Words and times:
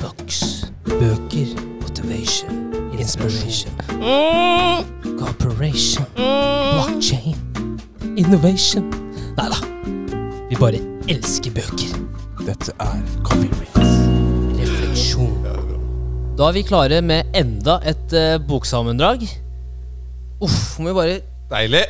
Books. 0.00 0.64
Bøker. 0.84 1.48
Motivation. 1.82 2.74
Inspiration. 2.98 3.70
Cooperation. 5.18 6.04
Blockchain. 6.14 7.36
Innovation. 8.18 8.84
Nei 9.38 9.48
da. 9.52 9.58
Vi 10.50 10.58
bare 10.60 10.80
elsker 11.10 11.54
bøker. 11.56 11.96
Dette 12.46 12.72
er 12.80 13.02
Coffee 13.26 13.50
Rates. 13.58 13.94
Refleksjon. 14.60 15.34
Da 16.38 16.48
er 16.48 16.54
vi 16.56 16.62
klare 16.66 17.00
med 17.02 17.34
enda 17.36 17.78
et 17.86 18.14
uh, 18.14 18.36
boksammendrag. 18.48 19.26
Uff, 20.40 20.78
må 20.78 20.92
vi 20.92 20.96
bare 21.00 21.18
Deilig. 21.50 21.84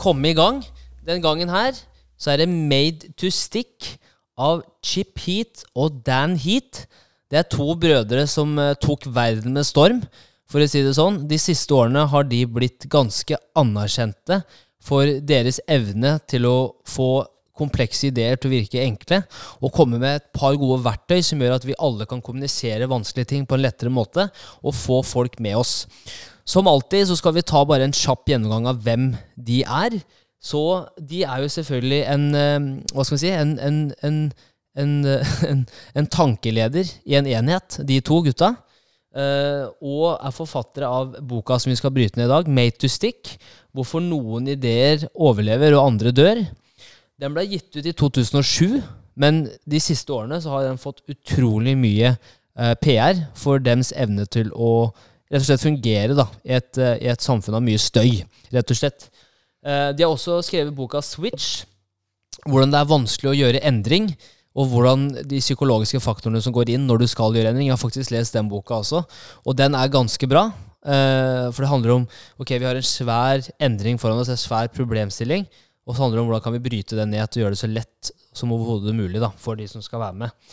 komme 0.00 0.30
i 0.30 0.36
gang. 0.38 0.62
Den 1.06 1.22
gangen 1.24 1.48
her 1.52 1.76
så 2.18 2.32
er 2.32 2.42
det 2.42 2.48
Made 2.48 3.12
to 3.20 3.30
Stick 3.30 3.94
av 4.38 4.62
Chip 4.84 5.18
Heat 5.26 5.64
og 5.74 6.00
Dan 6.06 6.36
Heat. 6.40 6.86
Det 7.28 7.40
er 7.42 7.48
to 7.52 7.74
brødre 7.76 8.24
som 8.30 8.56
eh, 8.60 8.76
tok 8.80 9.08
verden 9.12 9.56
med 9.56 9.66
storm, 9.68 10.02
for 10.48 10.64
å 10.64 10.68
si 10.70 10.80
det 10.84 10.94
sånn. 10.96 11.22
De 11.28 11.36
siste 11.40 11.74
årene 11.76 12.06
har 12.08 12.24
de 12.28 12.44
blitt 12.48 12.88
ganske 12.88 13.36
anerkjente 13.58 14.40
for 14.84 15.18
deres 15.28 15.60
evne 15.68 16.16
til 16.30 16.46
å 16.48 16.56
få 16.88 17.26
komplekse 17.58 18.08
ideer 18.08 18.38
til 18.38 18.50
å 18.50 18.54
virke 18.54 18.82
enkle, 18.84 19.20
og 19.58 19.74
komme 19.74 19.98
med 19.98 20.20
et 20.20 20.28
par 20.36 20.56
gode 20.58 20.80
verktøy 20.84 21.18
som 21.26 21.40
gjør 21.42 21.56
at 21.56 21.66
vi 21.66 21.76
alle 21.82 22.06
kan 22.08 22.22
kommunisere 22.24 22.88
vanskelige 22.90 23.32
ting 23.34 23.46
på 23.48 23.58
en 23.58 23.64
lettere 23.64 23.92
måte, 23.92 24.28
og 24.62 24.76
få 24.78 25.02
folk 25.06 25.40
med 25.42 25.58
oss. 25.58 25.82
Som 26.48 26.70
alltid 26.70 27.10
så 27.10 27.18
skal 27.18 27.34
vi 27.36 27.44
ta 27.44 27.64
bare 27.68 27.88
en 27.88 27.96
kjapp 27.96 28.30
gjennomgang 28.30 28.70
av 28.70 28.78
hvem 28.84 29.10
de 29.36 29.64
er. 29.66 29.98
Så 30.40 30.62
de 31.02 31.24
er 31.26 31.42
jo 31.42 31.50
selvfølgelig 31.50 31.98
en 32.06 32.26
eh, 32.38 32.66
Hva 32.94 33.04
skal 33.04 33.16
vi 33.16 33.22
si? 33.24 33.32
En, 33.34 33.56
en, 33.58 33.80
en, 34.06 34.20
en, 34.78 34.94
en, 35.50 35.66
en 35.98 36.08
tankeleder 36.10 36.88
i 37.08 37.18
en 37.18 37.28
enhet, 37.28 37.80
de 37.88 38.00
to 38.04 38.22
gutta. 38.26 38.54
Uh, 39.18 39.66
og 39.80 40.18
er 40.20 40.34
forfattere 40.36 40.86
av 40.86 41.16
boka 41.26 41.56
som 41.58 41.72
vi 41.72 41.78
skal 41.78 41.94
bryte 41.94 42.20
ned 42.20 42.28
i 42.28 42.32
dag, 42.32 42.48
'Made 42.48 42.78
to 42.78 42.90
Stick'. 42.92 43.36
Hvorfor 43.74 44.02
noen 44.04 44.50
ideer 44.52 45.06
overlever 45.14 45.74
og 45.76 45.86
andre 45.86 46.12
dør. 46.12 46.42
Den 47.18 47.34
ble 47.34 47.46
gitt 47.48 47.74
ut 47.74 47.86
i 47.86 47.94
2007, 47.96 48.82
men 49.18 49.46
de 49.66 49.80
siste 49.82 50.12
årene 50.14 50.38
så 50.42 50.52
har 50.54 50.68
den 50.68 50.78
fått 50.78 51.02
utrolig 51.10 51.74
mye 51.78 52.14
uh, 52.14 52.74
PR 52.78 53.24
for 53.34 53.58
dems 53.58 53.92
evne 53.96 54.26
til 54.26 54.52
å 54.54 54.90
rett 55.28 55.42
og 55.42 55.48
slett 55.48 55.66
fungere 55.66 56.14
da, 56.16 56.28
i 56.44 56.54
et, 56.56 56.70
uh, 56.78 56.94
i 57.00 57.10
et 57.10 57.24
samfunn 57.24 57.58
av 57.58 57.64
mye 57.64 57.80
støy, 57.80 58.22
rett 58.54 58.70
og 58.70 58.78
slett. 58.78 59.10
Eh, 59.66 59.90
de 59.92 60.04
har 60.04 60.12
også 60.12 60.40
skrevet 60.46 60.74
boka 60.74 61.02
Switch, 61.02 61.64
hvordan 62.46 62.72
det 62.72 62.80
er 62.80 62.90
vanskelig 62.92 63.32
å 63.32 63.38
gjøre 63.38 63.62
endring, 63.66 64.12
og 64.56 64.70
hvordan 64.72 65.08
de 65.28 65.40
psykologiske 65.42 66.00
faktorene 66.02 66.40
som 66.42 66.54
går 66.54 66.72
inn 66.74 66.86
når 66.88 67.02
du 67.02 67.06
skal 67.10 67.34
gjøre 67.36 67.52
endring. 67.52 67.68
Jeg 67.68 67.76
har 67.76 67.82
faktisk 67.82 68.12
lest 68.14 68.34
den 68.34 68.48
boka 68.50 68.80
også, 68.80 69.04
og 69.44 69.58
den 69.58 69.76
er 69.78 69.92
ganske 69.92 70.28
bra. 70.30 70.48
Eh, 70.88 71.48
for 71.52 71.64
det 71.64 71.70
handler 71.72 71.94
om 71.94 72.04
ok, 72.38 72.54
vi 72.56 72.66
har 72.66 72.78
en 72.78 72.86
svær 72.86 73.48
endring 73.60 73.98
foran 74.00 74.20
oss, 74.22 74.30
en 74.32 74.40
svær 74.40 74.70
problemstilling. 74.74 75.46
Og 75.88 75.96
så 75.96 76.02
handler 76.02 76.18
det 76.18 76.22
om 76.22 76.30
hvordan 76.30 76.44
kan 76.44 76.56
vi 76.58 76.64
bryte 76.64 76.96
den 76.98 77.14
ned 77.14 77.24
og 77.24 77.40
gjøre 77.40 77.54
det 77.54 77.62
så 77.62 77.70
lett 77.70 78.10
som 78.36 78.52
overhodet 78.52 78.92
mulig 78.96 79.22
da, 79.22 79.30
for 79.40 79.56
de 79.56 79.66
som 79.68 79.82
skal 79.84 80.02
være 80.02 80.18
med. 80.24 80.48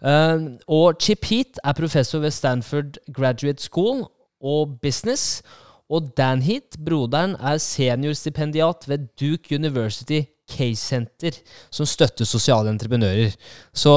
Eh, 0.00 0.46
og 0.66 1.00
Chip 1.02 1.28
Heat 1.28 1.60
er 1.64 1.76
professor 1.76 2.22
ved 2.24 2.32
Stanford 2.32 3.00
Graduate 3.12 3.62
School 3.62 4.06
og 4.40 4.78
Business. 4.82 5.42
Og 5.88 6.10
Dan 6.16 6.42
Heat, 6.44 6.76
broderen, 6.84 7.36
er 7.40 7.60
seniorstipendiat 7.64 8.88
ved 8.88 9.08
Duke 9.20 9.56
University 9.56 10.26
Case 10.48 10.80
Center, 10.80 11.36
som 11.70 11.88
støtter 11.88 12.28
sosiale 12.28 12.72
entreprenører. 12.72 13.34
Så 13.76 13.92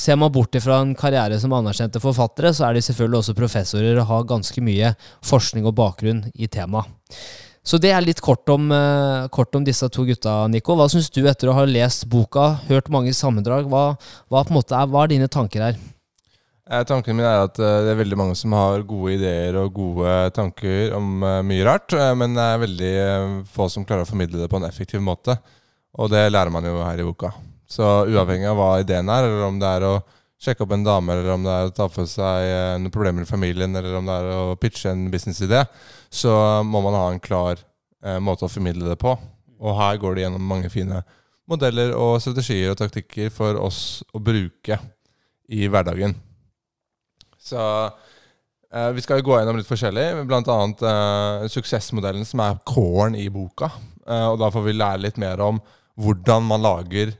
ser 0.00 0.18
man 0.18 0.32
bort 0.34 0.56
fra 0.62 0.80
en 0.82 0.96
karriere 0.98 1.38
som 1.40 1.54
anerkjente 1.56 2.02
forfattere, 2.02 2.52
så 2.52 2.68
er 2.68 2.76
de 2.76 2.84
selvfølgelig 2.88 3.22
også 3.22 3.38
professorer 3.38 4.02
og 4.02 4.10
har 4.10 4.28
ganske 4.34 4.64
mye 4.64 4.92
forskning 5.28 5.68
og 5.68 5.76
bakgrunn 5.78 6.26
i 6.34 6.50
temaet. 6.50 6.90
Så 7.62 7.78
det 7.78 7.92
er 7.94 8.02
litt 8.02 8.18
kort 8.20 8.48
om, 8.50 8.72
eh, 8.74 9.28
kort 9.30 9.54
om 9.54 9.62
disse 9.62 9.86
to 9.94 10.02
gutta, 10.04 10.48
Nico. 10.50 10.74
Hva 10.74 10.88
syns 10.90 11.08
du 11.14 11.22
etter 11.30 11.46
å 11.46 11.54
ha 11.54 11.64
lest 11.64 12.08
boka, 12.10 12.58
hørt 12.66 12.90
mange 12.90 13.14
sammendrag? 13.14 13.70
Hva, 13.70 13.96
hva, 14.28 14.42
er, 14.42 14.86
hva 14.90 15.04
er 15.04 15.12
dine 15.14 15.28
tanker 15.30 15.62
her? 15.68 15.76
Eh, 16.70 16.84
tanken 16.86 17.16
min 17.18 17.26
er 17.26 17.42
at 17.42 17.58
eh, 17.58 17.80
det 17.84 17.90
er 17.92 17.98
veldig 17.98 18.16
mange 18.16 18.36
som 18.38 18.54
har 18.54 18.84
gode 18.86 19.16
ideer 19.16 19.56
og 19.58 19.74
gode 19.74 20.12
tanker 20.36 20.94
om 20.94 21.24
eh, 21.26 21.40
mye 21.44 21.66
rart, 21.66 21.94
men 22.16 22.36
det 22.38 22.44
er 22.46 22.62
veldig 22.62 22.92
få 23.50 23.66
som 23.72 23.84
klarer 23.84 24.06
å 24.06 24.08
formidle 24.08 24.40
det 24.40 24.48
på 24.50 24.60
en 24.60 24.68
effektiv 24.68 25.02
måte. 25.02 25.36
Og 26.00 26.10
det 26.12 26.24
lærer 26.30 26.52
man 26.52 26.64
jo 26.64 26.80
her 26.80 27.00
i 27.00 27.06
boka. 27.06 27.32
Så 27.68 27.84
uavhengig 28.08 28.48
av 28.48 28.58
hva 28.58 28.70
ideen 28.80 29.10
er, 29.12 29.28
eller 29.28 29.46
om 29.48 29.58
det 29.60 29.68
er 29.68 29.86
å 29.88 29.94
sjekke 30.42 30.64
opp 30.64 30.74
en 30.74 30.84
dame, 30.84 31.14
eller 31.14 31.34
om 31.34 31.44
det 31.46 31.52
er 31.54 31.68
å 31.68 31.74
ta 31.76 31.86
for 31.92 32.08
seg 32.10 32.46
eh, 32.48 32.76
noen 32.80 32.92
problemer 32.94 33.24
i 33.24 33.28
familien, 33.28 33.76
eller 33.78 33.98
om 33.98 34.08
det 34.08 34.16
er 34.18 34.30
å 34.34 34.56
pitche 34.60 34.90
en 34.90 35.06
businessidé, 35.12 35.62
så 36.10 36.34
må 36.66 36.82
man 36.84 36.98
ha 36.98 37.04
en 37.12 37.22
klar 37.22 37.60
eh, 37.60 38.18
måte 38.18 38.48
å 38.48 38.52
formidle 38.52 38.88
det 38.90 38.98
på. 39.00 39.14
Og 39.62 39.76
her 39.78 40.00
går 40.02 40.16
det 40.16 40.24
gjennom 40.26 40.48
mange 40.50 40.72
fine 40.72 41.04
modeller 41.48 41.94
og 41.98 42.16
strategier 42.22 42.72
og 42.72 42.80
taktikker 42.80 43.30
for 43.34 43.58
oss 43.60 44.02
å 44.14 44.20
bruke 44.22 44.78
i 45.52 45.68
hverdagen. 45.70 46.16
Så 47.42 47.60
eh, 48.72 48.90
vi 48.96 49.04
skal 49.04 49.20
jo 49.20 49.28
gå 49.30 49.38
gjennom 49.38 49.58
litt 49.58 49.70
forskjellig, 49.70 50.06
bl.a. 50.28 50.58
Eh, 50.92 51.46
suksessmodellen 51.52 52.26
som 52.28 52.42
er 52.44 52.60
core-en 52.68 53.18
i 53.18 53.28
boka. 53.32 53.70
Eh, 54.06 54.26
og 54.30 54.40
da 54.42 54.50
får 54.54 54.66
vi 54.66 54.76
lære 54.76 55.04
litt 55.06 55.20
mer 55.22 55.42
om 55.44 55.60
hvordan 55.98 56.44
man 56.48 56.62
lager 56.64 57.12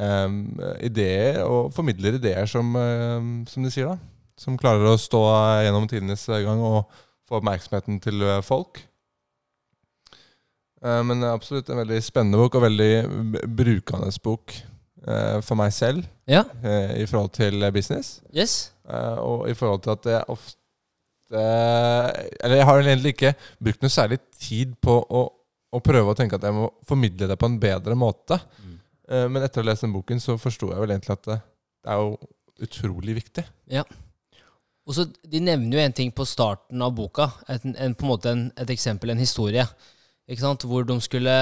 um, 0.00 0.40
ideer, 0.82 1.42
og 1.44 1.72
formidler 1.74 2.18
ideer 2.18 2.48
som, 2.50 2.74
um, 2.76 3.32
som 3.50 3.64
de 3.64 3.72
sier, 3.72 3.92
da. 3.92 3.98
Som 4.40 4.58
klarer 4.58 4.88
å 4.90 4.98
stå 4.98 5.20
gjennom 5.62 5.86
tidenes 5.86 6.26
gang 6.26 6.58
og 6.58 6.90
få 7.28 7.38
oppmerksomheten 7.38 8.00
til 8.02 8.24
eh, 8.26 8.40
folk. 8.44 8.80
Eh, 10.84 11.02
men 11.06 11.24
absolutt 11.28 11.70
en 11.70 11.80
veldig 11.80 12.00
spennende 12.04 12.40
bok, 12.40 12.58
og 12.58 12.66
veldig 12.66 13.46
brukende 13.56 14.10
bok 14.24 14.56
uh, 15.06 15.40
for 15.44 15.56
meg 15.60 15.72
selv 15.76 16.04
Ja, 16.28 16.42
uh, 16.64 16.92
i 16.98 17.06
forhold 17.06 17.30
til 17.36 17.64
business. 17.72 18.20
yes? 18.34 18.72
Og 18.84 19.48
i 19.48 19.54
forhold 19.54 19.80
til 19.80 19.90
at 19.94 20.06
jeg 20.06 20.24
ofte 20.28 20.58
Eller 22.44 22.56
jeg 22.56 22.66
har 22.66 22.80
egentlig 22.80 23.12
ikke 23.14 23.34
brukt 23.64 23.82
noe 23.82 23.90
særlig 23.90 24.18
tid 24.38 24.74
på 24.82 24.98
å, 25.00 25.22
å 25.74 25.82
prøve 25.84 26.12
å 26.12 26.16
tenke 26.18 26.38
at 26.38 26.46
jeg 26.46 26.54
må 26.54 26.68
formidle 26.86 27.28
det 27.30 27.38
på 27.40 27.50
en 27.50 27.58
bedre 27.60 27.96
måte. 27.98 28.38
Eh, 29.08 29.26
men 29.28 29.42
etter 29.42 29.60
å 29.60 29.64
ha 29.64 29.72
lest 29.72 29.86
den 29.86 29.94
boken, 29.94 30.22
så 30.22 30.38
forsto 30.40 30.70
jeg 30.70 30.80
vel 30.80 30.94
egentlig 30.94 31.16
at 31.16 31.28
det, 31.28 31.38
det 31.84 31.94
er 31.94 32.02
jo 32.02 32.14
utrolig 32.64 33.16
viktig. 33.18 33.44
Ja. 33.72 33.84
Og 34.84 34.96
så, 34.96 35.06
De 35.24 35.40
nevner 35.40 35.78
jo 35.78 35.82
en 35.82 35.96
ting 35.96 36.12
på 36.14 36.26
starten 36.28 36.82
av 36.84 36.94
boka, 36.96 37.30
et, 37.48 37.64
en, 37.64 37.96
på 37.96 38.06
en 38.06 38.12
måte 38.12 38.32
en, 38.32 38.46
et 38.60 38.70
eksempel, 38.74 39.14
en 39.14 39.22
historie. 39.22 39.64
Ikke 40.28 40.44
sant? 40.44 40.64
Hvor 40.68 40.86
de 40.88 40.96
skulle, 41.04 41.32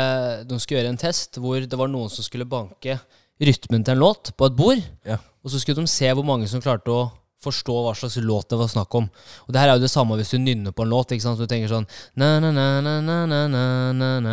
de 0.48 0.58
skulle 0.58 0.80
gjøre 0.80 0.94
en 0.94 1.02
test 1.02 1.38
hvor 1.38 1.62
det 1.62 1.78
var 1.78 1.90
noen 1.90 2.10
som 2.10 2.26
skulle 2.26 2.48
banke 2.48 2.98
rytmen 3.42 3.84
til 3.84 3.96
en 3.96 4.02
låt 4.02 4.32
på 4.38 4.48
et 4.48 4.56
bord. 4.58 4.82
Ja. 5.06 5.18
Og 5.42 5.52
så 5.52 5.60
skulle 5.60 5.82
de 5.82 5.90
se 5.90 6.10
hvor 6.14 6.26
mange 6.26 6.48
som 6.50 6.62
klarte 6.62 6.94
å 6.94 7.10
forstå 7.42 7.74
hva 7.84 7.92
slags 7.98 8.16
låt 8.22 8.48
det 8.52 8.58
var 8.60 8.70
snakk 8.70 8.94
om. 8.98 9.08
Og 9.46 9.52
det 9.52 9.60
her 9.62 9.72
er 9.72 9.78
jo 9.80 9.84
det 9.84 9.90
samme 9.92 10.16
hvis 10.20 10.30
du 10.34 10.38
nynner 10.38 10.74
på 10.74 10.86
en 10.86 10.92
låt. 10.94 11.12
ikke 11.12 11.24
sant? 11.24 11.38
Så 11.40 11.46
du 11.46 11.50
tenker 11.50 11.70
sånn 11.72 11.86
na, 12.16 12.38
na, 12.40 12.52
na, 12.54 12.66
na, 12.80 12.94
na, 13.02 13.22
na, 13.50 13.62
na, 13.92 14.32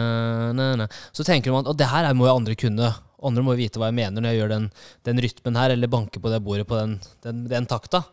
na, 0.53 0.68
na. 0.84 0.88
Så 1.16 1.25
tenker 1.28 1.52
man 1.56 1.68
at 1.68 1.78
det 1.80 1.90
her 1.90 2.06
er- 2.06 2.14
må 2.18 2.28
jo 2.30 2.36
andre 2.38 2.56
kunne. 2.56 2.94
Andre 3.22 3.44
må 3.44 3.52
jo 3.56 3.59
vite 3.64 3.80
hva 3.81 3.90
jeg 3.90 3.97
mener 3.97 4.22
når 4.22 4.31
jeg 4.31 4.40
gjør 4.40 4.50
den, 4.53 4.72
den 5.03 5.18
rytmen 5.25 5.58
her, 5.59 5.74
eller 5.75 5.92
banker 5.92 6.22
på 6.24 6.31
det 6.31 6.44
bordet 6.46 6.68
på 6.70 6.78
den, 6.80 7.00
den, 7.25 7.44
den 7.52 7.66
takta. 7.68 8.03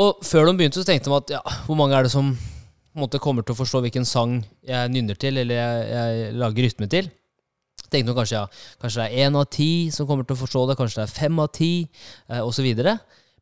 Og 0.00 0.22
før 0.24 0.46
de 0.48 0.56
begynte, 0.56 0.80
så 0.80 0.86
tenkte 0.88 1.10
de 1.10 1.16
at 1.18 1.32
ja, 1.34 1.42
hvor 1.66 1.76
mange 1.76 1.98
er 1.98 2.06
det 2.06 2.12
som 2.14 2.30
måte 2.96 3.20
kommer 3.22 3.44
til 3.44 3.54
å 3.54 3.58
forstå 3.58 3.82
hvilken 3.84 4.06
sang 4.08 4.38
jeg 4.66 4.90
nynner 4.94 5.18
til, 5.20 5.36
eller 5.36 5.58
jeg, 5.58 5.88
jeg 5.90 6.36
lager 6.40 6.66
rytme 6.66 6.88
til? 6.90 7.10
Tenkte 7.90 8.12
de 8.12 8.16
kanskje 8.16 8.36
ja, 8.38 8.46
kanskje 8.80 9.02
det 9.02 9.06
er 9.10 9.26
én 9.26 9.36
av 9.38 9.48
ti 9.50 9.90
som 9.94 10.06
kommer 10.08 10.24
til 10.26 10.36
å 10.36 10.40
forstå 10.40 10.64
det, 10.70 10.76
kanskje 10.78 11.00
det 11.02 11.06
er 11.08 11.14
fem 11.14 11.38
av 11.42 11.50
ti, 11.52 11.70
eh, 12.30 12.40
osv. 12.40 12.68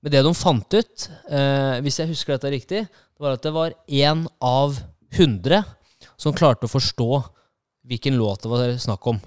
Men 0.03 0.15
det 0.15 0.23
de 0.27 0.35
fant 0.37 0.75
ut, 0.79 1.09
eh, 1.31 1.79
hvis 1.85 1.99
jeg 2.01 2.13
husker 2.13 2.37
dette 2.37 2.53
riktig, 2.55 2.85
det 2.87 3.25
var 3.25 3.35
at 3.35 3.43
det 3.43 3.55
var 3.55 3.75
én 3.89 4.27
av 4.45 4.79
hundre 5.19 5.65
som 6.21 6.37
klarte 6.37 6.69
å 6.69 6.71
forstå 6.71 7.11
hvilken 7.89 8.19
låt 8.21 8.45
det 8.45 8.53
var 8.53 8.75
snakk 8.79 9.07
om. 9.11 9.21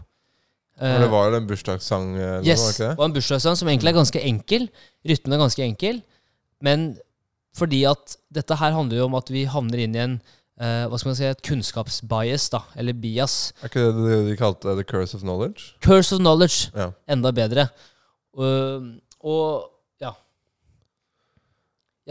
Eh, 0.79 0.97
det 1.03 1.09
var 1.11 1.29
jo 1.29 1.37
en 1.37 1.47
bursdagssang, 1.49 2.15
eh, 2.15 2.37
Yes, 2.47 2.63
var 2.63 2.71
det 2.71 2.89
det 2.89 2.97
var 2.97 3.09
en 3.09 3.15
bursdagssang 3.17 3.57
som 3.59 3.69
egentlig 3.69 3.91
er 3.91 3.99
ganske 3.99 4.21
enkel. 4.21 4.69
Rytmen 5.07 5.35
er 5.35 5.43
ganske 5.43 5.65
enkel. 5.65 6.01
Men 6.61 6.93
fordi 7.57 7.83
at 7.89 8.15
dette 8.31 8.55
her 8.55 8.71
handler 8.71 9.01
jo 9.01 9.09
om 9.09 9.17
at 9.19 9.29
vi 9.33 9.45
havner 9.49 9.83
inn 9.83 9.97
i 9.97 10.03
en 10.05 10.21
eh, 10.61 10.85
hva 10.87 10.97
skal 10.99 11.11
man 11.11 11.17
si, 11.17 11.25
et 11.27 11.43
kunnskapsbias, 11.45 12.47
da, 12.53 12.63
eller 12.79 12.97
bias. 12.97 13.51
Er 13.61 13.71
ikke 13.71 13.87
det 13.89 14.07
det 14.07 14.19
de 14.29 14.37
kalte 14.39 14.75
the 14.77 14.85
curse 14.87 15.17
of 15.17 15.25
knowledge? 15.25 15.73
Curse 15.83 16.15
of 16.15 16.21
knowledge. 16.21 16.69
Ja. 16.75 16.91
Enda 17.09 17.33
bedre. 17.35 17.67
Uh, 18.37 19.01
og 19.27 19.70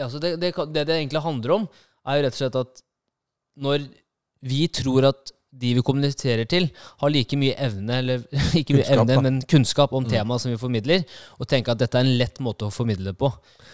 ja. 0.01 0.09
så 0.11 0.19
det, 0.21 0.35
det, 0.41 0.53
det 0.73 0.87
det 0.89 0.97
egentlig 0.97 1.21
handler 1.23 1.55
om, 1.59 1.67
er 2.07 2.17
jo 2.19 2.25
rett 2.25 2.37
og 2.37 2.41
slett 2.41 2.57
at 2.65 2.81
når 3.61 3.85
vi 4.49 4.65
tror 4.73 5.11
at 5.11 5.31
de 5.51 5.73
vi 5.75 5.81
kommuniserer 5.83 6.47
til, 6.47 6.69
har 7.01 7.11
like 7.11 7.35
mye 7.35 7.51
evne, 7.59 7.97
eller 7.99 8.21
ikke 8.59 8.77
mye 8.77 8.85
Kunnskap, 8.87 9.01
evne, 9.03 9.15
da. 9.17 9.23
men 9.25 9.41
kunnskap 9.51 9.91
om 9.97 10.05
Mm. 10.05 10.09
temaet 10.13 10.41
som 10.45 10.51
vi 10.53 10.59
formidler, 10.61 11.03
og 11.37 11.49
tenke 11.51 11.73
at 11.73 11.81
dette 11.81 11.99
er 11.99 12.05
en 12.07 12.13
lett 12.21 12.39
måte 12.39 12.69
å 12.69 12.71
formidle 12.71 13.11
det 13.11 13.17
på. 13.19 13.27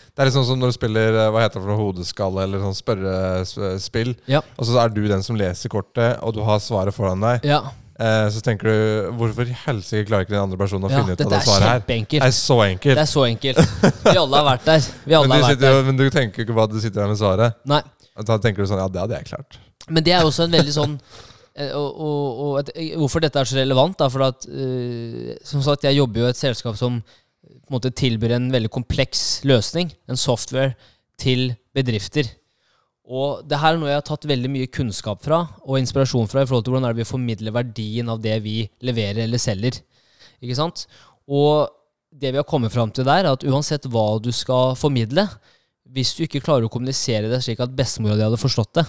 Det 0.09 0.23
er 0.23 0.25
litt 0.31 0.33
sånn 0.33 0.47
som 0.49 0.57
når 0.57 0.71
du 0.73 0.77
spiller 0.79 1.13
eh, 1.13 1.27
hva 1.29 1.43
heter 1.45 1.61
det 1.61 1.67
for 1.69 1.77
hodeskalle 1.83 2.47
eller 2.47 2.63
sånn 2.65 2.79
spørrespill. 2.79 4.15
Ja. 4.33 4.41
Og 4.57 4.65
så 4.65 4.79
er 4.81 4.89
du 4.95 5.03
den 5.05 5.21
som 5.23 5.37
leser 5.37 5.69
kortet, 5.69 6.17
og 6.25 6.33
du 6.33 6.41
har 6.47 6.57
svaret 6.65 6.97
foran 6.97 7.21
deg. 7.21 7.45
Ja, 7.45 7.61
Eh, 7.97 8.27
så 8.29 8.41
tenker 8.45 8.67
du 8.69 9.11
Hvorfor 9.17 9.47
i 9.49 9.55
helsike 9.65 10.05
klarer 10.05 10.27
ikke 10.27 10.35
den 10.35 10.43
andre 10.43 10.57
personen 10.59 10.85
å 10.85 10.91
ja 10.91 10.99
finne 11.01 11.15
ut 11.15 11.21
av 11.23 11.23
dette 11.23 11.31
det 11.33 11.37
er 11.39 11.45
svaret 11.47 11.65
her? 11.67 11.79
Det 11.79 11.85
kjempeenkelt. 11.87 12.25
er 12.27 12.35
så 12.37 12.57
enkelt. 12.67 12.97
Det 12.99 13.03
er 13.03 13.09
så 13.09 13.23
enkelt. 13.25 13.61
Vi 14.03 14.17
alle 14.21 14.37
har 14.41 14.45
vært 14.51 14.65
der. 14.67 14.89
Vi 15.07 15.15
alle 15.17 15.27
Men 15.27 15.33
har 15.33 15.39
du, 15.39 15.45
vært 15.47 15.55
sitter, 15.55 15.65
der. 15.71 15.79
jo- 15.79 15.85
men 15.87 15.97
du 15.97 16.03
tenker 16.13 16.37
jo 16.37 16.45
ikke 16.47 16.57
på 16.59 16.63
at 16.67 16.75
du 16.75 16.79
sitter 16.83 17.01
der 17.01 17.07
med 17.13 17.17
svaret. 17.21 17.57
Nei. 17.73 17.81
Da 18.27 18.37
tenker 18.41 18.61
du 18.61 18.69
sånn 18.69 18.81
Ja, 18.83 18.87
det 18.93 19.01
hadde 19.01 19.17
jeg 19.21 19.29
klart. 19.31 19.57
Men 19.89 20.03
det 20.05 20.13
er 20.13 20.21
jo 20.21 20.29
også 20.29 20.45
en 20.45 20.53
veldig 20.57 20.73
sånn 20.75 20.93
eh, 21.57 21.71
og, 21.73 21.89
og, 22.05 22.39
og 22.47 22.59
et, 22.61 22.71
Hvorfor 23.01 23.23
dette 23.23 23.39
er 23.41 23.49
så 23.49 23.57
relevant, 23.57 23.97
da, 23.97 24.09
for 24.13 24.25
at 24.27 24.45
eh, 24.49 25.33
Som 25.47 25.61
sagt, 25.65 25.85
jeg 25.89 25.97
jobber 25.97 26.21
jo 26.21 26.29
i 26.29 26.33
et 26.35 26.39
selskap 26.41 26.77
som 26.77 27.01
på 27.01 27.71
en 27.71 27.77
måte 27.79 27.89
tilbyr 27.95 28.33
en 28.35 28.47
veldig 28.51 28.69
kompleks 28.71 29.41
løsning, 29.47 29.89
en 30.11 30.19
software, 30.19 30.73
til 31.19 31.49
bedrifter. 31.75 32.27
Og 33.07 33.43
det 33.47 33.59
her 33.61 33.75
er 33.75 33.79
noe 33.79 33.89
jeg 33.91 34.01
har 34.01 34.07
tatt 34.07 34.27
veldig 34.27 34.49
mye 34.51 34.69
kunnskap 34.71 35.21
fra 35.23 35.39
og 35.63 35.77
inspirasjon 35.79 36.27
fra 36.27 36.43
i 36.43 36.47
forhold 36.49 36.65
til 36.67 36.75
hvordan 36.75 36.97
vi 36.97 37.07
formidler 37.07 37.55
verdien 37.55 38.11
av 38.11 38.19
det 38.23 38.35
vi 38.43 38.59
leverer 38.83 39.23
eller 39.23 39.39
selger. 39.39 39.79
Ikke 40.43 40.57
sant? 40.57 40.83
Og 41.27 41.69
det 42.11 42.33
vi 42.33 42.39
har 42.39 42.47
kommet 42.47 42.73
fram 42.73 42.91
til 42.91 43.07
der, 43.07 43.23
er 43.23 43.37
at 43.37 43.45
uansett 43.47 43.87
hva 43.91 44.17
du 44.23 44.31
skal 44.35 44.75
formidle, 44.79 45.27
hvis 45.87 46.13
du 46.17 46.25
ikke 46.25 46.43
klarer 46.43 46.67
å 46.67 46.71
kommunisere 46.71 47.31
det 47.31 47.39
slik 47.45 47.61
at 47.63 47.75
bestemora 47.75 48.17
di 48.17 48.25
hadde 48.25 48.39
forstått 48.41 48.73
det, 48.81 48.85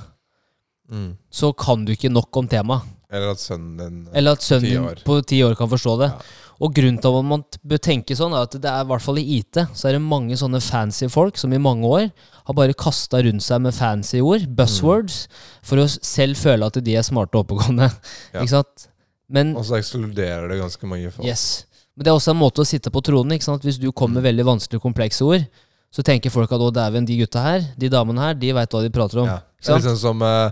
så 1.31 1.53
kan 1.53 1.85
du 1.85 1.93
ikke 1.95 2.11
nok 2.11 2.35
om 2.41 2.49
temaet. 2.51 2.95
Eller 3.09 3.33
at 3.33 3.41
sønnen 3.41 3.77
din 3.79 4.01
Eller 4.13 4.37
at 4.37 4.45
sønnen 4.45 4.69
din 4.69 5.05
på 5.07 5.15
ti 5.25 5.39
år 5.45 5.55
kan 5.57 5.69
forstå 5.71 5.95
det. 6.03 6.09
Ja. 6.13 6.48
Og 6.59 6.73
grunnen 6.75 6.99
til 6.99 7.15
at 7.15 7.27
man 7.27 7.45
bør 7.71 7.81
tenke 7.83 8.17
sånn, 8.19 8.35
er 8.35 8.49
at 8.49 8.57
det 8.59 8.67
er 8.71 8.83
i 8.83 8.89
hvert 8.91 9.05
fall 9.05 9.21
i 9.21 9.27
IT 9.37 9.61
så 9.79 9.89
er 9.89 9.95
det 9.95 10.03
mange 10.03 10.35
sånne 10.41 10.59
fancy 10.65 11.07
folk 11.13 11.39
som 11.39 11.53
i 11.55 11.61
mange 11.63 11.87
år 11.87 12.09
har 12.49 12.57
bare 12.59 12.75
kasta 12.75 13.21
rundt 13.23 13.45
seg 13.45 13.63
med 13.63 13.77
fancy 13.77 14.19
ord, 14.25 14.49
buzzwords, 14.59 15.27
for 15.63 15.79
å 15.79 15.87
selv 15.87 16.41
føle 16.41 16.67
at 16.67 16.81
de 16.83 16.97
er 16.99 17.07
smarte 17.07 17.39
og 17.39 17.47
oppegående. 17.47 17.91
Ja. 18.35 18.43
Ikke 18.43 18.57
sant? 18.59 18.89
Men 19.31 19.55
Og 19.57 19.67
så 19.69 19.79
ekskluderer 19.79 20.49
det 20.51 20.59
ganske 20.59 20.89
mange 20.89 21.13
folk. 21.13 21.27
Yes. 21.29 21.67
Men 21.95 22.07
det 22.07 22.11
er 22.11 22.19
også 22.19 22.33
en 22.33 22.41
måte 22.41 22.63
å 22.65 22.69
sitte 22.69 22.91
på 22.95 23.03
tronen. 23.05 23.35
ikke 23.37 23.47
sant? 23.47 23.65
Hvis 23.67 23.79
du 23.79 23.91
kommer 23.93 24.19
med 24.19 24.29
veldig 24.31 24.47
vanskelige, 24.49 24.83
komplekse 24.83 25.27
ord, 25.27 25.47
så 25.91 26.03
tenker 26.05 26.31
folk 26.31 26.51
at 26.53 26.61
å 26.61 26.69
dæven, 26.75 27.07
de 27.09 27.15
gutta 27.23 27.41
her, 27.41 27.63
de 27.81 27.89
damene 27.89 28.21
her, 28.21 28.35
de 28.37 28.51
veit 28.53 28.75
hva 28.75 28.83
de 28.85 28.91
prater 28.93 29.23
om. 29.23 29.29
Ja. 29.31 29.39
Det 29.59 29.73
er 29.73 29.79
liksom 29.81 29.97
som 29.99 30.21
uh, 30.23 30.51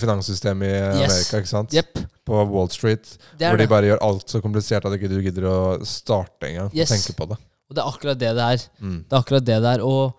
finanssystemet 0.00 0.66
i 0.66 1.02
Yes. 1.04 1.12
Amerika, 1.12 1.40
ikke 1.42 1.50
sant? 1.50 1.74
Yep. 1.76 2.00
På 2.26 2.40
Wall 2.50 2.70
Street. 2.72 3.04
Det 3.38 3.46
Hvor 3.52 3.60
de 3.60 3.66
bare 3.70 3.90
gjør 3.90 4.00
alt 4.08 4.32
så 4.32 4.40
komplisert 4.42 4.88
at 4.88 4.94
du 4.94 4.96
ikke 4.98 5.20
gidder 5.28 5.46
å 5.46 5.58
starte 5.86 6.48
engang. 6.48 6.72
Yes. 6.74 6.90
Tenke 6.90 7.14
på 7.20 7.28
det. 7.30 7.36
Og 7.68 7.76
det 7.76 7.84
er 7.84 7.90
akkurat 7.92 8.18
det 8.18 8.32
det 8.38 8.46
er. 8.56 8.64
Mm. 8.80 8.96
Det 9.04 9.14
er 9.14 9.20
akkurat 9.20 9.44
det 9.46 9.58
det 9.62 9.74
er. 9.76 9.84
Og, 9.84 10.16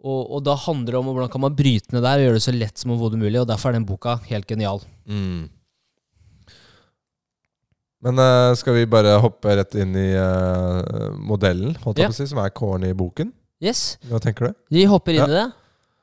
og, 0.00 0.20
og 0.38 0.42
da 0.48 0.56
handler 0.64 0.96
det 0.96 0.98
om 1.02 1.12
hvordan 1.12 1.30
kan 1.36 1.44
man 1.44 1.54
bryte 1.60 1.92
ned 1.94 2.02
der 2.08 2.22
og 2.22 2.26
gjøre 2.26 2.40
det 2.40 2.46
så 2.48 2.56
lett 2.56 2.80
som 2.80 2.96
overhodet 2.96 3.20
mulig. 3.20 3.38
Og 3.44 3.46
derfor 3.52 3.70
er 3.70 3.78
den 3.78 3.86
boka 3.86 4.16
helt 4.32 4.48
genial. 4.48 4.80
Mm. 5.06 5.46
Men 8.08 8.18
uh, 8.22 8.54
skal 8.58 8.76
vi 8.78 8.86
bare 8.90 9.16
hoppe 9.22 9.54
rett 9.58 9.74
inn 9.82 9.94
i 9.98 10.08
uh, 10.14 11.12
modellen, 11.18 11.76
holdt 11.84 11.98
jeg 12.00 12.06
Ja. 12.08 12.12
på 12.12 12.16
å 12.16 12.18
si, 12.22 12.28
som 12.30 12.40
er 12.42 12.52
kåren 12.54 12.86
i 12.88 12.94
boken? 12.96 13.32
Yes, 13.60 13.98
Hva 14.06 14.20
tenker 14.22 14.48
du? 14.48 14.58
De 14.70 14.84
hopper 14.86 15.16
inn 15.16 15.24
Ja. 15.24 15.26
i 15.26 15.36
det. 15.38 15.46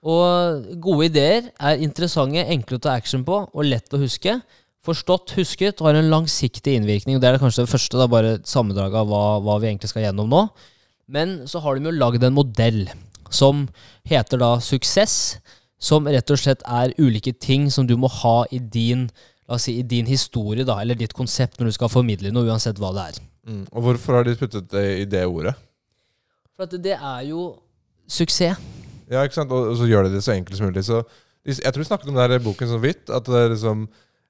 Og 0.06 0.66
gode 0.84 1.08
ideer 1.10 1.48
er 1.60 1.78
interessante, 1.82 2.44
enkle 2.46 2.78
å 2.78 2.82
ta 2.82 2.94
action 2.94 3.24
på 3.26 3.50
og 3.50 3.66
lett 3.66 3.90
å 3.96 3.98
huske. 4.02 4.42
Forstått, 4.86 5.34
husket 5.40 5.82
og 5.82 5.88
har 5.88 5.96
en 5.96 6.12
langsiktig 6.12 6.76
innvirkning. 6.78 7.16
Og 7.16 7.22
Det 7.22 7.32
er 7.34 7.40
kanskje 7.42 7.66
det 7.66 7.72
første, 7.74 7.98
da, 7.98 8.06
bare 8.08 8.38
sammendraget 8.46 8.94
av 9.02 9.08
hva, 9.08 9.24
hva 9.42 9.60
vi 9.60 9.72
egentlig 9.72 9.90
skal 9.90 10.04
gjennom 10.04 10.30
nå. 10.30 10.50
Men 11.08 11.48
så 11.48 11.62
har 11.62 11.76
de 11.76 11.86
jo 11.90 11.96
lagd 11.96 12.24
en 12.24 12.36
modell 12.36 12.88
som 13.34 13.68
heter 14.06 14.38
da 14.38 14.60
Suksess. 14.60 15.40
Som 15.80 16.06
rett 16.06 16.30
og 16.32 16.38
slett 16.38 16.62
er 16.66 16.94
ulike 17.00 17.34
ting 17.40 17.70
som 17.72 17.86
du 17.88 17.96
må 17.98 18.08
ha 18.10 18.46
i 18.52 18.60
din, 18.60 19.10
la 19.50 19.56
oss 19.58 19.64
si, 19.68 19.80
i 19.80 19.84
din 19.84 20.06
historie, 20.06 20.64
da, 20.66 20.78
eller 20.82 20.96
ditt 20.96 21.14
konsept 21.14 21.60
når 21.60 21.66
du 21.66 21.72
skal 21.72 21.90
formidle 21.92 22.32
noe, 22.32 22.46
uansett 22.48 22.78
hva 22.80 22.94
det 22.96 23.04
er. 23.10 23.20
Mm. 23.50 23.66
Og 23.74 23.84
hvorfor 23.84 24.20
har 24.20 24.24
de 24.24 24.36
puttet 24.40 24.70
det 24.72 24.86
i 25.02 25.06
det 25.10 25.26
ordet? 25.26 25.56
For 26.56 26.66
det 26.72 26.96
er 26.96 27.22
jo 27.28 27.50
suksess. 28.08 28.60
Ja, 29.12 29.22
ikke 29.26 29.38
sant? 29.38 29.52
Og, 29.54 29.76
så 29.78 29.88
gjør 29.90 30.08
de 30.08 30.16
det 30.16 30.24
så 30.26 30.34
enkelt 30.34 30.58
som 30.58 30.70
mulig. 30.70 30.84
Så 30.88 31.04
jeg 31.46 31.62
tror 31.70 31.84
vi 31.84 31.88
snakket 31.90 32.10
om 32.10 32.18
i 32.18 32.40
boken 32.42 32.72
så 32.72 32.80
vidt. 32.82 33.10
At 33.14 33.28
det 33.30 33.42
er 33.44 33.52
liksom 33.54 33.86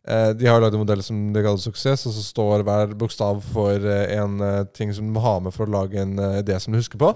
eh, 0.08 0.32
De 0.36 0.50
har 0.50 0.60
lagd 0.64 0.76
en 0.76 0.84
modell 0.84 1.04
som 1.06 1.22
de 1.34 1.44
kaller 1.46 1.62
suksess, 1.64 2.06
og 2.10 2.16
så 2.16 2.24
står 2.26 2.66
hver 2.68 2.96
bokstav 3.00 3.40
for 3.54 3.76
eh, 3.80 4.18
en 4.18 4.40
eh, 4.44 4.64
ting 4.76 4.92
som 4.96 5.08
du 5.08 5.14
må 5.16 5.24
ha 5.24 5.38
med 5.40 5.56
for 5.56 5.68
å 5.68 5.76
lage 5.78 6.02
en 6.02 6.18
idé 6.42 6.60
som 6.60 6.74
du 6.76 6.80
husker 6.82 7.00
på. 7.02 7.14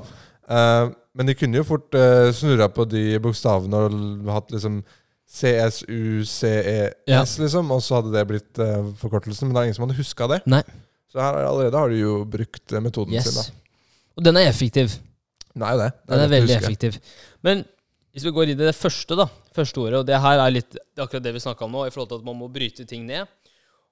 Eh, 0.50 0.88
men 1.20 1.28
de 1.28 1.36
kunne 1.36 1.60
jo 1.60 1.66
fort 1.68 1.96
snurra 2.38 2.70
på 2.72 2.86
de 2.88 3.18
bokstavene 3.20 3.80
og 3.90 4.30
hatt 4.32 4.54
liksom 4.54 4.84
CSUCES, 5.30 6.44
Ja. 7.10 7.20
E 7.22 7.42
liksom, 7.44 7.72
og 7.76 7.82
så 7.84 8.00
hadde 8.00 8.14
det 8.14 8.24
blitt 8.30 8.62
forkortelsen. 9.02 9.50
Men 9.50 9.56
det 9.58 9.60
er 9.62 9.68
ingen 9.68 9.78
som 9.78 9.86
hadde 9.88 9.98
huska 10.00 10.30
det. 10.32 10.40
Nei. 10.50 10.62
Så 11.12 11.20
her 11.20 11.34
er- 11.42 11.50
allerede 11.50 11.78
har 11.78 11.90
de 11.92 12.00
jo 12.00 12.14
brukt 12.26 12.72
metoden 12.72 13.12
metoden 13.14 13.22
sin. 13.22 13.36
Da 13.36 13.69
Og 14.20 14.26
den 14.26 14.38
er 14.40 14.50
effektiv. 14.52 14.98
Den 15.54 15.64
er 15.66 15.76
jo 15.76 15.84
det. 15.86 15.92
det 15.96 16.10
Den 16.12 16.20
er 16.20 16.26
lett 16.28 16.36
veldig 16.36 16.56
effektiv. 16.58 16.98
Men 17.46 17.64
hvis 18.14 18.26
vi 18.28 18.34
går 18.36 18.52
inn 18.52 18.60
i 18.60 18.68
det 18.68 18.76
første, 18.76 19.16
da, 19.16 19.30
første 19.56 19.80
ordet, 19.80 20.02
og 20.02 20.08
det 20.10 20.20
her 20.20 20.42
er 20.44 20.52
litt 20.52 20.74
det 20.76 21.00
er 21.00 21.06
akkurat 21.06 21.24
det 21.24 21.34
vi 21.38 21.44
snakka 21.44 21.66
om 21.66 21.78
nå, 21.78 21.86
i 21.88 21.94
forhold 21.94 22.10
til 22.12 22.20
at 22.20 22.28
man 22.28 22.38
må 22.40 22.50
bryte 22.52 22.86
ting 22.90 23.06
ned 23.08 23.30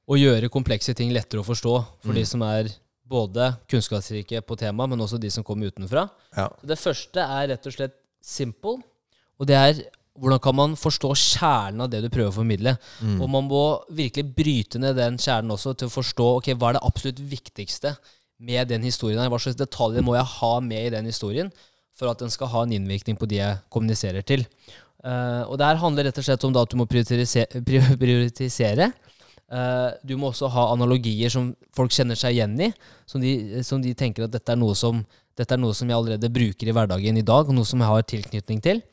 og 0.07 0.19
gjøre 0.19 0.49
komplekse 0.51 0.93
ting 0.95 1.11
lettere 1.15 1.43
å 1.43 1.47
forstå 1.47 1.73
for 2.03 2.15
de 2.15 2.23
Mm. 2.23 2.29
som 2.31 2.43
er 2.47 2.69
både 3.07 3.57
kunnskapsrike 3.71 4.41
på 4.43 4.55
temaet, 4.59 4.89
men 4.89 4.99
også 5.03 5.19
de 5.19 5.29
som 5.31 5.43
kommer 5.43 5.71
utenfra. 5.71 6.09
Ja. 6.35 6.49
Det 6.63 6.77
første 6.79 7.23
er 7.23 7.47
rett 7.53 7.67
og 7.67 7.73
slett 7.75 7.95
simple, 8.23 8.81
og 9.39 9.47
det 9.47 9.55
er 9.55 9.83
hvordan 10.17 10.41
kan 10.41 10.55
man 10.55 10.75
forstå 10.79 11.11
kjernen 11.13 11.83
av 11.85 11.89
det 11.91 12.01
du 12.01 12.09
prøver 12.09 12.31
å 12.31 12.37
formidle. 12.39 12.73
Mm. 13.05 13.19
Og 13.21 13.29
man 13.29 13.45
må 13.45 13.63
virkelig 13.93 14.25
bryte 14.35 14.79
ned 14.81 14.95
den 14.97 15.19
kjernen 15.21 15.53
også 15.53 15.75
til 15.77 15.91
å 15.91 15.93
forstå 15.93 16.29
ok, 16.39 16.47
hva 16.57 16.71
er 16.71 16.79
det 16.79 16.85
absolutt 16.87 17.21
viktigste 17.21 17.91
med 18.39 18.67
den 18.69 18.83
historien. 18.85 19.19
her? 19.19 19.29
Hva 19.29 19.39
slags 19.41 19.57
detaljer 19.59 20.05
må 20.05 20.15
jeg 20.15 20.25
ha 20.37 20.53
med 20.61 20.87
i 20.87 20.93
den 20.93 21.05
historien 21.09 21.51
for 21.97 22.11
at 22.11 22.19
den 22.21 22.29
skal 22.29 22.47
ha 22.53 22.63
en 22.63 22.75
innvirkning 22.75 23.17
på 23.17 23.25
de 23.29 23.39
jeg 23.39 23.57
kommuniserer 23.73 24.21
til. 24.21 24.45
Uh, 25.01 25.43
og 25.49 25.57
det 25.57 25.65
her 25.65 25.79
handler 25.81 26.05
rett 26.05 26.17
og 26.21 26.25
slett 26.27 26.43
om 26.45 26.55
at 26.57 26.69
du 26.69 26.77
må 26.77 26.85
prioritise- 26.89 27.47
prioritisere. 27.97 28.91
Uh, 29.47 29.95
du 30.05 30.17
må 30.19 30.29
også 30.29 30.49
ha 30.51 30.67
analogier 30.73 31.31
som 31.31 31.53
folk 31.73 31.93
kjenner 31.95 32.19
seg 32.19 32.35
igjen 32.35 32.57
i, 32.67 32.71
som 33.09 33.23
de, 33.23 33.63
som 33.63 33.81
de 33.81 33.93
tenker 33.97 34.27
at 34.27 34.33
dette 34.33 34.53
er, 34.53 34.73
som, 34.75 34.99
dette 35.37 35.55
er 35.55 35.61
noe 35.61 35.73
som 35.77 35.89
jeg 35.89 35.97
allerede 35.97 36.29
bruker 36.33 36.67
i 36.69 36.75
hverdagen 36.75 37.17
i 37.17 37.25
dag, 37.25 37.47
og 37.47 37.55
noe 37.55 37.65
som 37.65 37.81
jeg 37.81 37.89
har 37.93 38.09
tilknytning 38.13 38.61
til. 38.61 38.83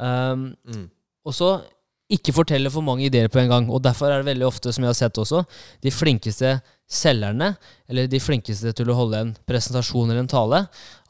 Um, 0.00 0.54
Mm. 0.64 0.88
og 1.28 1.34
så 1.36 1.60
ikke 2.08 2.32
fortelle 2.32 2.70
for 2.72 2.80
mange 2.80 3.04
ideer 3.04 3.28
på 3.28 3.38
en 3.42 3.50
gang. 3.50 3.70
Og 3.70 3.82
derfor 3.84 4.08
er 4.08 4.22
det 4.22 4.30
veldig 4.30 4.46
ofte, 4.48 4.72
som 4.72 4.82
jeg 4.84 4.88
har 4.88 4.96
sett 4.96 5.18
også, 5.20 5.42
de 5.84 5.90
flinkeste 5.92 6.54
selgerne, 6.88 7.52
eller 7.88 8.08
de 8.08 8.20
flinkeste 8.22 8.72
til 8.76 8.88
å 8.88 8.96
holde 8.96 9.20
en 9.20 9.34
presentasjon 9.48 10.08
eller 10.08 10.22
en 10.24 10.30
tale, 10.30 10.62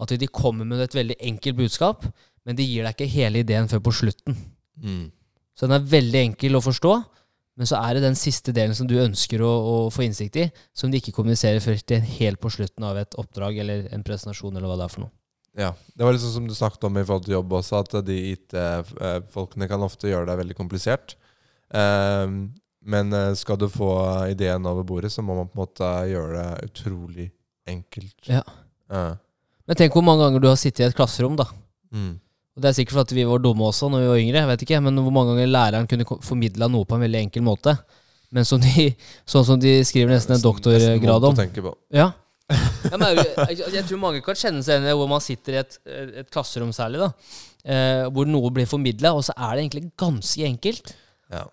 at 0.03 0.15
de 0.19 0.31
kommer 0.31 0.67
med 0.67 0.83
et 0.83 0.97
veldig 0.97 1.19
enkelt 1.31 1.61
budskap, 1.61 2.09
men 2.47 2.59
de 2.59 2.67
gir 2.67 2.87
deg 2.87 2.97
ikke 2.97 3.13
hele 3.13 3.45
ideen 3.45 3.71
før 3.71 3.85
på 3.87 3.95
slutten. 4.01 4.35
Mm. 4.83 5.07
Så 5.55 5.67
den 5.67 5.79
er 5.79 5.93
veldig 5.95 6.21
enkel 6.31 6.59
å 6.59 6.65
forstå, 6.65 6.97
men 7.59 7.67
så 7.67 7.79
er 7.81 7.97
det 7.97 8.05
den 8.07 8.19
siste 8.19 8.55
delen 8.55 8.75
som 8.79 8.87
du 8.91 8.95
ønsker 9.03 9.43
å, 9.43 9.51
å 9.51 9.77
få 9.91 10.05
innsikt 10.07 10.39
i, 10.39 10.49
som 10.75 10.91
de 10.91 11.01
ikke 11.01 11.15
kommuniserer 11.17 11.63
før 11.63 11.81
til 11.83 12.05
helt 12.21 12.39
på 12.43 12.53
slutten 12.55 12.87
av 12.87 12.99
et 13.01 13.17
oppdrag 13.19 13.59
eller 13.65 13.89
en 13.95 14.05
presentasjon 14.07 14.55
eller 14.55 14.71
hva 14.71 14.79
det 14.79 14.87
er 14.87 14.93
for 14.95 15.07
noe. 15.07 15.15
Ja, 15.59 15.73
Det 15.95 16.07
var 16.07 16.15
liksom 16.15 16.31
som 16.31 16.47
du 16.47 16.55
snakket 16.55 16.87
om 16.87 17.01
i 17.01 17.03
forhold 17.03 17.27
til 17.27 17.35
jobb 17.35 17.57
også, 17.59 17.81
at 17.83 17.97
de 18.07 18.19
IT-folkene 18.37 19.67
kan 19.71 19.83
ofte 19.83 20.11
gjøre 20.11 20.29
det 20.29 20.39
veldig 20.39 20.57
komplisert. 20.59 21.17
Ehm, 21.75 22.55
men 22.85 23.13
eh, 23.13 23.33
skal 23.39 23.59
du 23.61 23.69
få 23.73 23.91
ideen 24.31 24.67
over 24.67 24.87
bordet, 24.87 25.13
så 25.13 25.23
må 25.23 25.37
man 25.39 25.49
på 25.51 25.59
en 25.59 25.65
måte 25.65 25.91
gjøre 26.11 26.39
det 26.39 26.71
utrolig 26.71 27.31
enkelt. 27.69 28.17
Ja. 28.29 28.45
Ja. 28.89 29.17
Men 29.69 29.77
tenk 29.77 29.97
hvor 29.97 30.05
mange 30.07 30.25
ganger 30.25 30.43
du 30.43 30.49
har 30.49 30.59
sittet 30.61 30.87
i 30.87 30.89
et 30.89 30.97
klasserom, 30.97 31.37
da. 31.37 31.49
Mm. 31.93 32.15
Og 32.57 32.63
Det 32.63 32.71
er 32.71 32.79
sikkert 32.81 33.03
fordi 33.03 33.21
vi 33.21 33.27
var 33.29 33.43
dumme 33.43 33.69
også 33.69 33.91
når 33.93 34.03
vi 34.03 34.13
var 34.13 34.23
yngre, 34.23 34.41
jeg 34.43 34.51
vet 34.53 34.63
ikke, 34.67 34.81
men 34.83 35.03
hvor 35.03 35.15
mange 35.15 35.35
ganger 35.35 35.51
læreren 35.51 35.91
kunne 35.91 36.07
formidla 36.27 36.71
noe 36.73 36.89
på 36.89 36.97
en 36.97 37.05
veldig 37.05 37.21
enkel 37.27 37.45
måte. 37.47 37.77
Men 38.35 38.49
som 38.49 38.63
de, 38.63 38.89
sånn 39.33 39.47
som 39.47 39.61
de 39.61 39.77
skriver 39.87 40.15
nesten 40.15 40.39
en 40.39 40.43
doktorgrad 40.43 41.29
om. 41.29 41.39
Ja. 41.95 42.09
ja 42.89 42.97
men 42.97 43.21
jeg, 43.21 43.61
jeg, 43.61 43.85
tror 43.85 44.03
mange 44.03 44.25
kan 44.25 44.39
kjenne 44.39 44.65
seg 44.65 44.79
igjen 44.79 44.91
i 44.91 44.97
hvor 44.99 45.11
man 45.11 45.23
sitter 45.25 45.59
i 45.59 45.61
et, 45.61 45.79
et 46.25 46.33
klasserom 46.33 46.73
særlig, 46.77 47.05
da. 47.05 47.13
Eh, 47.69 48.05
hvor 48.15 48.29
noe 48.31 48.51
blir 48.55 48.69
formidla, 48.71 49.13
og 49.13 49.27
så 49.27 49.37
er 49.37 49.55
det 49.55 49.67
egentlig 49.67 49.89
ganske 50.01 50.49
enkelt. 50.49 50.95
Ja. 51.35 51.45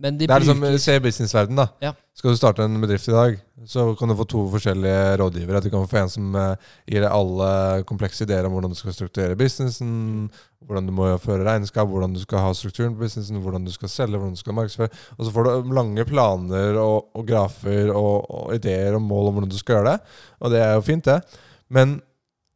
Men 0.00 0.16
de 0.16 0.26
Det 0.26 0.32
er 0.32 0.42
liksom, 0.42 0.62
bruker 0.62 0.80
Se 0.80 0.94
i 0.96 1.02
businessverden 1.04 1.58
da. 1.58 1.66
Ja. 1.84 1.92
Skal 2.16 2.32
du 2.32 2.38
starte 2.38 2.64
en 2.64 2.80
bedrift 2.80 3.08
i 3.08 3.12
dag, 3.12 3.36
så 3.68 3.84
kan 3.96 4.08
du 4.08 4.16
få 4.16 4.24
to 4.28 4.42
forskjellige 4.52 5.16
rådgivere. 5.20 5.60
Du 5.60 5.70
kan 5.72 5.86
få 5.88 5.98
en 6.00 6.12
som 6.12 6.36
eh, 6.36 6.70
gir 6.88 7.04
deg 7.04 7.12
alle 7.12 7.50
komplekse 7.88 8.24
ideer 8.24 8.48
om 8.48 8.56
hvordan 8.56 8.72
du 8.72 8.78
skal 8.78 8.96
strukturere 8.96 9.36
businessen, 9.40 10.30
hvordan 10.64 10.88
du 10.88 10.94
må 10.96 11.10
føre 11.20 11.44
regnskap, 11.44 11.88
hvordan 11.88 12.16
du 12.16 12.20
skal 12.24 12.44
ha 12.46 12.52
strukturen 12.56 12.96
på 12.96 13.04
businessen, 13.04 13.40
hvordan 13.44 13.64
du 13.68 13.72
skal 13.72 13.92
selge, 13.92 14.16
hvordan 14.16 14.36
du 14.36 14.40
skal 14.40 14.56
markedsføre. 14.56 14.92
Og 15.18 15.24
så 15.24 15.32
får 15.36 15.48
du 15.48 15.72
lange 15.76 16.08
planer 16.08 16.80
og, 16.80 17.10
og 17.16 17.28
grafer 17.28 17.92
og, 17.92 18.28
og 18.28 18.54
ideer 18.56 18.96
og 18.96 19.04
mål 19.04 19.30
om 19.30 19.40
hvordan 19.40 19.52
du 19.52 19.60
skal 19.60 19.78
gjøre 19.78 19.94
det. 19.94 20.14
Og 20.40 20.54
det 20.56 20.64
er 20.64 20.72
jo 20.76 20.86
fint, 20.88 21.08
det. 21.08 21.20
Men 21.68 22.00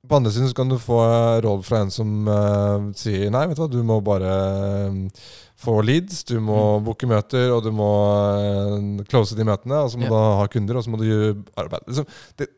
på 0.08 0.16
andre 0.16 0.32
siden 0.32 0.48
så 0.48 0.54
kan 0.54 0.68
du 0.68 0.76
få 0.80 1.00
råd 1.44 1.64
fra 1.64 1.80
en 1.84 1.92
som 1.92 2.28
uh, 2.28 2.90
sier 2.98 3.30
nei, 3.32 3.46
vet 3.48 3.56
du 3.56 3.62
hva, 3.64 3.70
du 3.72 3.80
må 3.86 4.00
bare 4.04 4.32
eh, 4.90 5.24
få 5.64 5.78
leads, 5.84 6.22
du 6.28 6.36
må 6.44 6.58
booke 6.84 7.08
møter, 7.10 7.48
og 7.56 7.64
du 7.66 7.70
må 7.74 7.88
eh, 8.38 9.04
close 9.10 9.36
de 9.38 9.46
møtene, 9.48 9.80
og 9.84 9.90
så 9.92 9.98
må 10.00 10.06
Ja. 10.06 10.12
du 10.12 10.20
ha 10.42 10.46
kunder, 10.52 10.76
og 10.78 10.84
så 10.86 10.92
må 10.92 11.00
du 11.00 11.06
gjøre 11.08 11.34
arbeid. 11.64 11.86
Liksom, 11.88 12.06
det, 12.40 12.48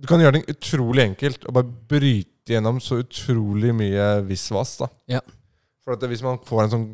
du 0.00 0.06
kan 0.10 0.20
gjøre 0.22 0.38
det 0.38 0.54
utrolig 0.56 1.04
enkelt 1.08 1.44
og 1.48 1.56
bare 1.58 1.72
bryte 1.90 2.52
gjennom 2.54 2.78
så 2.80 3.00
utrolig 3.02 3.74
mye 3.76 4.08
visvas. 4.28 4.76
da. 4.80 4.88
Ja. 5.18 5.20
For 5.84 5.96
at 5.96 6.04
hvis 6.08 6.22
man 6.24 6.38
får 6.44 6.62
en 6.66 6.70
sånn 6.74 6.86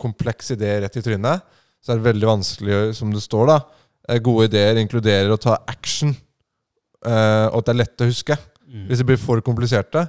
kompleks 0.00 0.50
idé 0.54 0.80
rett 0.84 0.96
i 0.96 1.02
trynet, 1.04 1.42
så 1.82 1.92
er 1.92 1.98
det 1.98 2.06
veldig 2.12 2.28
vanskelig, 2.28 2.94
som 2.94 3.10
det 3.12 3.22
står, 3.24 3.46
da. 3.50 3.60
eh, 4.08 4.18
Gode 4.22 4.48
ideer 4.50 4.78
inkluderer 4.80 5.32
å 5.34 5.40
ta 5.40 5.58
action, 5.68 6.14
eh, 7.04 7.46
og 7.50 7.58
at 7.62 7.66
det 7.68 7.72
er 7.74 7.80
lett 7.82 8.04
å 8.04 8.08
huske. 8.10 8.36
Mm. 8.68 8.86
Hvis 8.88 8.98
det 9.02 9.06
blir 9.10 9.18
for 9.20 9.40
kompliserte, 9.44 10.06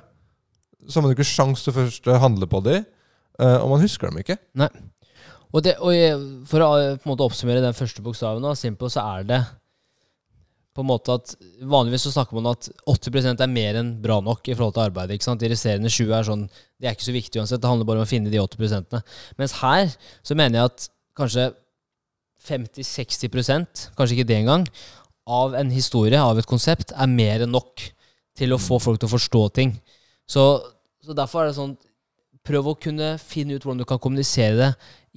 så 0.87 0.99
har 0.99 1.05
man 1.07 1.15
ikke 1.15 1.25
sjans 1.27 1.63
til 1.65 1.73
først 1.75 2.07
å 2.11 2.19
handle 2.19 2.47
på 2.47 2.61
de, 2.63 2.75
eh, 2.81 2.83
og 3.63 3.71
man 3.73 3.81
husker 3.81 4.09
dem 4.09 4.21
ikke. 4.21 4.37
Og, 5.53 5.61
det, 5.65 5.75
og 5.77 6.45
for 6.49 6.65
å 6.65 6.69
eh, 6.81 6.95
på 6.97 7.05
en 7.05 7.13
måte 7.13 7.25
oppsummere 7.27 7.61
den 7.63 7.75
første 7.77 8.01
bokstaven, 8.05 8.45
av 8.45 8.57
Simple, 8.57 8.89
så 8.89 9.03
er 9.17 9.27
det 9.29 9.41
på 10.73 10.81
en 10.81 10.89
måte 10.89 11.13
at 11.13 11.35
Vanligvis 11.69 12.07
så 12.07 12.15
snakker 12.15 12.39
man 12.39 12.49
at 12.55 12.65
80% 12.89 13.43
er 13.45 13.51
mer 13.51 13.77
enn 13.77 13.91
bra 14.01 14.17
nok 14.25 14.47
i 14.49 14.55
forhold 14.55 14.73
til 14.73 14.87
arbeidet. 14.87 15.19
ikke 15.19 15.27
sant? 15.27 15.43
De 15.43 15.51
resterende 15.51 15.91
20 15.93 16.15
er 16.17 16.25
sånn 16.25 16.47
Det 16.49 16.89
er 16.89 16.97
ikke 16.97 17.05
så 17.05 17.13
viktig 17.13 17.41
uansett. 17.43 17.61
Det 17.61 17.69
handler 17.69 17.85
bare 17.85 18.01
om 18.01 18.07
å 18.07 18.09
finne 18.09 18.33
de 18.33 18.41
80% 18.41 18.97
Mens 19.37 19.53
her 19.59 19.93
så 20.25 20.37
mener 20.39 20.57
jeg 20.57 20.71
at 20.71 20.87
kanskje 21.19 21.51
50-60% 22.43 23.85
kanskje 23.95 24.17
ikke 24.17 24.27
det 24.27 24.41
engang, 24.41 24.65
av 25.23 25.53
en 25.55 25.69
historie, 25.71 26.19
av 26.19 26.41
et 26.41 26.49
konsept, 26.49 26.91
er 26.91 27.07
mer 27.07 27.45
enn 27.45 27.53
nok 27.53 27.85
til 28.35 28.51
å 28.51 28.59
få 28.59 28.81
folk 28.83 28.99
til 28.99 29.07
å 29.07 29.13
forstå 29.13 29.43
ting. 29.55 29.77
Så, 30.27 30.43
så 31.05 31.15
derfor 31.15 31.43
er 31.43 31.51
det 31.53 31.59
sånn 31.61 31.77
Prøv 32.43 32.67
å 32.67 32.75
kunne 32.79 33.13
finne 33.23 33.55
ut 33.55 33.63
hvordan 33.63 33.79
du 33.83 33.87
kan 33.87 33.99
kommunisere 34.03 34.55
det 34.59 34.71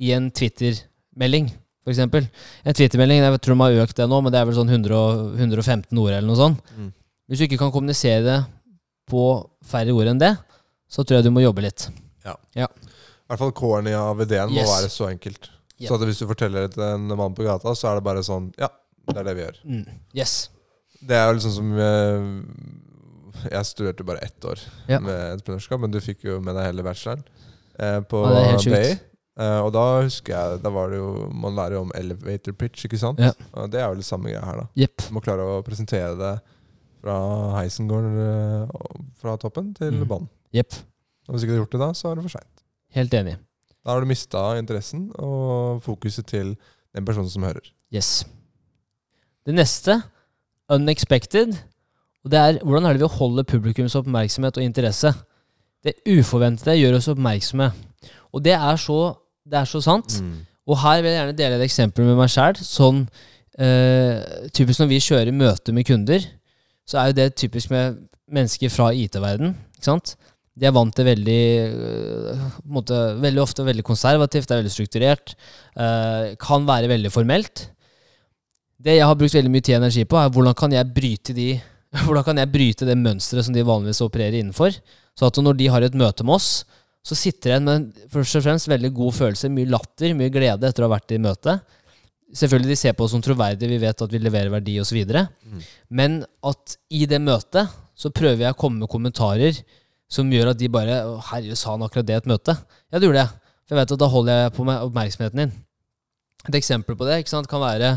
i 0.06 0.12
en 0.14 0.28
Twitter-melding, 0.30 1.48
f.eks. 1.86 1.98
En 2.04 2.76
Twitter-melding, 2.76 3.22
jeg 3.24 3.40
tror 3.42 3.56
de 3.56 3.62
har 3.64 3.80
økt 3.86 3.96
det 3.98 4.06
nå, 4.10 4.20
men 4.22 4.34
det 4.34 4.40
er 4.40 4.46
vel 4.48 4.58
sånn 4.58 4.70
100, 4.70 5.00
115 5.40 5.98
ord 6.02 6.12
eller 6.12 6.28
noe 6.28 6.38
sånt. 6.38 6.72
Mm. 6.76 6.92
Hvis 7.26 7.40
du 7.42 7.46
ikke 7.48 7.58
kan 7.64 7.72
kommunisere 7.74 8.22
det 8.26 8.38
på 9.10 9.22
færre 9.66 9.94
ord 9.94 10.12
enn 10.12 10.22
det, 10.22 10.32
så 10.86 11.02
tror 11.02 11.18
jeg 11.18 11.26
du 11.26 11.32
må 11.34 11.42
jobbe 11.42 11.64
litt. 11.66 11.88
Ja. 12.26 12.36
I 13.26 13.30
hvert 13.30 13.42
fall 13.42 13.54
core 13.58 13.90
av 13.98 14.20
ideen 14.22 14.52
må 14.52 14.60
Yes. 14.62 14.70
være 14.70 14.90
så 14.90 15.08
enkelt. 15.10 15.50
Yep. 15.80 15.88
Så 15.88 15.94
at 15.98 16.04
hvis 16.08 16.18
du 16.22 16.26
forteller 16.30 16.66
det 16.66 16.74
til 16.74 16.82
en 16.86 17.06
mann 17.18 17.34
på 17.34 17.44
gata, 17.46 17.74
så 17.74 17.90
er 17.90 17.98
det 17.98 18.04
bare 18.06 18.22
sånn 18.24 18.52
Ja, 18.58 18.68
det 19.10 19.18
er 19.18 19.26
det 19.26 19.34
vi 19.36 19.42
gjør. 19.42 19.58
Mm. 19.64 19.98
Yes. 20.14 20.34
Det 21.02 21.14
er 21.18 21.26
jo 21.26 21.34
liksom 21.36 21.52
som 21.58 21.72
eh, 21.78 22.30
Jeg 23.50 23.66
studerte 23.68 24.04
bare 24.06 24.22
ett 24.24 24.44
år 24.44 24.58
Ja. 24.88 24.98
med 25.00 25.32
entreprenørskap, 25.38 25.80
men 25.80 25.90
du 25.90 26.00
fikk 26.00 26.24
jo 26.24 26.40
med 26.40 26.54
deg 26.56 26.64
hele 26.70 26.82
bacheloren 26.86 27.24
eh, 27.78 28.00
på 28.00 28.22
det 28.28 28.72
er. 28.72 28.80
BI. 28.82 28.98
Eh, 29.38 29.60
og 29.60 29.72
da 29.74 29.82
husker 30.00 30.32
jeg 30.32 30.62
Da 30.62 30.70
var 30.72 30.88
det 30.88 30.96
jo 30.96 31.28
Man 31.28 31.52
lærer 31.54 31.74
jo 31.76 31.82
om 31.82 31.90
elevator 31.94 32.52
pitch, 32.56 32.86
ikke 32.88 32.96
sant? 32.98 33.18
Ja. 33.20 33.32
Og 33.52 33.70
det 33.70 33.82
er 33.82 33.90
jo 33.90 33.98
litt 33.98 34.08
samme 34.08 34.30
greia 34.32 34.40
her, 34.44 34.62
da. 34.62 34.66
Yep. 34.80 34.96
Du 35.08 35.14
må 35.14 35.20
klare 35.20 35.44
å 35.44 35.58
presentere 35.66 36.14
det 36.16 36.34
fra 37.04 37.16
heisen 37.60 37.86
går 37.90 38.06
eh, 38.22 38.86
fra 39.20 39.36
toppen 39.36 39.74
til 39.76 39.92
Mm. 39.92 40.06
banen. 40.08 40.28
Yep. 40.54 40.72
Og 41.28 41.34
hvis 41.34 41.42
ikke 41.44 41.52
du 41.52 41.58
har 41.58 41.66
gjort 41.66 41.72
det 41.76 41.80
da, 41.80 41.90
så 41.92 42.10
er 42.10 42.14
det 42.16 42.22
for 42.24 42.30
seint. 42.38 42.64
Helt 42.96 43.12
enig. 43.14 43.36
Da 43.84 43.92
har 43.92 44.00
du 44.00 44.06
mista 44.06 44.56
interessen 44.58 45.10
og 45.18 45.82
fokuset 45.84 46.26
til 46.26 46.56
den 46.94 47.04
personen 47.04 47.28
som 47.30 47.42
hører. 47.42 47.68
Yes. 47.92 48.24
Det 49.44 49.54
neste, 49.54 50.02
unexpected, 50.70 51.54
og 52.26 52.32
det 52.32 52.38
er 52.42 52.56
hvordan 52.66 52.88
er 52.88 52.96
det 52.96 53.04
vi 53.04 53.12
holder 53.20 53.46
publikums 53.46 53.94
oppmerksomhet 53.94 54.56
og 54.58 54.64
interesse. 54.66 55.12
Det 55.86 55.92
uforventede 56.10 56.74
gjør 56.80 56.96
oss 56.98 57.06
oppmerksomme. 57.12 57.68
Og 58.34 58.42
det 58.42 58.56
er 58.56 58.80
så, 58.82 58.96
det 59.46 59.60
er 59.60 59.68
så 59.70 59.78
sant. 59.84 60.16
Og 60.66 60.80
her 60.82 61.02
vil 61.04 61.12
jeg 61.12 61.20
gjerne 61.20 61.36
dele 61.38 61.58
et 61.60 61.66
eksempel 61.68 62.08
med 62.08 62.18
meg 62.18 62.32
sjæl. 62.32 62.58
Sånn, 62.58 63.04
eh, 63.62 64.48
typisk 64.50 64.82
når 64.82 64.90
vi 64.90 64.98
kjører 65.04 65.30
møter 65.38 65.76
med 65.76 65.86
kunder, 65.86 66.26
så 66.86 66.98
er 66.98 67.12
jo 67.12 67.18
det 67.20 67.28
typisk 67.38 67.70
med 67.70 68.00
mennesker 68.26 68.74
fra 68.74 68.90
IT-verden. 68.90 69.54
ikke 69.76 69.86
sant? 69.86 70.16
De 70.56 70.66
er 70.66 70.74
vant 70.74 70.90
til 70.96 71.04
veldig 71.06 71.44
øh, 71.68 72.44
måte, 72.64 72.98
Veldig 73.22 73.42
ofte 73.42 73.62
veldig 73.62 73.84
konservativt, 73.84 74.48
det 74.48 74.56
er 74.56 74.62
veldig 74.64 74.72
strukturert. 74.74 75.36
eh, 75.78 76.34
kan 76.40 76.66
være 76.66 76.88
veldig 76.88 77.12
formelt. 77.12 77.70
Det 78.82 78.96
jeg 78.96 79.06
har 79.06 79.14
brukt 79.14 79.34
veldig 79.34 79.50
mye 79.50 79.60
tid 79.60 79.76
og 79.76 79.82
energi 79.84 80.04
på, 80.04 80.16
er 80.16 80.28
hvordan 80.28 80.54
kan 80.54 80.72
jeg 80.72 80.94
bryte 80.94 81.32
de 81.32 81.60
hvordan 82.04 82.26
kan 82.26 82.40
jeg 82.40 82.52
bryte 82.52 82.88
det 82.88 82.98
mønsteret 82.98 83.46
som 83.46 83.54
de 83.54 83.64
vanligvis 83.66 84.02
opererer 84.04 84.40
innenfor. 84.40 84.74
Så 85.16 85.30
at 85.30 85.38
når 85.40 85.56
de 85.58 85.70
har 85.72 85.86
et 85.86 85.96
møte 85.96 86.26
med 86.26 86.36
oss, 86.36 86.50
så 87.06 87.14
sitter 87.14 87.56
en 87.56 87.68
med 87.68 88.04
først 88.10 88.40
og 88.40 88.44
fremst 88.44 88.68
veldig 88.68 88.90
god 88.96 89.14
følelse, 89.14 89.50
mye 89.54 89.70
latter, 89.70 90.14
mye 90.18 90.32
glede 90.34 90.66
etter 90.66 90.82
å 90.82 90.88
ha 90.88 90.96
vært 90.96 91.14
i 91.14 91.22
møtet. 91.22 91.76
Selvfølgelig 92.34 92.72
de 92.72 92.78
ser 92.80 92.96
på 92.98 93.06
oss 93.06 93.14
som 93.14 93.22
troverdige, 93.22 93.70
vi 93.70 93.78
vet 93.80 94.02
at 94.02 94.12
vi 94.12 94.20
leverer 94.20 94.50
verdi 94.50 94.74
osv. 94.82 94.98
Mm. 95.06 95.60
Men 95.94 96.18
at 96.50 96.74
i 96.90 97.04
det 97.06 97.20
møtet 97.22 97.70
så 97.96 98.10
prøver 98.12 98.48
jeg 98.48 98.56
å 98.56 98.58
komme 98.58 98.82
med 98.82 98.90
kommentarer 98.92 99.62
som 100.10 100.30
gjør 100.30 100.52
at 100.52 100.58
de 100.58 100.70
bare 100.70 100.98
«Å, 101.06 101.14
Herregud, 101.30 101.58
sa 101.58 101.74
han 101.74 101.86
akkurat 101.86 102.06
det 102.06 102.16
i 102.16 102.20
et 102.20 102.28
møte? 102.30 102.54
Ja, 102.90 102.98
det 102.98 103.08
gjorde 103.08 103.22
jeg. 103.22 103.54
For 103.66 103.74
jeg 103.74 103.80
vet 103.80 103.94
at 103.94 104.02
da 104.02 104.10
holder 104.10 104.42
jeg 104.42 104.54
på 104.54 104.66
oppmerksomheten 104.74 105.42
din. 105.42 105.54
Et 106.46 106.54
eksempel 106.54 106.94
på 106.94 107.06
det 107.08 107.24
kan 107.26 107.62
være 107.62 107.96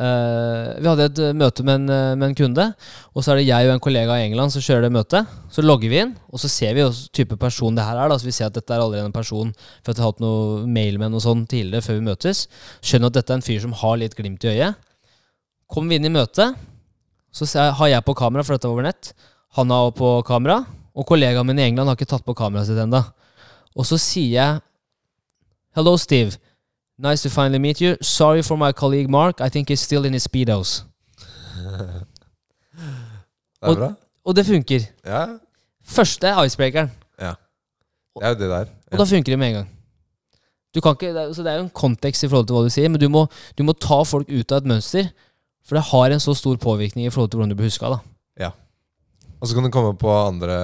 uh, 0.00 0.80
Vi 0.80 0.88
hadde 0.88 1.06
et 1.10 1.18
eh, 1.20 1.34
møte 1.36 1.64
med 1.66 1.82
en, 1.82 1.90
eh, 1.92 2.14
med 2.16 2.30
en 2.30 2.36
kunde, 2.38 2.64
og 3.12 3.24
så 3.24 3.32
er 3.32 3.40
det 3.40 3.50
jeg 3.50 3.68
og 3.68 3.74
en 3.74 3.82
kollega 3.84 4.16
i 4.16 4.24
England 4.24 4.54
som 4.54 4.64
kjører 4.64 4.86
det 4.86 4.92
møtet. 4.94 5.34
Så 5.52 5.60
logger 5.60 5.92
vi 5.92 5.98
inn, 6.00 6.14
og 6.32 6.40
så 6.40 6.48
ser 6.48 6.72
vi 6.72 6.80
hvilken 6.80 7.12
type 7.12 7.36
person 7.36 7.76
det 7.76 7.84
her 7.84 8.00
er. 8.00 8.08
Da. 8.08 8.16
Så 8.16 8.24
vi 8.24 8.32
ser 8.32 8.48
at 8.48 8.56
dette 8.56 8.72
er 8.72 8.80
allerede 8.80 9.10
en 9.10 9.12
person 9.12 9.52
for 9.82 9.92
at 9.92 10.00
vi 10.00 10.04
har 10.06 10.14
hatt 10.14 10.24
noe 10.24 10.64
mail 10.64 10.96
med 11.02 11.12
noe 11.12 11.20
sånt 11.20 11.50
tidligere 11.52 11.84
før 11.84 12.00
vi 12.00 12.06
møtes. 12.08 12.46
Skjønner 12.80 13.12
at 13.12 13.18
dette 13.18 13.36
er 13.36 13.42
en 13.42 13.44
fyr 13.50 13.60
som 13.66 13.76
har 13.82 14.00
litt 14.00 14.16
glimt 14.16 14.48
i 14.48 14.54
øyet. 14.54 14.80
Kommer 15.68 15.92
vi 15.92 16.00
inn 16.00 16.08
i 16.08 16.14
møtet, 16.14 16.56
så 17.36 17.46
har 17.76 17.92
jeg 17.92 18.06
på 18.06 18.16
kamera, 18.16 18.46
for 18.46 18.56
dette 18.56 18.70
var 18.70 18.78
over 18.78 18.88
nett. 18.88 19.12
Han 19.60 19.70
har 19.70 19.92
på 19.92 20.16
kamera, 20.26 20.62
og 20.96 21.06
kollegaen 21.06 21.46
min 21.46 21.60
i 21.60 21.68
England 21.68 21.92
har 21.92 22.00
ikke 22.00 22.08
tatt 22.16 22.24
på 22.24 22.38
kameraet 22.38 22.72
sitt 22.72 22.80
ennå. 22.80 23.04
Og 23.76 23.86
så 23.86 24.00
sier 24.00 24.32
jeg 24.34 24.62
Hello, 25.76 25.94
Steve. 26.00 26.40
Nice 27.00 27.22
to 27.22 27.30
finally 27.30 27.58
meet 27.58 27.80
you. 27.80 27.96
Sorry 28.00 28.42
for 28.42 28.56
my 28.56 28.72
colleague 28.72 29.08
Mark. 29.08 29.40
I 29.40 29.48
think 29.48 29.70
he's 29.70 29.80
still 29.80 30.04
in 30.04 30.12
his 30.12 30.22
speedos. 30.22 30.84
Det 33.60 33.68
er 33.68 33.76
bra. 33.76 33.92
Og 34.24 34.36
det 34.36 34.46
funker. 34.46 34.80
Ja, 35.04 35.26
Første 35.84 36.30
icebreakeren. 36.46 36.90
Ja. 37.20 37.34
det 38.16 38.24
er 38.24 38.28
jo 38.28 38.34
det 38.34 38.50
der. 38.50 38.66
Og 38.92 38.98
da 38.98 39.04
funker 39.04 39.32
det 39.32 39.38
med 39.38 39.48
en 39.48 39.54
gang. 39.54 39.68
Du 40.74 40.80
kan 40.80 40.92
ikke, 40.92 41.10
det, 41.14 41.22
er, 41.22 41.32
så 41.32 41.42
det 41.42 41.52
er 41.52 41.56
jo 41.56 41.62
en 41.66 41.74
kontekst 41.74 42.24
i 42.24 42.28
forhold 42.28 42.46
til 42.46 42.56
hva 42.56 42.62
du 42.64 42.72
sier, 42.72 42.88
men 42.88 43.00
du 43.00 43.08
må, 43.12 43.26
du 43.58 43.62
må 43.66 43.72
ta 43.72 44.02
folk 44.06 44.30
ut 44.30 44.52
av 44.52 44.62
et 44.62 44.70
mønster. 44.70 45.10
For 45.66 45.76
det 45.76 45.84
har 45.90 46.14
en 46.14 46.20
så 46.20 46.34
stor 46.34 46.56
påvirkning 46.56 47.06
i 47.06 47.10
forhold 47.10 47.30
til 47.30 47.36
hvordan 47.40 47.52
du 47.52 47.58
blir 47.58 47.68
huska. 47.68 48.00
Og 49.40 49.48
så 49.48 49.56
kan 49.56 49.64
du 49.64 49.72
komme 49.72 49.94
på 49.96 50.10
andre 50.12 50.56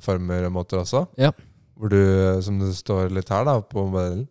former 0.00 0.46
og 0.48 0.54
måter 0.54 0.80
også. 0.80 1.04
Ja. 1.20 1.30
Hvor 1.76 1.92
du, 1.92 2.00
som 2.44 2.58
det 2.60 2.72
står 2.78 3.12
litt 3.12 3.28
her 3.32 3.44
da 3.44 3.58
på 3.60 3.84
modellen, 3.90 4.24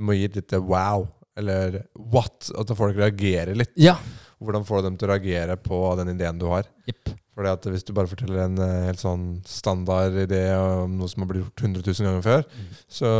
du 0.00 0.04
må 0.08 0.16
gi 0.16 0.24
et 0.30 0.36
lite 0.40 0.58
wow, 0.64 1.04
eller 1.36 1.82
what, 2.10 2.48
at 2.58 2.72
folk 2.76 2.96
reagerer 2.96 3.54
litt. 3.60 3.72
Ja. 3.80 3.98
Hvordan 4.40 4.64
får 4.64 4.80
du 4.80 4.86
dem 4.88 4.96
til 5.00 5.08
å 5.10 5.12
reagere 5.12 5.56
på 5.60 5.78
den 6.00 6.14
ideen 6.14 6.38
du 6.40 6.46
har? 6.48 6.64
Yep. 6.88 7.10
Fordi 7.36 7.50
at 7.52 7.66
hvis 7.72 7.84
du 7.86 7.92
bare 7.96 8.08
forteller 8.10 8.40
en 8.46 8.56
eh, 8.64 8.86
helt 8.88 9.00
sånn 9.00 9.26
standard 9.48 10.16
idé 10.24 10.40
om 10.56 10.96
noe 10.98 11.08
som 11.12 11.22
har 11.22 11.28
blitt 11.30 11.44
gjort 11.44 11.62
100 11.68 11.84
000 11.86 12.08
ganger 12.08 12.24
før, 12.24 12.42
så 12.90 13.10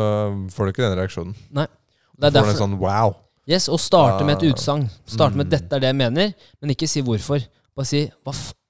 får 0.52 0.66
du 0.66 0.72
ikke 0.72 0.84
den 0.88 0.96
reaksjonen. 0.98 1.34
Det 1.52 1.68
Du 1.68 2.24
får 2.26 2.34
derfor... 2.34 2.50
en 2.56 2.62
sånn 2.64 2.78
wow. 2.80 3.14
yes, 3.48 3.68
Og 3.72 3.80
starte 3.80 4.24
med 4.26 4.38
et 4.38 4.48
Ah. 4.48 4.52
utsagn. 4.54 4.88
Starte 5.08 5.36
med 5.36 5.46
Mm. 5.46 5.50
'dette 5.52 5.76
er 5.76 5.80
det 5.84 5.88
jeg 5.92 5.96
mener', 6.00 6.34
men 6.60 6.70
ikke 6.74 6.88
si 6.88 7.00
hvorfor. 7.02 7.40
Bare 7.76 7.86
si 7.86 8.10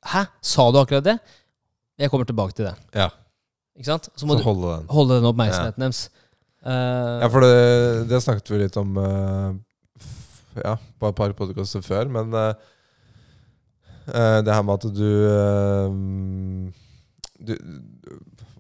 'hæ, 0.07 0.26
sa 0.43 0.71
du 0.71 0.79
akkurat 0.79 1.05
det?' 1.05 1.19
Jeg 1.99 2.11
kommer 2.11 2.25
tilbake 2.26 2.55
til 2.55 2.64
det. 2.67 2.75
Ja, 2.95 3.09
Ikke 3.76 3.85
sant? 3.87 4.05
Så 4.14 4.21
så 4.21 4.26
må 4.26 4.37
du 4.37 4.43
holde 4.43 4.76
den. 4.76 4.87
holde 4.88 5.14
den 5.21 5.25
oppmerksomheten 5.33 5.79
deres. 5.81 6.09
Eh, 6.67 7.17
Ja, 7.23 7.29
for 7.33 7.45
det, 7.45 8.09
det 8.11 8.21
snakket 8.25 8.52
vi 8.52 8.61
litt 8.61 8.76
om 8.81 8.99
uh, 9.00 9.55
Ja, 10.61 10.76
på 10.76 11.09
et 11.09 11.17
par 11.17 11.33
podkaster 11.38 11.85
før, 11.85 12.11
men 12.12 12.35
uh, 12.37 12.52
det 14.11 14.52
her 14.52 14.64
med 14.67 14.75
at 14.75 14.87
du 14.97 15.11
du, 17.40 17.55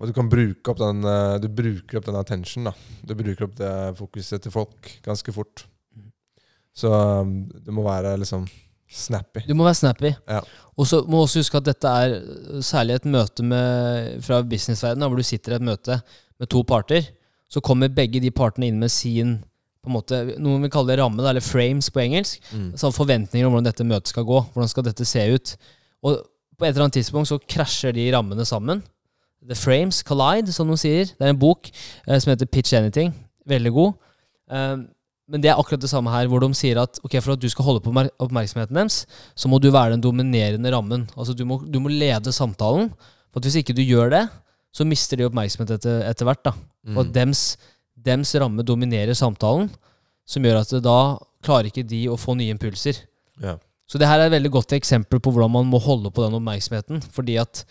du 0.06 0.12
kan 0.16 0.30
bruke 0.30 0.72
opp 0.72 0.78
den 0.80 1.02
Du 1.42 1.48
bruker 1.52 1.98
opp 1.98 2.06
den 2.06 2.16
attention. 2.16 2.70
da 2.70 2.72
Du 3.04 3.16
bruker 3.18 3.48
opp 3.48 3.56
det 3.58 3.72
fokuset 3.98 4.44
til 4.44 4.54
folk 4.54 4.92
ganske 5.04 5.34
fort. 5.34 5.66
Så 6.76 6.88
um, 6.88 7.50
du 7.50 7.72
må 7.74 7.82
være 7.84 8.14
liksom 8.22 8.46
snappy. 8.90 9.42
Du 9.46 9.54
må 9.58 9.66
være 9.66 9.78
snappy. 9.80 10.12
Ja. 10.28 10.40
Og 10.78 10.86
så 10.88 11.02
må 11.04 11.18
du 11.18 11.24
også 11.26 11.42
huske 11.42 11.60
at 11.60 11.68
dette 11.68 11.94
er 12.02 12.16
særlig 12.64 12.96
et 12.98 13.08
møte 13.10 13.44
med, 13.46 14.20
fra 14.24 14.40
businessverdenen, 14.46 15.08
hvor 15.10 15.20
du 15.20 15.26
sitter 15.26 15.54
i 15.54 15.58
et 15.60 15.66
møte 15.66 16.00
med 16.40 16.50
to 16.50 16.62
parter. 16.66 17.10
Så 17.50 17.62
kommer 17.64 17.90
begge 17.92 18.22
de 18.22 18.30
partene 18.30 18.68
inn 18.70 18.78
med 18.82 18.92
sin 18.94 19.40
på 19.80 19.88
en 19.88 19.96
måte, 19.96 20.16
Noen 20.36 20.60
vil 20.60 20.72
kalle 20.72 20.92
det 20.92 20.98
ramme, 21.00 21.22
eller 21.24 21.40
frames 21.40 21.86
på 21.88 22.02
engelsk. 22.02 22.42
Mm. 22.52 22.72
Så 22.76 22.90
forventninger 22.92 23.48
om 23.48 23.54
hvordan 23.54 23.70
dette 23.70 23.86
møtet 23.88 24.12
skal 24.12 24.26
gå. 24.28 24.42
Hvordan 24.52 24.68
skal 24.68 24.84
dette 24.84 25.06
se 25.08 25.22
ut. 25.32 25.54
Og 26.04 26.18
på 26.60 26.66
et 26.66 26.74
eller 26.74 26.84
annet 26.84 26.98
tidspunkt 26.98 27.30
så 27.30 27.40
krasjer 27.40 27.96
de 27.96 28.10
rammene 28.12 28.44
sammen. 28.44 28.82
The 29.40 29.56
Frames 29.56 30.02
Collide, 30.04 30.52
som 30.52 30.68
de 30.68 30.76
sier. 30.76 31.08
Det 31.16 31.24
er 31.24 31.32
en 31.32 31.40
bok 31.40 31.70
eh, 31.72 32.18
som 32.20 32.34
heter 32.34 32.48
Pitch 32.52 32.76
Anything. 32.76 33.14
Veldig 33.48 33.72
god. 33.72 33.94
Um, 34.52 34.84
men 35.30 35.40
det 35.40 35.52
er 35.52 35.60
akkurat 35.60 35.80
det 35.80 35.88
samme 35.88 36.12
her, 36.12 36.28
hvor 36.28 36.42
de 36.42 36.50
sier 36.58 36.82
at 36.82 36.98
ok, 37.06 37.16
for 37.22 37.36
at 37.36 37.40
du 37.40 37.48
skal 37.48 37.64
holde 37.64 37.80
på 37.84 37.92
oppmerksomheten 37.94 38.76
deres, 38.76 39.04
så 39.38 39.48
må 39.48 39.60
du 39.62 39.70
være 39.70 39.94
den 39.94 40.02
dominerende 40.04 40.72
rammen. 40.74 41.06
Altså 41.16 41.36
du 41.38 41.46
må, 41.48 41.60
du 41.64 41.78
må 41.80 41.88
lede 41.88 42.34
samtalen. 42.34 42.90
For 43.30 43.40
at 43.40 43.46
hvis 43.46 43.60
ikke 43.62 43.76
du 43.78 43.84
gjør 43.86 44.10
det, 44.12 44.24
så 44.70 44.86
mister 44.86 45.18
de 45.18 45.26
oppmerksomhet 45.26 45.74
etter, 45.76 46.02
etter 46.06 46.28
hvert. 46.28 46.44
da. 46.46 46.54
Og 46.94 47.02
at 47.04 47.14
dems, 47.14 47.44
dems 47.98 48.34
ramme 48.38 48.64
dominerer 48.66 49.16
samtalen, 49.18 49.70
som 50.28 50.46
gjør 50.46 50.60
at 50.62 50.72
det 50.76 50.82
da 50.86 51.00
klarer 51.44 51.70
ikke 51.70 51.86
de 51.88 52.04
å 52.12 52.18
få 52.20 52.36
nye 52.38 52.54
impulser. 52.54 53.02
Ja. 53.42 53.56
Så 53.90 53.98
det 53.98 54.06
her 54.06 54.20
er 54.20 54.28
et 54.28 54.36
veldig 54.36 54.52
godt 54.54 54.76
eksempel 54.76 55.18
på 55.18 55.32
hvordan 55.34 55.50
man 55.50 55.66
må 55.66 55.80
holde 55.82 56.12
på 56.14 56.22
den 56.22 56.36
oppmerksomheten. 56.38 57.02
Fordi 57.10 57.40
at, 57.42 57.64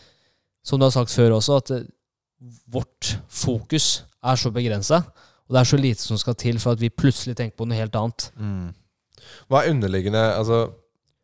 som 0.66 0.82
du 0.82 0.84
har 0.84 0.92
sagt 0.92 1.14
før 1.16 1.38
også, 1.38 1.62
at 1.62 1.72
eh, 1.78 1.88
vårt 2.68 3.14
fokus 3.32 4.04
er 4.20 4.40
så 4.40 4.52
begrensa. 4.52 5.00
Og 5.48 5.56
det 5.56 5.62
er 5.62 5.70
så 5.72 5.80
lite 5.80 6.04
som 6.04 6.20
skal 6.20 6.36
til 6.40 6.60
for 6.60 6.76
at 6.76 6.82
vi 6.82 6.92
plutselig 6.92 7.38
tenker 7.40 7.56
på 7.58 7.70
noe 7.70 7.80
helt 7.80 7.96
annet. 7.96 8.28
Mm. 8.36 8.68
Hva 9.50 9.62
er 9.62 9.74
underliggende 9.74 10.22
Altså 10.40 10.60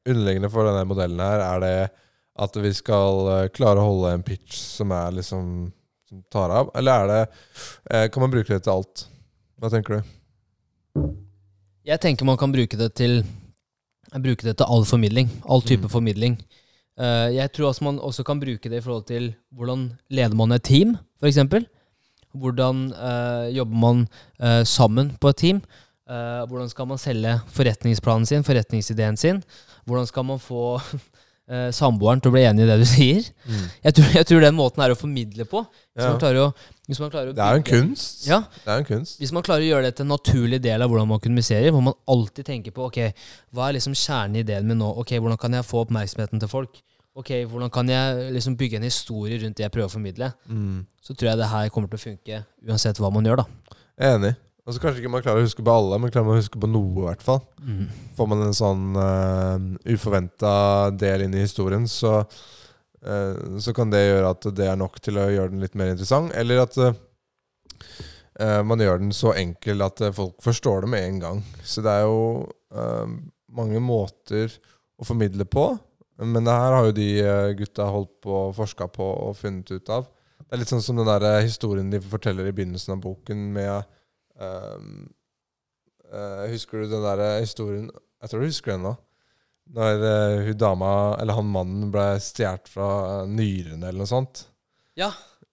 Underliggende 0.06 0.52
for 0.54 0.68
denne 0.68 0.84
modellen 0.86 1.22
her, 1.24 1.42
er 1.42 1.62
det 1.64 1.76
at 2.38 2.56
vi 2.60 2.72
skal 2.76 3.28
eh, 3.32 3.48
klare 3.56 3.80
å 3.80 3.88
holde 3.90 4.14
en 4.18 4.24
pitch 4.28 4.58
som 4.60 4.92
er 4.92 5.12
liksom 5.22 5.72
Som 6.10 6.20
tar 6.30 6.52
av? 6.54 6.68
Eller 6.78 6.92
er 6.92 7.08
det 7.12 7.22
eh, 7.92 8.08
Kan 8.14 8.22
man 8.26 8.32
bruke 8.34 8.52
det 8.54 8.64
til 8.66 8.74
alt? 8.76 9.06
Hva 9.58 9.72
tenker 9.74 9.98
du? 9.98 11.06
Jeg 11.86 12.02
tenker 12.02 12.26
man 12.28 12.38
kan 12.38 12.52
bruke 12.54 12.78
det 12.78 12.92
til 12.98 13.24
Bruke 14.16 14.46
det 14.46 14.54
til 14.62 14.70
all 14.72 14.86
formidling. 14.88 15.28
All 15.50 15.62
type 15.66 15.84
Mm. 15.88 15.92
formidling. 15.92 16.36
Eh, 16.98 17.34
jeg 17.36 17.52
tror 17.52 17.68
også 17.72 17.84
man 17.84 17.98
også 18.00 18.24
kan 18.24 18.40
bruke 18.40 18.70
det 18.70 18.78
i 18.78 18.82
forhold 18.86 19.06
til 19.10 19.34
hvordan 19.52 19.90
leder 20.10 20.36
man 20.36 20.52
et 20.56 20.64
team, 20.64 20.94
f.eks. 21.20 21.36
Hvordan 22.32 22.94
jobber 23.52 23.76
man 23.80 24.08
sammen 24.66 25.18
på 25.20 25.30
et 25.30 25.38
team? 25.38 25.62
Hvordan 26.08 26.70
skal 26.70 26.86
man 26.88 26.98
selge 26.98 27.42
forretningsplanen 27.48 28.26
sin, 28.26 28.44
forretningsideen 28.44 29.18
sin? 29.18 29.44
Hvordan 29.86 30.08
skal 30.08 30.24
man 30.24 30.40
få 30.40 30.80
eh, 31.50 31.70
samboeren 31.72 32.22
til 32.22 32.32
å 32.32 32.34
bli 32.36 32.44
enig 32.48 32.64
i 32.64 32.70
det 32.72 32.78
du 32.82 32.86
sier? 32.90 33.28
Jeg 33.84 33.94
tror, 33.98 34.08
jeg 34.14 34.26
tror 34.26 34.42
den 34.42 34.56
måten 34.58 34.82
er 34.86 34.94
å 34.94 34.98
formidle 34.98 35.46
på. 35.46 35.62
Hvis 35.96 36.04
Ja. 36.04 36.10
man 36.12 36.20
klarer 36.20 36.40
å, 36.48 36.54
hvis 36.90 37.00
man 37.00 37.12
klarer 37.12 37.30
å 37.32 37.36
Det 37.36 37.44
er 37.46 37.52
jo 37.54 37.62
en 37.62 37.68
kunst. 37.70 38.26
Ja, 38.28 38.40
Det 38.66 38.68
er 38.74 38.78
en 38.82 38.86
kunst. 38.86 39.20
hvis 39.20 39.32
man 39.32 39.44
klarer 39.44 39.62
å 39.62 39.70
gjøre 39.70 39.84
det 39.90 39.96
til 39.96 40.04
en 40.06 40.12
naturlig 40.18 40.62
del 40.62 40.82
av 40.82 40.90
hvordan 40.90 41.08
man 41.08 41.20
kommuniserer, 41.20 41.72
hvor 41.72 41.82
man 41.84 41.94
alltid 42.08 42.46
tenker 42.46 42.72
på 42.72 42.86
ok, 42.90 43.14
hva 43.54 43.70
er 43.70 43.74
liksom 43.78 43.94
kjernen 43.96 44.36
i 44.36 44.44
ideen 44.44 44.66
min 44.68 44.78
nå? 44.80 44.90
Ok, 44.98 45.14
Hvordan 45.20 45.38
kan 45.40 45.52
jeg 45.54 45.64
få 45.66 45.86
oppmerksomheten 45.86 46.40
til 46.40 46.48
folk? 46.50 46.82
Ok, 47.16 47.30
Hvordan 47.48 47.72
kan 47.72 47.88
jeg 47.88 48.34
liksom 48.34 48.58
bygge 48.58 48.76
en 48.76 48.84
historie 48.84 49.38
rundt 49.40 49.56
det 49.56 49.64
jeg 49.64 49.72
prøver 49.72 49.88
å 49.88 49.94
formidle? 49.96 50.34
Mm. 50.50 50.86
Så 51.02 51.16
tror 51.16 51.30
jeg 51.30 51.38
det 51.38 51.48
her 51.48 51.70
kommer 51.70 51.88
til 51.88 51.98
å 51.98 52.06
funke 52.12 52.46
uansett 52.68 52.98
hva 53.00 53.12
man 53.14 53.24
gjør. 53.24 53.38
da. 53.38 53.46
Jeg 53.98 54.10
er 54.12 54.18
enig. 54.20 54.36
Og 54.66 54.74
så 54.74 54.82
kanskje 54.82 55.04
ikke 55.04 55.12
man 55.14 55.22
klarer 55.22 55.44
å 55.44 55.46
huske 55.46 55.64
på 55.66 55.74
alle, 55.74 56.00
men 56.02 56.10
klarer 56.10 56.26
man 56.26 56.40
å 56.40 56.42
huske 56.42 56.60
på 56.62 56.70
noe, 56.70 57.04
i 57.04 57.06
hvert 57.06 57.26
fall. 57.26 57.44
Får 58.18 58.30
man 58.32 58.42
en 58.48 58.56
sånn 58.58 58.98
uh, 58.98 59.66
uforventa 59.94 60.54
del 60.98 61.28
inn 61.28 61.36
i 61.38 61.44
historien, 61.44 61.86
så, 61.86 62.24
uh, 63.06 63.60
så 63.62 63.76
kan 63.78 63.94
det 63.94 64.02
gjøre 64.08 64.32
at 64.34 64.50
det 64.58 64.70
er 64.72 64.80
nok 64.82 64.98
til 65.06 65.22
å 65.22 65.28
gjøre 65.30 65.54
den 65.54 65.62
litt 65.62 65.78
mer 65.78 65.94
interessant. 65.94 66.34
Eller 66.34 66.64
at 66.64 66.80
uh, 66.82 66.96
man 68.66 68.82
gjør 68.82 69.04
den 69.06 69.14
så 69.16 69.36
enkel 69.38 69.86
at 69.86 70.02
eh, 70.04 70.12
folk 70.12 70.42
forstår 70.44 70.84
det 70.84 70.90
med 70.92 71.06
en 71.08 71.20
gang. 71.22 71.44
Så 71.64 71.86
det 71.86 71.94
er 71.94 72.10
jo 72.10 72.50
uh, 72.76 73.06
mange 73.56 73.80
måter 73.80 74.58
å 75.00 75.08
formidle 75.08 75.46
på. 75.48 75.70
Men 76.18 76.46
det 76.48 76.54
her 76.56 76.72
har 76.72 76.86
jo 76.88 76.96
de 76.96 77.08
eh, 77.20 77.54
gutta 77.60 77.90
holdt 77.92 78.14
på 78.24 78.36
og 78.48 78.56
forska 78.56 78.88
på 78.94 79.08
og 79.28 79.36
funnet 79.40 79.72
ut 79.72 79.92
av. 79.92 80.08
Det 80.40 80.56
er 80.56 80.62
litt 80.62 80.72
sånn 80.72 80.84
som 80.84 81.00
den 81.00 81.10
der 81.10 81.26
eh, 81.28 81.44
historien 81.44 81.90
de 81.92 82.00
forteller 82.00 82.48
i 82.48 82.54
begynnelsen 82.56 82.96
av 82.96 83.02
boken 83.04 83.42
med 83.56 83.95
ehm, 84.42 85.08
uh, 86.12 86.46
Husker 86.52 86.84
du 86.84 86.92
den 86.92 87.04
der 87.06 87.22
eh, 87.24 87.42
historien 87.44 87.90
Jeg 88.22 88.30
tror 88.32 88.44
du 88.44 88.50
husker 88.50 88.76
den 88.76 88.86
nå. 88.88 88.96
Når 89.76 90.04
uh, 90.04 90.46
hun 90.46 90.58
dama, 90.62 90.92
eller 91.22 91.34
han 91.40 91.48
mannen, 91.50 91.90
ble 91.94 92.06
stjålet 92.22 92.70
fra 92.70 92.90
eh, 93.24 93.30
nyrene 93.34 93.88
eller 93.88 94.04
noe 94.04 94.10
sånt. 94.10 94.44
Ja. 95.00 95.10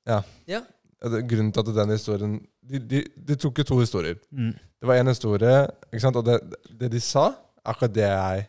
Ja. 0.09 0.19
Ja. 0.51 0.61
Eh, 1.01 1.19
Grunnen 1.29 1.53
til 1.53 1.63
at 1.65 1.71
den 1.77 1.95
historien 1.95 2.35
De, 2.63 2.79
de, 2.79 3.01
de 3.17 3.35
tok 3.41 3.59
jo 3.59 3.65
to 3.65 3.79
historier. 3.81 4.19
Mm. 4.31 4.53
Det 4.53 4.89
var 4.89 5.01
én 5.01 5.09
historie, 5.09 5.55
ikke 5.91 6.03
sant? 6.05 6.17
og 6.17 6.27
det, 6.27 6.37
det 6.79 6.93
de 6.93 7.01
sa, 7.03 7.31
er 7.59 7.73
akkurat 7.73 7.95
det 7.95 8.05
jeg 8.07 8.45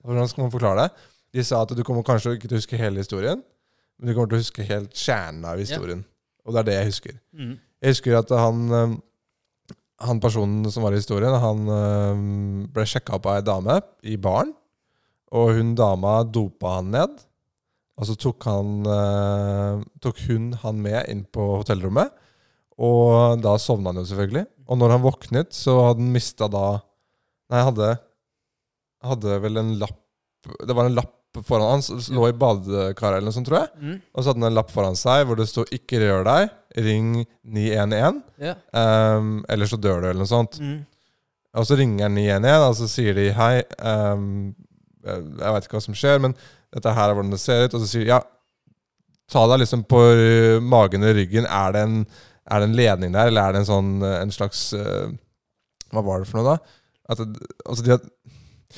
Hvordan 0.00 0.28
skal 0.28 0.42
man 0.42 0.50
forklare 0.50 0.82
det? 0.82 1.06
De 1.36 1.44
sa 1.44 1.60
at 1.62 1.76
du 1.76 1.82
kommer 1.84 2.02
kanskje 2.02 2.32
ikke 2.34 2.48
til 2.48 2.56
å 2.56 2.60
huske 2.62 2.78
hele 2.80 3.02
historien, 3.02 3.42
men 3.98 4.08
du 4.08 4.14
kommer 4.14 4.32
til 4.32 4.38
å 4.38 4.40
huske 4.40 4.64
helt 4.64 4.96
kjernen 4.96 5.44
av 5.44 5.60
historien. 5.60 6.00
Og 6.44 6.54
det 6.54 6.62
er 6.62 6.68
det 6.70 6.76
jeg 6.78 6.88
husker. 6.88 7.18
Mm. 7.36 7.52
Jeg 7.82 7.92
husker 7.92 8.16
at 8.18 8.32
han 8.34 8.62
øhm, 8.72 8.94
Han 10.06 10.20
personen 10.22 10.64
som 10.72 10.84
var 10.84 10.94
i 10.94 11.00
historien, 11.00 11.34
han 11.42 11.66
øhm, 11.68 12.68
ble 12.72 12.86
sjekka 12.88 13.18
opp 13.18 13.28
av 13.28 13.38
ei 13.38 13.44
dame 13.44 13.76
i 14.08 14.16
baren. 14.16 14.54
Og 15.36 15.52
hun 15.58 15.74
dama 15.78 16.22
dopa 16.24 16.78
han 16.78 16.88
ned. 16.94 17.20
Og 18.00 18.08
så 18.08 18.16
tok, 18.16 18.46
han, 18.48 18.80
øh, 18.88 19.82
tok 20.00 20.22
hun 20.30 20.54
han 20.62 20.80
med 20.80 21.04
inn 21.12 21.26
på 21.28 21.44
hotellrommet. 21.60 22.14
Og 22.80 23.42
da 23.44 23.58
sovna 23.60 23.92
han 23.92 24.00
jo 24.00 24.08
selvfølgelig. 24.08 24.46
Og 24.70 24.80
når 24.80 24.94
han 24.96 25.04
våknet, 25.04 25.52
så 25.52 25.76
hadde 25.90 26.00
han 26.00 26.14
mista 26.14 26.48
da 26.50 26.64
Nei, 27.50 27.64
hadde 27.66 27.94
Hadde 29.02 29.38
vel 29.42 29.58
en 29.58 29.72
lapp 29.80 29.96
Det 30.68 30.74
var 30.76 30.86
en 30.86 30.94
lapp 30.94 31.16
foran 31.46 31.76
han, 31.76 32.00
lå 32.10 32.28
i 32.28 32.36
badekaret 32.36 33.20
eller 33.20 33.28
noe 33.28 33.34
sånt, 33.34 33.46
tror 33.48 33.60
jeg. 33.62 33.70
Mm. 33.78 33.98
Og 34.12 34.22
så 34.22 34.30
hadde 34.30 34.42
han 34.42 34.48
en 34.50 34.56
lapp 34.58 34.72
foran 34.74 34.98
seg 34.98 35.26
hvor 35.28 35.38
det 35.38 35.46
sto 35.50 35.64
'Ikke 35.64 36.00
rør 36.02 36.24
deg. 36.26 36.54
Ring 36.86 37.12
911'. 37.46 38.22
Ja. 38.42 38.54
Um, 38.74 39.44
eller 39.48 39.70
så 39.70 39.78
dør 39.78 40.02
du, 40.02 40.08
eller 40.10 40.22
noe 40.24 40.30
sånt. 40.30 40.58
Mm. 40.60 40.80
Og 41.58 41.66
så 41.66 41.78
ringer 41.78 42.06
han 42.06 42.18
911, 42.18 42.66
og 42.66 42.76
så 42.78 42.88
sier 42.90 43.14
de 43.14 43.28
'Hei, 43.34 43.62
um, 43.78 44.54
jeg 45.06 45.54
veit 45.54 45.64
ikke 45.64 45.78
hva 45.78 45.86
som 45.86 45.96
skjer, 45.96 46.18
men 46.20 46.34
dette 46.74 46.94
her 46.94 47.10
er 47.10 47.14
hvordan 47.14 47.34
det 47.34 47.40
ser 47.42 47.66
ut'. 47.66 47.74
Og 47.74 47.80
så 47.84 47.90
sier 47.92 48.04
de 48.04 48.10
'Ja, 48.10 48.20
ta 49.30 49.46
deg 49.46 49.62
liksom 49.62 49.86
på 49.86 50.00
magen 50.62 51.06
og 51.06 51.14
ryggen. 51.14 51.46
Er 51.46 51.72
det, 51.72 51.82
en, 51.86 52.06
er 52.50 52.58
det 52.58 52.68
en 52.68 52.76
ledning 52.76 53.14
der, 53.14 53.30
eller 53.30 53.42
er 53.42 53.52
det 53.52 53.62
en 53.62 53.70
sånn 53.70 54.02
en 54.02 54.34
slags 54.34 54.72
uh, 54.74 55.10
Hva 55.90 56.02
var 56.02 56.20
det 56.20 56.30
for 56.30 56.42
noe, 56.42 56.54
da? 56.54 56.58
At 57.10 57.18
altså 57.66 57.82
de 57.82 57.90
had, 57.90 58.04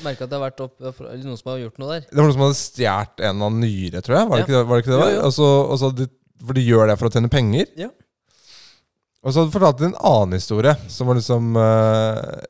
Merka 0.02 0.24
at 0.24 0.30
det 0.30 0.38
har 0.38 0.50
vært 0.50 0.60
opp, 0.64 0.80
eller 0.80 1.24
noen 1.26 1.36
som 1.36 1.50
har 1.52 1.58
gjort 1.60 1.78
noe 1.78 1.88
der. 1.98 2.06
det 2.08 2.16
var 2.16 2.24
noen 2.24 2.32
som 2.32 2.44
hadde 2.46 2.60
stjålet 2.62 3.20
en 3.28 3.42
av 3.42 3.52
nyre, 3.52 4.00
tror 4.02 4.16
jeg. 4.18 4.28
Var 4.28 4.36
det 4.38 4.42
Ja. 4.42 4.46
ikke 4.46 4.66
var? 4.68 4.76
Det 4.76 4.84
ikke 4.84 4.92
det 4.92 4.98
Jo, 4.98 5.04
var? 5.04 5.10
jo. 5.12 5.22
Og 5.26 5.32
så, 5.32 5.48
og 5.88 5.96
de, 5.96 6.06
for 6.46 6.52
de 6.54 6.64
gjør 6.66 6.86
det 6.88 6.98
for 6.98 7.08
å 7.08 7.12
tjene 7.12 7.28
penger. 7.30 7.66
Ja. 7.76 7.88
Og 9.22 9.30
så 9.32 9.38
hadde 9.42 9.52
du 9.52 9.58
fortalt 9.58 9.82
en 9.86 9.94
annen 10.02 10.32
historie, 10.34 10.72
som 10.90 11.06
var 11.06 11.14
liksom 11.14 11.52
uh, 11.54 12.42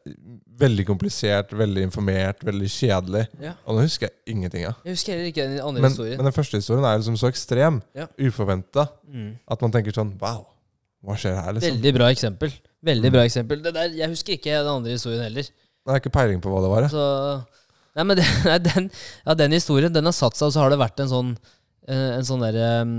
veldig 0.63 0.87
komplisert, 0.89 1.51
veldig 1.53 1.83
informert, 1.85 2.41
veldig 2.47 2.69
kjedelig. 2.73 3.27
Ja. 3.43 3.53
Og 3.67 3.77
nå 3.77 3.83
husker 3.85 4.09
jeg 4.09 4.37
ingenting 4.37 4.65
av. 4.71 4.79
Jeg 4.87 4.95
husker 4.97 5.13
heller 5.13 5.29
ikke 5.33 5.49
den 5.51 5.59
andre 5.61 5.83
Men, 5.83 5.91
historien. 5.91 6.17
men 6.17 6.29
den 6.31 6.37
første 6.39 6.57
historien 6.63 6.87
er 6.89 6.97
liksom 7.03 7.19
så 7.21 7.29
ekstrem, 7.29 7.83
Ja. 7.99 8.07
uforventa, 8.19 8.89
Mm. 9.13 9.39
at 9.51 9.61
man 9.61 9.71
tenker 9.73 9.93
sånn 9.93 10.15
Wow, 10.21 10.47
hva 11.05 11.17
skjer 11.19 11.37
her, 11.43 11.53
liksom? 11.53 11.75
Veldig 11.77 11.95
bra 11.99 12.07
eksempel. 12.15 12.53
Veldig 12.83 13.11
Mm. 13.11 13.13
bra 13.13 13.23
eksempel. 13.27 13.63
Det 13.63 13.75
der, 13.75 13.89
jeg 13.91 14.09
husker 14.09 14.33
ikke 14.39 14.57
den 14.65 14.67
andre 14.69 14.91
historien 14.93 15.23
heller. 15.23 15.45
Jeg 15.83 15.91
har 15.93 16.01
ikke 16.03 16.15
peiling 16.15 16.43
på 16.45 16.51
hva 16.53 16.61
det 16.63 16.71
var. 16.71 16.87
Så, 16.93 17.07
nei, 17.99 18.05
men 18.07 18.19
det, 18.21 18.27
nei, 18.51 18.59
den, 18.63 18.87
ja, 19.27 19.35
den 19.35 19.57
historien 19.57 19.93
den 19.95 20.07
har 20.07 20.15
satt 20.17 20.37
seg, 20.39 20.47
og 20.51 20.55
så 20.55 20.63
har 20.63 20.71
det 20.71 20.79
vært 20.83 21.03
en 21.03 21.11
sånn 21.11 21.33
eh, 21.89 22.13
en 22.19 22.27
sånn 22.29 22.45
der, 22.45 22.59
um, 22.85 22.93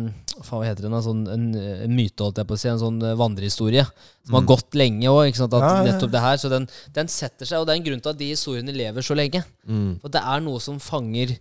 faen, 0.43 0.57
Hva 0.59 0.65
heter 0.67 0.83
den? 0.87 0.95
En, 0.97 1.05
Sånn, 1.05 1.21
en, 1.31 1.45
en 1.85 1.93
myte, 1.95 2.19
holdt 2.25 2.41
jeg 2.41 2.49
på 2.49 2.57
å 2.57 2.59
si. 2.59 2.67
En 2.73 2.81
sånn 2.81 2.99
eh, 3.07 3.13
vandrehistorie. 3.19 3.85
Som 4.27 4.35
har 4.39 4.43
Mm. 4.43 4.49
gått 4.51 4.75
lenge 4.75 5.07
òg. 5.13 5.29
Ja, 5.31 5.47
ja, 5.47 5.69
ja. 5.77 5.83
Nettopp 5.87 6.11
det 6.11 6.23
her. 6.25 6.37
Så 6.41 6.51
den, 6.51 6.67
den 6.97 7.07
setter 7.11 7.47
seg, 7.47 7.61
og 7.61 7.67
det 7.69 7.75
er 7.75 7.79
en 7.79 7.85
grunn 7.87 8.01
til 8.03 8.11
at 8.11 8.19
de 8.19 8.27
historiene 8.33 8.75
lever 8.75 9.05
så 9.05 9.15
lenge. 9.15 9.43
Mm. 9.69 9.99
For 10.03 10.11
det 10.11 10.23
er 10.35 10.43
noe 10.43 10.59
som 10.59 10.81
fanger 10.83 11.37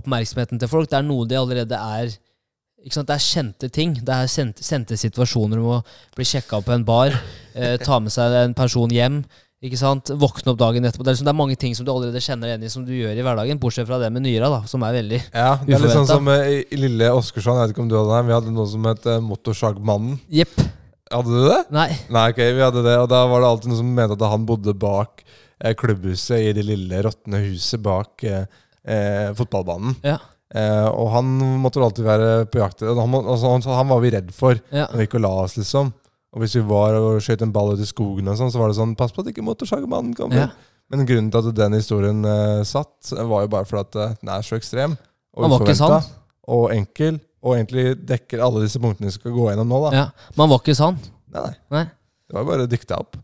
oppmerksomheten 0.00 0.60
til 0.62 0.70
folk. 0.70 0.88
Det 0.90 0.98
er 1.00 1.06
noe 1.06 1.26
de 1.28 1.36
allerede 1.38 1.76
er? 1.76 2.12
Det 2.80 3.12
er 3.12 3.20
kjente 3.26 3.68
ting. 3.74 3.92
Det 4.00 4.14
er 4.16 4.30
kjente 4.30 4.96
situasjoner 4.96 5.60
om 5.60 5.70
å 5.74 5.78
bli 6.16 6.24
sjekka 6.24 6.60
opp 6.62 6.68
på 6.70 6.76
en 6.78 6.86
bar, 6.88 7.12
eh, 7.52 7.76
ta 7.82 7.98
med 8.00 8.14
seg 8.14 8.32
en 8.40 8.54
person 8.56 8.88
hjem. 8.94 9.20
Ikke 9.60 9.76
sant? 9.76 10.08
Våkne 10.16 10.54
opp 10.54 10.58
dagen 10.60 10.86
etterpå. 10.88 11.04
Det 11.04 11.10
er, 11.10 11.16
liksom, 11.18 11.26
det 11.28 11.32
er 11.34 11.36
mange 11.36 11.56
ting 11.60 11.74
som 11.76 11.84
du 11.84 11.90
allerede 11.92 12.20
kjenner 12.24 12.48
igjen 12.48 12.62
i 12.64 12.70
som 12.72 12.84
du 12.86 12.94
gjør 12.96 13.18
i 13.18 13.24
hverdagen, 13.26 13.58
bortsett 13.60 13.84
fra 13.90 13.98
det 14.00 14.08
med 14.14 14.24
nyra, 14.24 14.48
da, 14.48 14.60
som 14.70 14.86
er 14.86 14.94
veldig 14.96 15.18
Ja, 15.34 15.50
det 15.60 15.74
er 15.76 15.82
litt 15.82 15.92
sånn 15.92 16.06
Uforventet. 16.08 16.14
som 16.14 16.30
eh, 16.32 16.52
i, 16.64 16.78
Lille 16.80 17.10
Åskersson, 17.12 17.58
jeg 17.58 17.66
vet 17.68 17.74
ikke 17.74 17.82
om 17.84 17.90
du 17.90 17.96
hadde 17.98 18.14
det, 18.14 18.22
vi 18.30 18.36
hadde 18.38 18.54
noe 18.56 18.70
som 18.72 18.88
het 18.88 19.08
eh, 19.12 19.20
Motorsagmannen. 19.26 20.16
Jepp. 20.32 20.56
Hadde 21.12 21.36
du 21.36 21.44
det? 21.50 21.60
Nei. 21.76 21.90
Nei, 22.08 22.24
ok, 22.32 22.40
vi 22.56 22.64
hadde 22.64 22.86
det, 22.88 22.96
og 23.02 23.06
da 23.12 23.20
var 23.28 23.44
det 23.44 23.52
alltid 23.52 23.72
noen 23.74 23.80
som 23.82 23.92
mente 24.00 24.16
at 24.16 24.26
han 24.32 24.48
bodde 24.48 24.76
bak 24.80 25.24
eh, 25.26 25.76
klubbhuset 25.76 26.40
i 26.48 26.52
det 26.56 26.64
lille 26.64 27.04
råtne 27.04 27.44
huset 27.50 27.84
bak 27.84 28.24
eh, 28.24 28.44
eh, 28.88 29.28
fotballbanen. 29.36 29.98
Ja. 30.08 30.16
Eh, 30.56 30.86
og 30.88 31.12
han 31.18 31.36
måtte 31.62 31.84
alltid 31.84 32.08
være 32.08 32.30
på 32.50 32.64
jakt. 32.64 32.80
Han, 32.88 33.04
må, 33.12 33.20
altså, 33.28 33.52
han, 33.52 33.68
han 33.76 33.92
var 33.92 34.00
vi 34.08 34.16
redd 34.16 34.32
for 34.34 34.56
Ja. 34.72 34.88
Han 34.94 35.04
gikk 35.04 35.20
og 35.20 35.26
la 35.28 35.36
oss, 35.44 35.60
liksom. 35.60 35.92
Og 36.30 36.44
hvis 36.44 36.54
vi 36.58 36.62
var 36.66 36.94
og 36.94 37.22
skjøt 37.24 37.42
en 37.42 37.52
ball 37.54 37.72
ut 37.74 37.82
i 37.82 37.88
skogen, 37.88 38.28
og 38.30 38.38
sånn, 38.38 38.52
så 38.54 38.60
var 38.60 38.70
det 38.70 38.78
sånn 38.78 38.92
Pass 38.98 39.14
på 39.14 39.24
at 39.24 39.30
ikke 39.32 39.42
motorsagmannen 39.46 40.12
kommer. 40.18 40.44
Ja. 40.44 40.76
Men 40.90 41.06
grunnen 41.06 41.30
til 41.30 41.50
at 41.50 41.56
den 41.58 41.76
historien 41.78 42.22
uh, 42.26 42.62
satt, 42.66 43.12
var 43.14 43.46
jo 43.46 43.50
bare 43.50 43.66
fordi 43.66 43.82
at 43.86 43.98
eh, 43.98 44.14
den 44.22 44.30
er 44.34 44.46
så 44.46 44.58
ekstrem. 44.58 44.96
Og 45.38 45.46
Han 45.46 45.52
var 45.54 45.64
ikke 45.66 45.78
sann. 45.78 46.08
Og 46.50 46.64
enkel. 46.74 47.20
Og 47.46 47.54
egentlig 47.56 47.94
dekker 48.04 48.42
alle 48.44 48.64
disse 48.64 48.80
punktene 48.82 49.08
vi 49.08 49.14
skal 49.14 49.32
gå 49.32 49.46
gjennom 49.48 49.70
nå. 49.70 49.78
da 49.86 49.90
Ja. 49.96 50.06
Man 50.38 50.50
var 50.50 50.62
ikke 50.62 50.74
sann. 50.76 50.98
Nei, 51.30 51.44
nei. 51.46 51.54
Nei. 51.76 51.84
Det 52.26 52.36
var 52.38 52.48
bare 52.48 52.66
dikta 52.70 52.98
opp. 53.00 53.16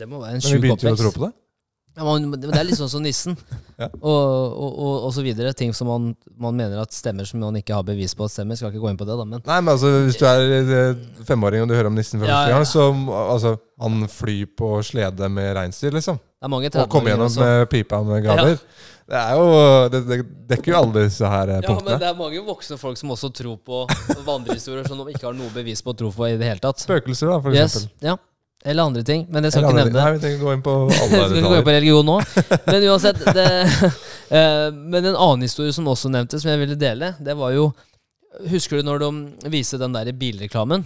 Det 0.00 0.08
må 0.08 0.20
være 0.22 0.38
en 0.38 0.42
Men 0.42 0.56
vi 0.56 0.62
begynte 0.64 0.88
jo 0.88 0.96
å 0.96 1.00
tro 1.00 1.12
på 1.12 1.24
det. 1.26 1.32
Ja, 1.96 2.04
man, 2.04 2.26
det 2.36 2.50
er 2.52 2.66
litt 2.68 2.76
sånn 2.76 2.90
som 2.92 3.04
nissen. 3.04 3.36
Ja. 3.76 3.90
og, 4.00 4.08
og, 4.56 4.76
og, 4.80 4.92
og 5.04 5.10
så 5.12 5.20
videre. 5.20 5.50
Ting 5.52 5.74
som 5.76 5.88
man, 5.90 6.04
man 6.40 6.54
mener 6.56 6.78
at 6.80 6.94
stemmer, 6.96 7.26
som 7.28 7.42
man 7.42 7.58
ikke 7.58 7.74
har 7.76 7.82
bevis 7.84 8.14
på 8.16 8.24
at 8.24 8.32
stemmer. 8.32 8.56
Skal 8.56 8.70
ikke 8.72 8.80
gå 8.80 8.88
inn 8.88 8.96
på 8.96 9.04
det, 9.04 9.16
da, 9.20 9.26
men 9.28 9.42
Nei, 9.44 9.58
men 9.60 9.72
altså, 9.74 9.90
Hvis 10.06 10.16
du 10.16 10.24
er 10.24 10.44
eh, 10.62 11.02
femåring 11.28 11.64
og 11.66 11.68
du 11.68 11.74
hører 11.76 11.90
om 11.90 11.98
nissen 11.98 12.22
for 12.22 12.24
Ja, 12.24 12.38
første 12.38 12.54
ja, 12.54 12.56
gang, 12.56 12.68
så 12.70 13.18
altså, 13.26 13.52
han 13.84 14.06
flyr 14.08 14.48
på 14.56 14.70
slede 14.88 15.28
med 15.28 15.50
reinsdyr, 15.58 15.92
liksom. 15.98 16.16
det 16.16 16.70
er 16.72 16.86
Og 16.86 16.88
kommer 16.94 17.12
gjennom 17.12 17.28
også. 17.28 17.42
med 17.44 17.68
pipa 17.74 18.00
med 18.08 18.24
gaver. 18.24 18.56
Det 19.06 19.18
er 19.20 19.36
jo 19.36 19.50
Det, 19.92 20.00
det 20.08 20.18
dekker 20.54 20.72
jo 20.72 20.78
alle 20.80 21.04
disse 21.10 21.28
her 21.30 21.52
punktene. 21.60 21.76
Ja, 21.76 21.84
men 21.90 22.00
det 22.00 22.08
er 22.08 22.16
mange 22.18 22.40
voksne 22.48 22.78
folk 22.80 22.96
som 22.96 23.12
også 23.12 23.28
tror 23.42 23.58
på 23.60 23.84
vandrehistorier 24.24 24.88
som 24.88 25.04
de 25.04 25.12
ikke 25.12 25.28
har 25.28 25.36
noe 25.36 25.52
bevis 25.54 25.84
på 25.84 25.92
å 25.92 25.98
tro 26.00 26.10
på 26.16 26.30
i 26.30 26.38
det 26.40 26.48
hele 26.48 26.64
tatt. 26.64 26.80
Spøkelser, 26.80 27.28
da, 27.30 27.38
for 27.44 27.52
Yes, 27.54 27.76
eksempel. 27.76 28.08
ja. 28.08 28.16
Eller 28.64 28.82
andre 28.82 29.02
ting. 29.06 29.26
Men 29.30 29.46
jeg 29.46 29.54
skal 29.54 29.64
Eller 29.64 29.70
ikke 29.70 29.82
nevne 29.84 29.94
det. 29.94 30.02
Nei, 30.02 30.12
vi 30.14 30.22
trenger 30.22 30.36
ikke 30.38 30.46
gå 30.46 30.54
inn 30.56 30.64
på 30.64 30.74
alle 31.02 31.20
Skal 31.28 31.36
ikke 31.40 31.50
gå 31.52 31.58
inn 31.58 31.66
på 31.68 31.74
religion 31.76 32.08
nå. 32.08 32.16
Men 32.70 32.86
uansett 32.90 33.22
det, 33.36 33.50
uh, 34.32 34.78
Men 34.94 35.00
en 35.02 35.12
annen 35.14 35.46
historie 35.46 35.74
som 35.76 35.90
også 35.92 36.10
nevntes, 36.12 36.42
som 36.42 36.52
jeg 36.52 36.62
ville 36.64 36.78
dele, 36.80 37.14
det 37.22 37.36
var 37.38 37.54
jo 37.56 37.70
Husker 38.50 38.76
du 38.76 38.84
når 38.84 39.00
de 39.00 39.50
viste 39.54 39.78
den 39.80 39.94
der 39.94 40.10
bilreklamen? 40.12 40.82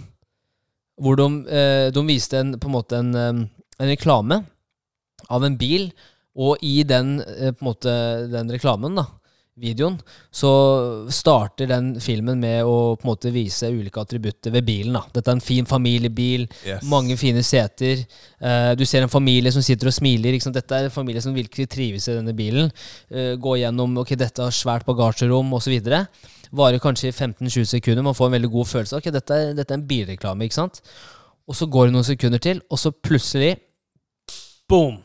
Hvor 1.01 1.17
de, 1.19 1.27
uh, 1.49 1.87
de 1.91 2.03
viste 2.07 2.39
en, 2.39 2.53
på 2.59 2.69
en 2.69 2.75
måte 2.77 3.01
en, 3.01 3.11
um, 3.11 3.41
en 3.81 3.91
reklame 3.91 4.37
av 5.31 5.43
en 5.43 5.57
bil, 5.59 5.89
og 6.39 6.61
i 6.63 6.85
den, 6.87 7.17
uh, 7.19 7.49
på 7.51 7.65
en 7.65 7.67
måte, 7.67 7.95
den 8.31 8.53
reklamen, 8.53 8.95
da, 9.01 9.03
videoen, 9.59 9.97
så 10.31 10.49
starter 11.11 11.67
den 11.67 11.89
filmen 12.01 12.39
med 12.39 12.63
å 12.63 12.95
på 12.95 13.03
en 13.03 13.09
måte 13.11 13.31
vise 13.35 13.67
ulike 13.67 13.99
attributter 14.01 14.53
ved 14.55 14.65
bilen. 14.65 14.93
da. 14.93 15.01
Dette 15.13 15.27
er 15.29 15.37
en 15.37 15.43
fin 15.43 15.65
familiebil, 15.65 16.47
Yes. 16.65 16.83
mange 16.83 17.17
fine 17.17 17.43
seter. 17.43 18.05
Uh, 18.41 18.73
du 18.75 18.85
ser 18.85 19.03
en 19.03 19.09
familie 19.11 19.51
som 19.51 19.61
sitter 19.61 19.87
og 19.87 19.93
smiler. 19.93 20.33
Ikke 20.33 20.43
sant? 20.47 20.55
Dette 20.55 20.71
er 20.71 20.85
en 20.85 20.89
familie 20.89 21.21
som 21.21 21.33
virkelig 21.35 21.67
trives 21.69 22.07
i 22.07 22.15
denne 22.15 22.33
bilen. 22.33 22.71
Uh, 23.11 23.35
gå 23.35 23.57
gjennom 23.59 23.97
ok, 23.97 24.15
dette 24.15 24.41
har 24.41 24.51
svært 24.51 24.85
bagasjerom 24.85 25.51
osv. 25.53 25.77
Varer 26.51 26.79
kanskje 26.79 27.09
i 27.09 27.11
15-20 27.11 27.65
sekunder. 27.65 28.03
Man 28.03 28.15
får 28.15 28.27
en 28.27 28.37
veldig 28.39 28.51
god 28.51 28.67
følelse. 28.67 28.97
Ok, 28.97 29.11
dette 29.11 29.31
er, 29.33 29.53
dette 29.53 29.71
er 29.73 29.77
en 29.79 29.87
bilreklame. 29.87 30.45
ikke 30.47 30.55
sant? 30.61 30.81
Og 31.47 31.55
så 31.55 31.67
går 31.67 31.87
det 31.89 31.93
noen 31.93 32.07
sekunder 32.07 32.39
til, 32.39 32.61
og 32.71 32.79
så 32.79 32.91
plutselig 32.91 33.57
boom! 34.69 35.01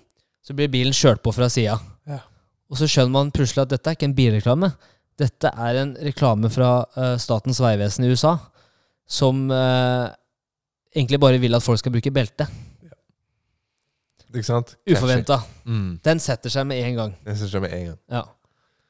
Så 0.47 0.55
blir 0.55 0.69
bilen 0.71 0.95
kjørt 0.95 1.23
på 1.25 1.33
fra 1.35 1.49
sida. 1.51 1.75
Ja. 2.67 2.73
Og 2.73 2.81
så 2.81 2.89
skjønner 2.91 3.15
man 3.15 3.33
plutselig 3.35 3.63
at 3.63 3.73
dette 3.73 3.91
er 3.91 3.95
ikke 3.95 4.09
en 4.09 4.17
bilreklame. 4.17 4.73
Dette 5.17 5.49
er 5.49 5.81
en 5.81 5.93
reklame 6.03 6.51
fra 6.53 6.71
uh, 6.97 7.15
Statens 7.21 7.61
vegvesen 7.63 8.05
i 8.05 8.11
USA, 8.11 8.35
som 9.07 9.47
uh, 9.53 10.11
egentlig 10.91 11.21
bare 11.23 11.39
vil 11.41 11.55
at 11.57 11.65
folk 11.65 11.79
skal 11.79 11.95
bruke 11.95 12.13
belte. 12.13 12.49
Ikke 14.35 14.49
sant? 14.49 14.75
Uforventa. 14.91 15.39
Mm. 15.65 15.97
Den 16.05 16.21
setter 16.21 16.53
seg 16.53 16.67
med 16.69 16.83
en 16.83 16.99
gang. 16.99 17.15
Den 17.25 17.39
setter 17.39 17.55
seg 17.55 17.65
med 17.65 17.77
en 17.77 17.87
gang. 17.93 18.01
Ja. 18.13 18.25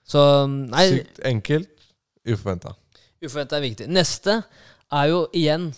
Så 0.06 0.22
nei, 0.48 0.86
Sykt 0.96 1.20
enkelt, 1.26 1.88
uforventa. 2.26 2.72
uforventa 3.22 3.58
er 3.58 3.66
viktig. 3.66 3.90
Neste 3.92 4.40
er 4.94 5.10
jo 5.12 5.26
igjen 5.36 5.68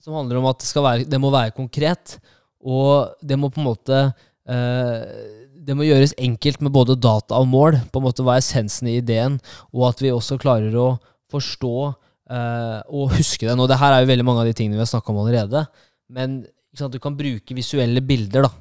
som 0.00 0.16
handler 0.16 0.40
om 0.40 0.48
at 0.50 0.60
det, 0.62 0.68
skal 0.68 0.84
være, 0.84 1.06
det 1.08 1.20
må 1.20 1.30
være 1.32 1.54
konkret, 1.56 2.16
og 2.60 3.16
det 3.22 3.38
må 3.40 3.50
på 3.52 3.60
en 3.62 3.68
måte 3.68 4.00
Det 4.48 5.74
må 5.76 5.84
gjøres 5.84 6.14
enkelt 6.18 6.62
med 6.64 6.72
både 6.74 6.96
data 6.98 7.38
og 7.38 7.48
mål. 7.50 7.76
På 7.92 8.00
en 8.00 8.06
måte 8.08 8.24
Hva 8.24 8.38
er 8.38 8.44
essensen 8.44 8.88
i 8.90 8.96
ideen, 8.98 9.36
og 9.74 9.90
at 9.90 10.00
vi 10.02 10.12
også 10.14 10.38
klarer 10.40 10.74
å 10.74 10.94
forstå 11.30 11.74
eh, 11.86 12.80
og 12.88 13.12
huske 13.18 13.46
den. 13.46 13.60
Og 13.60 13.68
det 13.70 13.78
her 13.82 13.94
er 13.94 14.02
jo 14.02 14.10
veldig 14.10 14.26
mange 14.26 14.42
av 14.42 14.50
de 14.50 14.56
tingene 14.56 14.78
vi 14.80 14.84
har 14.84 14.90
snakka 14.90 15.12
om 15.12 15.20
allerede. 15.22 15.66
Men 16.10 16.40
sant, 16.74 16.94
du 16.94 17.02
kan 17.02 17.18
bruke 17.18 17.54
visuelle 17.54 18.02
bilder. 18.02 18.48
da 18.48 18.54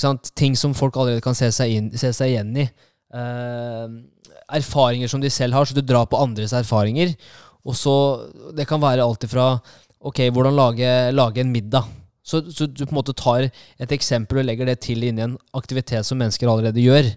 sant? 0.00 0.32
Ting 0.38 0.56
som 0.56 0.74
folk 0.76 0.96
allerede 0.96 1.24
kan 1.24 1.36
se 1.36 1.50
seg, 1.54 1.72
inn, 1.76 1.92
se 1.98 2.12
seg 2.16 2.32
igjen 2.32 2.52
i. 2.64 2.66
Eh, 3.12 3.96
erfaringer 4.58 5.10
som 5.10 5.20
de 5.20 5.30
selv 5.32 5.56
har, 5.56 5.68
så 5.68 5.76
du 5.76 5.82
drar 5.84 6.08
på 6.08 6.20
andres 6.20 6.54
erfaringer. 6.56 7.14
Og 7.64 7.76
så, 7.78 7.94
Det 8.56 8.66
kan 8.66 8.80
være 8.80 9.04
alt 9.04 9.24
ifra 9.24 9.60
Ok, 10.02 10.18
hvordan 10.34 10.56
lage, 10.56 11.12
lage 11.14 11.38
en 11.38 11.52
middag. 11.52 11.84
Så, 12.22 12.42
så 12.54 12.68
du 12.70 12.84
på 12.84 12.92
en 12.92 13.00
måte 13.00 13.14
tar 13.18 13.48
et 13.48 13.94
eksempel 13.94 14.42
og 14.42 14.46
legger 14.46 14.68
det 14.68 14.78
til 14.86 15.02
inn 15.02 15.18
i 15.18 15.24
en 15.24 15.38
aktivitet 15.58 16.06
som 16.06 16.20
mennesker 16.22 16.50
allerede 16.50 16.82
gjør. 16.82 17.08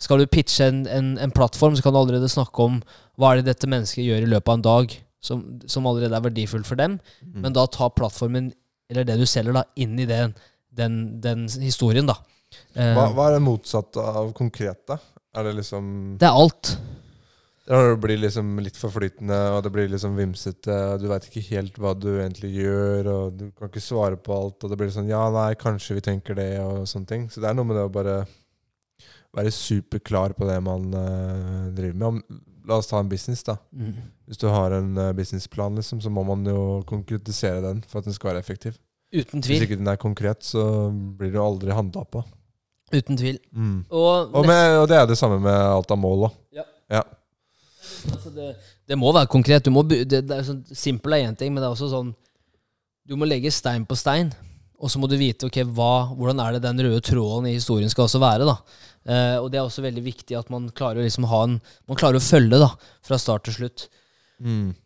Skal 0.00 0.22
du 0.22 0.30
pitche 0.30 0.68
en, 0.70 0.84
en, 0.88 1.10
en 1.20 1.34
plattform, 1.34 1.76
så 1.76 1.84
kan 1.84 1.92
du 1.92 2.00
allerede 2.00 2.30
snakke 2.32 2.64
om 2.64 2.78
hva 3.18 3.32
er 3.32 3.40
det 3.40 3.50
dette 3.50 3.68
mennesket 3.68 4.06
gjør 4.06 4.24
i 4.24 4.30
løpet 4.30 4.52
av 4.52 4.58
en 4.60 4.64
dag 4.68 4.96
som, 5.20 5.42
som 5.66 5.88
allerede 5.90 6.16
er 6.16 6.24
verdifullt 6.24 6.68
for 6.68 6.80
dem. 6.80 6.96
Mm. 7.24 7.40
Men 7.44 7.56
da 7.56 7.66
ta 7.66 7.90
plattformen, 7.92 8.52
eller 8.88 9.04
det 9.08 9.18
du 9.20 9.26
selger, 9.28 9.56
da, 9.58 9.66
inn 9.76 9.98
i 10.00 10.06
den, 10.08 10.36
den, 10.78 10.98
den 11.24 11.44
historien, 11.60 12.08
da. 12.08 12.16
Eh, 12.78 12.94
Hva, 12.96 13.10
hva 13.12 13.28
er 13.28 13.36
det 13.36 13.44
motsatte 13.44 14.00
av 14.00 14.30
konkret, 14.38 14.80
da? 14.88 15.00
Er 15.36 15.44
det 15.44 15.58
liksom 15.58 15.90
det 16.18 16.24
er 16.30 16.38
alt. 16.38 16.72
Det 17.68 17.98
blir 18.00 18.16
liksom 18.22 18.54
litt 18.64 18.78
for 18.80 18.94
flytende, 18.94 19.36
og 19.52 19.60
det 19.66 19.72
blir 19.74 19.90
liksom 19.92 20.14
vimsete, 20.16 20.76
du 21.02 21.04
veit 21.10 21.26
ikke 21.28 21.44
helt 21.50 21.76
hva 21.76 21.92
du 21.92 22.08
egentlig 22.14 22.54
gjør, 22.54 23.10
og 23.12 23.34
du 23.36 23.50
kan 23.52 23.68
ikke 23.68 23.82
svare 23.84 24.16
på 24.16 24.32
alt, 24.32 24.64
og 24.64 24.72
det 24.72 24.78
blir 24.80 24.92
sånn 24.94 25.10
Ja, 25.10 25.26
nei, 25.34 25.50
kanskje 25.60 25.98
vi 25.98 26.04
tenker 26.06 26.38
det, 26.38 26.54
og 26.64 26.86
sånne 26.88 27.10
ting. 27.10 27.26
Så 27.28 27.44
det 27.44 27.50
er 27.50 27.58
noe 27.58 27.68
med 27.68 27.76
det 27.76 27.84
å 27.84 27.92
bare 27.92 28.22
være 29.36 29.52
superklar 29.52 30.32
på 30.38 30.48
det 30.48 30.56
man 30.64 30.88
uh, 30.96 31.68
driver 31.76 31.98
med. 31.98 32.06
Om, 32.08 32.40
la 32.68 32.78
oss 32.80 32.88
ta 32.88 33.02
en 33.02 33.10
business, 33.10 33.44
da. 33.44 33.58
Mm. 33.72 34.00
Hvis 34.28 34.40
du 34.40 34.48
har 34.52 34.74
en 34.76 34.90
eh, 35.00 35.12
businessplan, 35.16 35.78
liksom, 35.80 36.02
så 36.04 36.10
må 36.12 36.20
man 36.28 36.42
jo 36.44 36.82
konkretisere 36.88 37.62
den 37.64 37.78
for 37.88 38.00
at 38.00 38.08
den 38.08 38.16
skal 38.16 38.34
være 38.34 38.42
effektiv. 38.44 38.74
Uten 39.08 39.40
tvil. 39.40 39.56
Hvis 39.56 39.64
ikke 39.64 39.78
den 39.80 39.88
er 39.88 40.00
konkret, 40.00 40.44
så 40.44 40.64
blir 40.92 41.32
det 41.32 41.40
aldri 41.40 41.72
handla 41.72 42.04
på. 42.12 42.20
Uten 42.92 43.16
tvil. 43.16 43.38
Mm. 43.52 43.86
Og, 43.88 44.34
Og, 44.34 44.44
med, 44.44 44.74
og 44.82 44.88
det 44.90 44.98
er 44.98 45.08
det 45.08 45.16
samme 45.20 45.40
med 45.40 45.56
alt 45.56 45.96
av 45.96 46.00
mål 46.00 46.28
òg. 46.28 46.36
Ja. 46.56 46.66
Ja. 46.92 47.02
Altså 48.12 48.32
det, 48.34 48.48
det 48.88 48.98
må 48.98 49.12
være 49.14 49.30
konkret. 49.30 49.64
Du 49.64 49.72
må, 49.74 49.84
det, 49.86 50.04
det 50.10 50.22
er 50.24 50.44
sånn, 50.46 50.64
Simpel 50.72 51.16
er 51.16 51.28
én 51.28 51.38
ting, 51.38 51.52
men 51.52 51.62
det 51.62 51.68
er 51.68 51.76
også 51.76 51.90
sånn 51.92 52.12
Du 53.08 53.16
må 53.16 53.28
legge 53.28 53.52
stein 53.54 53.86
på 53.88 53.96
stein. 53.96 54.32
Og 54.78 54.92
så 54.92 55.00
må 55.02 55.08
du 55.10 55.16
vite 55.18 55.48
okay, 55.48 55.64
hva, 55.64 56.10
hvordan 56.14 56.42
er 56.44 56.54
det 56.54 56.66
den 56.66 56.82
røde 56.86 57.00
tråden 57.02 57.48
i 57.50 57.56
historien 57.56 57.90
skal 57.90 58.06
også 58.06 58.20
være. 58.22 58.46
Eh, 59.08 59.36
og 59.40 59.48
det 59.50 59.58
er 59.58 59.64
også 59.64 59.82
veldig 59.82 60.04
viktig 60.04 60.36
at 60.38 60.52
man 60.54 60.68
klarer 60.70 61.00
å 61.00 61.06
liksom 61.06 61.26
ha 61.30 61.40
en, 61.48 61.56
man 61.90 61.98
klarer 61.98 62.20
å 62.20 62.22
følge 62.22 62.60
da, 62.62 62.68
fra 63.02 63.18
start 63.18 63.48
til 63.48 63.56
slutt. 63.56 63.88
Mm. 64.38 64.76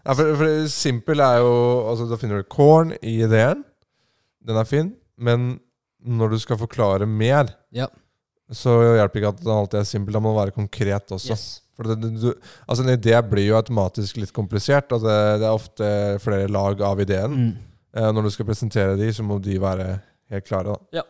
Ja, 0.00 0.14
for, 0.14 0.30
for 0.40 0.68
simpel 0.72 1.20
er 1.20 1.42
jo 1.42 1.50
altså 1.90 2.06
Da 2.08 2.16
finner 2.16 2.40
du 2.40 2.48
corn 2.48 2.94
i 3.04 3.18
ideen. 3.26 3.66
Den 4.48 4.56
er 4.56 4.68
fin. 4.68 4.94
Men 5.20 5.58
når 6.00 6.32
du 6.32 6.38
skal 6.40 6.60
forklare 6.60 7.04
mer, 7.04 7.52
Ja. 7.76 7.90
Så 8.52 8.72
hjelper 8.98 9.20
ikke 9.20 9.32
at 9.34 9.42
den 9.44 9.52
alltid 9.54 9.80
er 9.80 9.88
simpel. 9.88 10.16
Da 10.16 10.22
må 10.24 10.32
være 10.36 10.54
konkret 10.56 11.12
også. 11.14 11.30
Yes. 11.34 11.44
For 11.76 11.86
det, 11.88 12.00
det- 12.02 12.20
du, 12.20 12.34
altså 12.68 12.84
En 12.84 12.92
idé 12.98 13.14
blir 13.30 13.46
jo 13.46 13.56
automatisk 13.56 14.16
litt 14.20 14.32
komplisert. 14.36 14.90
Altså 14.92 15.06
det, 15.08 15.40
det 15.40 15.46
er 15.48 15.56
ofte 15.56 15.90
flere 16.20 16.48
lag 16.48 16.82
av 16.82 17.00
ideen. 17.00 17.36
Mm. 17.36 17.56
Eh, 17.94 18.10
når 18.12 18.22
du 18.26 18.30
skal 18.30 18.46
presentere 18.46 18.96
de, 18.98 19.08
så 19.12 19.22
må 19.26 19.38
de 19.42 19.56
være 19.60 20.00
helt 20.30 20.46
klare. 20.46 20.76
da 20.92 21.02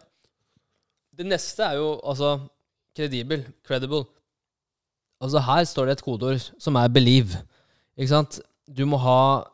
Det 1.17 1.27
neste 1.27 1.61
er 1.65 1.75
jo 1.81 2.01
altså 2.05 2.39
kredibel. 2.97 3.45
Credible. 3.67 4.05
Altså 5.21 5.43
her 5.45 5.65
står 5.69 5.87
det 5.87 5.99
et 5.99 6.05
kodeord 6.05 6.47
som 6.59 6.77
er 6.81 6.89
believe. 6.89 7.43
Ikke 7.99 8.09
sant? 8.15 8.41
Du 8.71 8.87
må 8.87 8.97
ha 9.03 9.45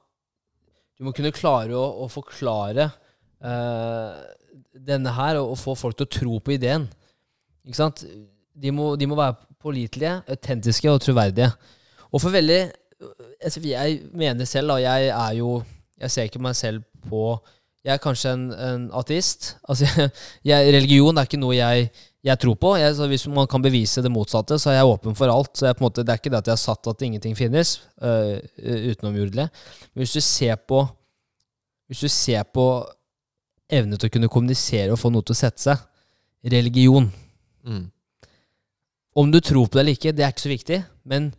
Du 0.96 1.04
må 1.04 1.12
kunne 1.12 1.32
klare 1.34 1.74
å, 1.76 2.04
å 2.04 2.06
forklare 2.08 2.86
eh, 3.44 4.20
denne 4.86 5.12
her 5.12 5.36
og, 5.42 5.50
og 5.52 5.58
få 5.60 5.74
folk 5.76 5.96
til 5.98 6.06
å 6.06 6.12
tro 6.14 6.38
på 6.40 6.54
ideen. 6.54 6.86
Ikke 7.66 7.78
sant? 7.78 8.04
De 8.56 8.72
må, 8.72 8.94
de 8.96 9.08
må 9.10 9.18
være 9.18 9.36
pålitelige, 9.62 10.20
autentiske 10.30 10.90
og 10.90 11.02
troverdige. 11.02 11.50
Og 12.12 12.22
for 12.22 12.34
veldig 12.34 12.60
altså 13.44 13.60
Jeg 13.60 14.00
mener 14.14 14.44
selv, 14.44 14.70
da 14.70 14.76
Jeg 14.80 15.08
er 15.08 15.32
jo 15.36 15.62
Jeg 16.00 16.10
ser 16.10 16.22
ikke 16.22 16.40
meg 16.40 16.56
selv 16.56 16.82
på 17.08 17.38
Jeg 17.84 17.92
er 17.92 18.02
kanskje 18.02 18.32
en, 18.32 18.52
en 18.52 18.90
ateist. 18.94 19.56
Altså, 19.68 19.86
jeg, 20.44 20.74
religion 20.74 21.16
er 21.16 21.26
ikke 21.28 21.38
noe 21.38 21.54
jeg, 21.54 21.90
jeg 22.24 22.38
tror 22.42 22.54
på. 22.58 22.72
Jeg, 22.76 22.94
hvis 23.06 23.26
man 23.28 23.46
kan 23.46 23.62
bevise 23.62 24.02
det 24.02 24.10
motsatte, 24.10 24.58
så 24.58 24.70
er 24.70 24.80
jeg 24.80 24.90
åpen 24.90 25.14
for 25.14 25.30
alt. 25.30 25.52
Så 25.54 25.66
jeg, 25.68 25.76
måte, 25.80 26.02
Det 26.02 26.10
er 26.10 26.18
ikke 26.18 26.32
det 26.34 26.40
at 26.40 26.50
jeg 26.50 26.56
har 26.56 26.64
satt 26.64 26.86
at 26.90 27.02
ingenting 27.02 27.36
finnes 27.38 27.76
øh, 28.02 28.40
utenomjordelig. 28.90 29.46
Men 29.94 30.02
hvis 30.02 30.16
du 30.16 30.20
ser 30.20 30.56
på 30.56 30.86
Hvis 31.86 32.00
du 32.00 32.08
ser 32.08 32.42
på 32.42 32.66
evne 33.70 33.96
til 33.98 34.08
å 34.08 34.14
kunne 34.14 34.30
kommunisere 34.30 34.92
og 34.94 34.98
få 34.98 35.10
noe 35.10 35.22
til 35.26 35.34
å 35.34 35.38
sette 35.38 35.62
seg 35.62 36.50
religion. 36.50 37.08
Mm. 37.66 37.84
Om 39.16 39.30
du 39.32 39.40
tror 39.40 39.66
på 39.66 39.78
det 39.78 39.82
eller 39.84 39.96
ikke, 39.96 40.12
det 40.16 40.24
er 40.24 40.32
ikke 40.34 40.44
så 40.44 40.52
viktig, 40.52 40.78
men 41.08 41.30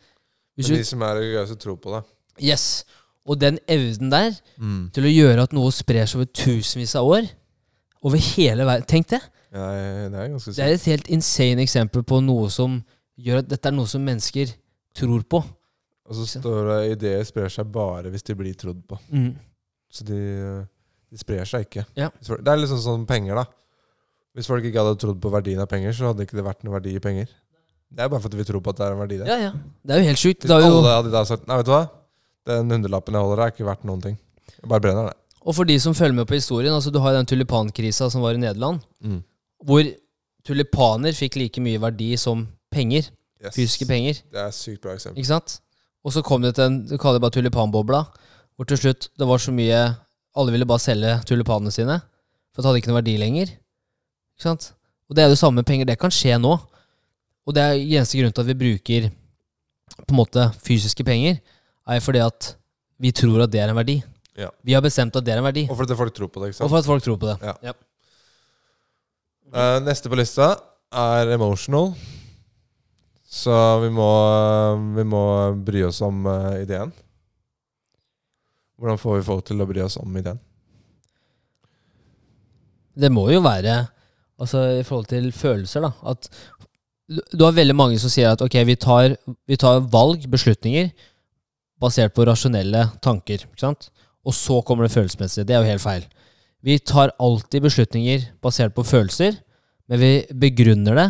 hvis 0.57 0.69
Men 0.71 0.79
de 0.81 0.85
som 0.89 1.01
er 1.05 1.15
religiøse, 1.19 1.55
tror 1.61 1.75
på 1.77 1.93
det. 1.93 2.03
Yes. 2.41 2.85
Og 3.27 3.37
den 3.39 3.59
evnen 3.69 4.09
der 4.11 4.31
Mm. 4.57 4.89
til 4.93 5.03
å 5.03 5.11
gjøre 5.13 5.43
at 5.43 5.53
noe 5.53 5.71
sprer 5.71 6.05
seg 6.07 6.15
over 6.21 6.31
tusenvis 6.33 6.95
av 6.95 7.05
år, 7.05 7.27
over 8.03 8.17
hele 8.17 8.65
verden 8.65 8.87
Tenk 8.87 9.07
det! 9.09 9.21
Ja, 9.53 9.67
det 10.09 10.13
er 10.17 10.37
Det 10.37 10.59
er 10.59 10.73
et 10.73 10.85
helt 10.85 11.07
insane 11.07 11.61
eksempel 11.63 12.03
på 12.03 12.21
noe 12.23 12.49
som 12.49 12.83
gjør 13.17 13.39
at 13.39 13.47
dette 13.49 13.67
er 13.69 13.71
noe 13.71 13.87
som 13.87 14.03
mennesker 14.03 14.51
tror 14.95 15.23
på. 15.23 15.43
Og 16.07 16.15
så 16.15 16.39
står 16.39 16.67
det 16.71 16.91
ideer 16.97 17.23
sprer 17.27 17.49
seg 17.51 17.69
bare 17.71 18.09
hvis 18.09 18.23
de 18.23 18.35
blir 18.35 18.53
trodd 18.55 18.81
på. 18.87 18.97
Mm. 19.11 19.35
Så 19.91 20.03
de, 20.07 20.19
de 21.11 21.17
sprer 21.19 21.45
seg 21.45 21.67
ikke. 21.67 21.85
Ja. 21.95 22.09
Det 22.21 22.47
er 22.47 22.57
litt 22.59 22.69
sånn 22.69 23.05
penger, 23.07 23.35
da. 23.35 23.45
Hvis 24.37 24.47
folk 24.51 24.65
ikke 24.69 24.77
hadde 24.83 24.99
trodd 25.01 25.19
på 25.23 25.31
verdien 25.33 25.59
av 25.63 25.67
penger, 25.71 25.95
så 25.97 26.11
hadde 26.11 26.25
ikke 26.27 26.37
det 26.37 26.45
vært 26.45 26.63
noe 26.67 26.75
verdi 26.77 26.93
i 26.95 27.01
penger. 27.01 27.27
Det 27.89 28.03
er 28.03 28.09
bare 28.11 28.21
fordi 28.21 28.37
vi 28.37 28.45
tror 28.45 28.61
på 28.61 28.69
at 28.73 28.77
det 28.81 28.85
er 28.85 28.93
en 28.93 28.99
verdi 29.01 29.17
der. 29.21 29.29
Ja, 29.31 29.37
ja. 29.47 29.51
Det 29.87 29.95
er 29.95 30.01
jo 30.03 30.07
helt 30.11 30.21
sjukt. 30.21 30.43
Hvis 30.43 30.51
Det 30.51 30.57
jo, 30.61 30.73
alle 30.77 30.91
hadde 30.97 31.11
da 31.13 31.21
sagt 31.25 31.47
Nei, 31.49 31.57
vet 31.57 31.65
du 31.69 31.71
hva? 31.73 31.83
Den 32.47 32.69
hundrelappen 32.75 33.15
jeg 33.17 33.23
holder, 33.25 33.41
er 33.47 33.53
ikke 33.55 33.65
verdt 33.67 33.85
noen 33.87 34.01
ting. 34.03 34.17
Jeg 34.61 34.69
bare 34.69 34.83
brenner 34.83 35.09
det. 35.09 35.15
og 35.47 35.55
for 35.55 35.63
de 35.69 35.77
som 35.79 35.93
følger 35.95 36.13
med 36.15 36.27
på 36.27 36.35
historien, 36.35 36.73
altså 36.75 36.91
du 36.91 36.99
har 36.99 37.13
den 37.15 37.25
tulipankrisa 37.25 38.09
som 38.11 38.21
var 38.21 38.35
i 38.35 38.37
Nederland, 38.41 38.81
Mm. 39.03 39.23
hvor 39.65 39.83
tulipaner 40.45 41.15
fikk 41.15 41.35
like 41.39 41.61
mye 41.63 41.79
verdi 41.81 42.15
som 42.19 42.45
penger. 42.71 43.09
Yes. 43.43 43.55
Fysiske 43.55 43.87
penger. 43.87 44.19
Det 44.31 44.39
er 44.41 44.47
et 44.51 44.53
sykt 44.57 44.81
bra 44.81 44.93
eksempel. 44.95 45.17
Ikke 45.21 45.27
sant? 45.31 45.59
Og 46.05 46.11
så 46.15 46.23
kom 46.23 46.41
det 46.41 46.55
til 46.55 46.63
en 46.65 46.85
Du 46.87 46.97
kaller 46.97 47.19
det 47.19 47.21
bare 47.25 47.35
tulipanbobla. 47.35 48.03
Hvor 48.57 48.65
til 48.67 48.77
slutt 48.77 49.09
det 49.17 49.27
var 49.27 49.37
så 49.37 49.51
mye 49.53 49.95
Alle 50.37 50.51
ville 50.51 50.65
bare 50.69 50.79
selge 50.79 51.15
tulipanene 51.25 51.71
sine. 51.73 52.01
For 52.53 52.61
det 52.61 52.65
hadde 52.69 52.77
ikke 52.81 52.91
noe 52.91 52.99
verdi 53.01 53.17
lenger. 53.17 53.47
Ikke 54.37 54.45
sant? 54.51 54.71
Og 55.09 55.17
det 55.17 55.23
er 55.23 55.31
det 55.33 55.39
samme 55.39 55.63
med 55.63 55.65
penger. 55.65 55.87
Det 55.89 55.97
kan 55.97 56.13
skje 56.13 56.35
nå. 56.37 56.51
Og 57.47 57.55
det 57.55 57.63
er 57.63 57.79
eneste 57.79 58.19
grunn 58.19 58.35
til 58.35 58.43
at 58.43 58.51
vi 58.51 58.59
bruker 58.59 59.07
på 59.97 60.13
en 60.13 60.19
måte 60.19 60.43
fysiske 60.61 61.01
penger, 61.07 61.39
er 61.87 62.03
fordi 62.03 62.21
at 62.21 62.51
vi 63.01 63.09
tror 63.15 63.45
at 63.45 63.51
det 63.53 63.63
er 63.63 63.71
en 63.71 63.79
verdi. 63.79 63.95
Ja. 64.37 64.51
Vi 64.61 64.75
har 64.75 64.83
bestemt 64.85 65.15
at 65.17 65.25
det 65.25 65.33
er 65.33 65.41
en 65.41 65.47
verdi. 65.47 65.63
Og 65.71 65.79
fordi 65.79 65.97
folk 65.97 66.13
tror 66.13 66.29
på 66.29 66.43
det. 66.43 66.51
ikke 66.51 66.67
Og 66.67 66.69
for 66.69 66.77
at 66.77 66.89
folk 66.91 67.03
tror 67.03 67.17
på 67.17 67.31
det. 67.31 67.55
Ja. 67.65 67.73
Eh, 69.47 69.79
neste 69.87 70.11
på 70.11 70.19
lista 70.19 70.51
er 70.93 71.33
emotional. 71.33 71.95
Så 73.27 73.53
vi 73.81 73.89
må, 73.91 74.07
vi 74.95 75.03
må 75.03 75.23
bry 75.65 75.81
oss 75.87 75.99
om 76.05 76.25
uh, 76.29 76.55
ideen. 76.61 76.93
Hvordan 78.77 78.99
får 79.01 79.17
vi 79.17 79.25
folk 79.27 79.47
til 79.49 79.63
å 79.63 79.67
bry 79.67 79.81
oss 79.83 79.97
om 79.99 80.15
ideen? 80.19 80.39
Det 82.97 83.09
må 83.13 83.27
jo 83.33 83.41
være 83.45 83.81
Altså 84.37 84.61
i 84.77 84.83
forhold 84.85 85.07
til 85.09 85.31
følelser, 85.33 85.87
da. 85.87 85.91
At 86.11 86.27
du, 87.07 87.43
har 87.45 87.55
veldig 87.55 87.75
mange 87.77 87.99
som 88.01 88.11
sier 88.11 88.33
at 88.35 88.41
ok, 88.43 88.57
vi 88.67 88.75
tar, 88.75 89.15
vi 89.47 89.57
tar 89.59 89.85
valg, 89.93 90.27
beslutninger, 90.29 90.91
basert 91.81 92.13
på 92.17 92.25
rasjonelle 92.27 92.83
tanker. 93.05 93.45
Ikke 93.47 93.63
sant? 93.63 93.89
Og 94.27 94.35
så 94.35 94.59
kommer 94.67 94.85
det 94.87 94.93
følelsesmessige. 94.93 95.45
Det 95.47 95.55
er 95.55 95.63
jo 95.63 95.71
helt 95.71 95.83
feil. 95.85 96.07
Vi 96.67 96.77
tar 96.83 97.13
alltid 97.23 97.63
beslutninger 97.63 98.27
basert 98.43 98.75
på 98.75 98.85
følelser, 98.85 99.37
men 99.87 100.01
vi 100.01 100.11
begrunner 100.35 100.99
det 100.99 101.07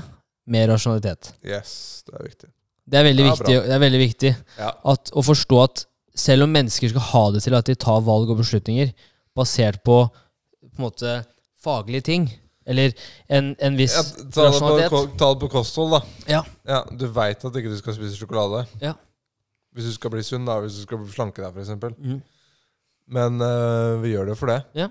med 0.47 0.69
rasjonalitet. 0.69 1.33
Yes, 1.43 2.03
det 2.07 2.15
er 2.19 2.27
viktig. 2.27 2.49
Det 2.87 2.99
er 2.99 3.03
veldig 3.09 3.23
Ja, 3.25 3.31
viktig, 3.33 3.55
det 3.65 3.75
er 3.75 3.83
veldig 3.83 3.99
viktig 3.99 4.35
Ja. 4.59 4.71
at, 4.93 5.11
å 5.11 5.23
forstå 5.25 5.63
at 5.63 5.85
selv 6.17 6.45
om 6.45 6.53
mennesker 6.53 6.89
skal 6.93 7.07
ha 7.11 7.23
det 7.33 7.43
til 7.43 7.55
at 7.57 7.67
de 7.67 7.75
tar 7.75 8.03
valg 8.05 8.29
og 8.31 8.39
beslutninger 8.39 8.93
basert 9.35 9.83
på 9.83 10.05
på 10.07 10.83
en 10.83 10.85
måte 10.85 11.11
faglige 11.63 12.05
ting, 12.05 12.27
eller 12.67 12.93
en, 13.31 13.53
en 13.63 13.77
viss 13.79 13.95
Ja, 13.95 14.03
ta, 14.35 14.47
det 14.77 14.89
på, 14.91 15.03
ta 15.19 15.31
det 15.33 15.39
på 15.45 15.49
kosthold, 15.53 15.97
da. 15.97 16.01
Ja. 16.27 16.81
Du 16.91 17.07
veit 17.15 17.45
at 17.47 17.59
ikke 17.61 17.71
du 17.71 17.77
skal 17.79 17.95
spise 17.95 18.17
sjokolade. 18.19 18.65
Ja. 18.83 18.93
Hvis 19.77 19.87
du 19.87 19.93
skal 19.95 20.11
bli 20.11 20.23
sunn, 20.25 20.47
da. 20.47 20.57
Hvis 20.63 20.79
du 20.79 20.83
skal 20.83 21.05
slanke 21.13 21.43
deg, 21.43 21.55
f.eks. 21.55 21.95
Mm. 21.95 22.19
Men 23.17 23.39
eh, 23.45 23.93
vi 24.03 24.11
gjør 24.15 24.33
det 24.33 24.35
for 24.39 24.51
det. 24.51 24.59
Ja. 24.75 24.89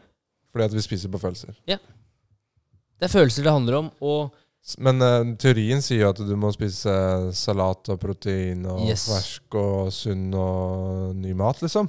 Fordi 0.55 0.71
at 0.71 0.77
vi 0.77 0.85
spiser 0.85 1.13
på 1.13 1.21
følelser. 1.21 1.53
Det 1.69 3.05
er 3.05 3.13
følelser 3.13 3.45
det 3.45 3.53
handler 3.53 3.83
om, 3.83 3.93
og 4.01 4.43
Men 4.83 5.03
uh, 5.05 5.35
teorien 5.39 5.83
sier 5.85 6.01
jo 6.01 6.09
at 6.11 6.19
du 6.27 6.33
må 6.41 6.49
spise 6.51 6.91
salat 7.39 7.91
og 7.93 8.01
protein 8.03 8.65
og 8.67 8.81
Yes. 8.89 9.05
fersk 9.07 9.55
og 9.61 9.93
sunn 9.95 10.33
og 10.35 11.13
ny 11.15 11.37
mat, 11.39 11.61
liksom. 11.63 11.87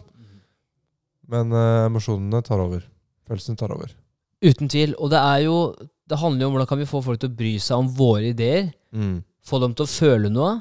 Men 1.31 1.55
uh, 1.55 1.87
emosjonene 1.87 2.43
tar 2.45 2.61
over. 2.61 2.83
Følelsene 3.25 3.57
tar 3.57 3.73
over. 3.73 3.95
Uten 4.43 4.69
tvil. 4.71 4.95
Og 4.97 5.11
det 5.13 5.21
er 5.21 5.45
jo 5.47 5.59
Det 6.07 6.21
handler 6.21 6.45
jo 6.45 6.47
om 6.47 6.53
hvordan 6.55 6.67
kan 6.69 6.79
vi 6.79 6.85
få 6.87 7.01
folk 7.03 7.19
til 7.19 7.27
å 7.27 7.35
bry 7.35 7.57
seg 7.59 7.81
om 7.81 7.87
våre 7.91 8.29
ideer. 8.29 8.69
Mm. 8.95 9.19
Få 9.43 9.59
dem 9.59 9.73
til 9.75 9.83
å 9.83 9.91
føle 9.91 10.29
noe. 10.31 10.53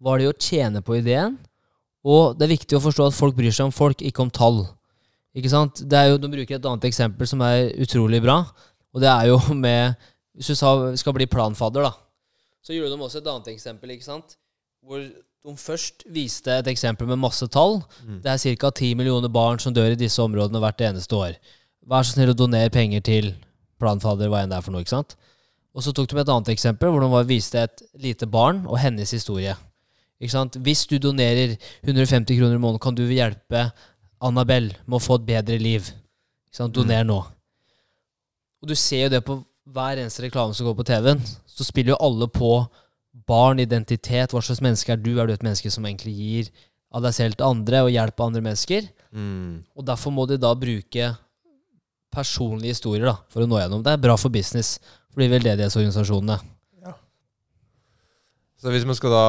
Hva 0.00 0.14
er 0.14 0.22
det 0.22 0.28
å 0.30 0.38
tjene 0.40 0.80
på 0.80 0.96
ideen? 0.96 1.36
Og 2.08 2.38
det 2.38 2.46
er 2.46 2.54
viktig 2.54 2.78
å 2.78 2.80
forstå 2.80 3.10
at 3.10 3.16
folk 3.16 3.36
bryr 3.36 3.52
seg 3.52 3.68
om 3.68 3.74
folk, 3.74 4.00
ikke 4.00 4.24
om 4.24 4.30
tall. 4.32 4.62
Ikke 5.36 5.52
sant? 5.52 5.82
Det 5.84 5.98
er 5.98 6.08
jo, 6.08 6.22
De 6.22 6.30
bruker 6.32 6.56
et 6.56 6.68
annet 6.70 6.88
eksempel 6.88 7.28
som 7.28 7.44
er 7.44 7.74
utrolig 7.84 8.22
bra. 8.24 8.38
Og 8.94 9.04
det 9.04 9.10
er 9.10 9.28
jo 9.28 9.38
med 9.66 10.00
Hvis 10.34 10.48
du 10.50 10.56
sa, 10.58 10.72
skal 10.96 11.14
bli 11.14 11.28
planfadder, 11.30 11.84
da. 11.84 11.92
Så 12.64 12.72
gjorde 12.72 12.96
de 12.96 13.04
også 13.04 13.20
et 13.20 13.28
annet 13.28 13.52
eksempel, 13.52 13.92
ikke 13.92 14.08
sant? 14.08 14.38
Hvor 14.82 15.04
de 15.04 15.52
først 15.60 16.06
viste 16.08 16.48
et 16.48 16.68
eksempel 16.72 17.06
med 17.06 17.20
masse 17.20 17.46
tall. 17.52 17.82
Mm. 18.02 18.22
Det 18.24 18.32
er 18.32 18.56
ca. 18.56 18.70
10 18.72 18.96
millioner 18.98 19.28
barn 19.28 19.60
som 19.60 19.74
dør 19.76 19.92
i 19.92 20.00
disse 20.00 20.22
områdene 20.24 20.62
hvert 20.64 20.80
eneste 20.88 21.18
år. 21.18 21.36
Vær 21.90 22.04
så 22.04 22.14
snill 22.14 22.32
å 22.32 22.38
donere 22.38 22.72
penger 22.72 23.04
til 23.04 23.32
planfader, 23.82 24.30
hva 24.32 24.42
enn 24.44 24.52
det 24.52 24.58
er 24.58 24.64
for 24.64 24.74
noe. 24.74 24.84
ikke 24.84 24.94
sant? 24.94 25.16
Og 25.74 25.82
så 25.84 25.92
tok 25.92 26.08
de 26.08 26.20
et 26.22 26.30
annet 26.30 26.52
eksempel 26.54 26.92
hvor 26.92 27.02
de 27.02 27.10
var, 27.12 27.26
viste 27.28 27.60
et 27.60 27.82
lite 28.00 28.28
barn 28.30 28.62
og 28.64 28.78
hennes 28.80 29.10
historie. 29.10 29.56
Ikke 30.22 30.32
sant? 30.36 30.56
Hvis 30.64 30.86
du 30.88 30.96
donerer 31.02 31.56
150 31.82 32.38
kroner 32.38 32.56
i 32.56 32.62
måneden, 32.62 32.82
kan 32.82 32.96
du 32.96 33.04
hjelpe 33.08 33.68
Annabelle 34.24 34.78
med 34.86 34.96
å 34.96 35.02
få 35.02 35.18
et 35.18 35.26
bedre 35.34 35.58
liv. 35.60 35.90
Ikke 36.48 36.62
sant? 36.62 36.76
Doner 36.76 37.04
nå. 37.04 37.18
Og 38.62 38.70
du 38.70 38.76
ser 38.78 39.08
jo 39.08 39.10
det 39.12 39.20
på 39.26 39.42
hver 39.74 39.98
eneste 40.00 40.24
reklame 40.24 40.54
som 40.56 40.68
går 40.68 40.78
på 40.78 40.86
TV-en. 40.88 41.20
Så 41.50 41.66
spiller 41.66 41.92
jo 41.92 42.00
alle 42.06 42.28
på 42.32 42.52
barn, 43.28 43.60
identitet. 43.60 44.32
Hva 44.32 44.40
slags 44.40 44.62
menneske 44.64 44.94
er 44.94 45.02
du? 45.02 45.12
Er 45.18 45.28
du 45.28 45.34
et 45.34 45.44
menneske 45.44 45.72
som 45.72 45.84
egentlig 45.84 46.14
gir 46.16 46.48
av 46.94 47.04
deg 47.04 47.16
selv 47.16 47.36
til 47.36 47.48
andre 47.50 47.82
og 47.84 47.92
hjelper 47.92 48.28
andre 48.28 48.44
mennesker? 48.46 48.88
Mm. 49.12 49.64
Og 49.74 49.86
derfor 49.90 50.14
må 50.14 50.24
de 50.30 50.38
da 50.40 50.54
bruke 50.56 51.10
personlige 52.14 52.76
historier 52.76 53.10
da, 53.10 53.18
for 53.32 53.44
å 53.44 53.50
nå 53.50 53.60
gjennom. 53.60 53.84
Det 53.84 53.94
er 53.94 54.02
bra 54.02 54.16
for 54.20 54.32
business 54.34 54.78
for 55.12 55.22
de 55.22 55.30
veldedighetsorganisasjonene. 55.34 56.40
Så 58.64 58.72
hvis 58.72 58.86
man 58.88 58.96
skal 58.96 59.12
da 59.12 59.24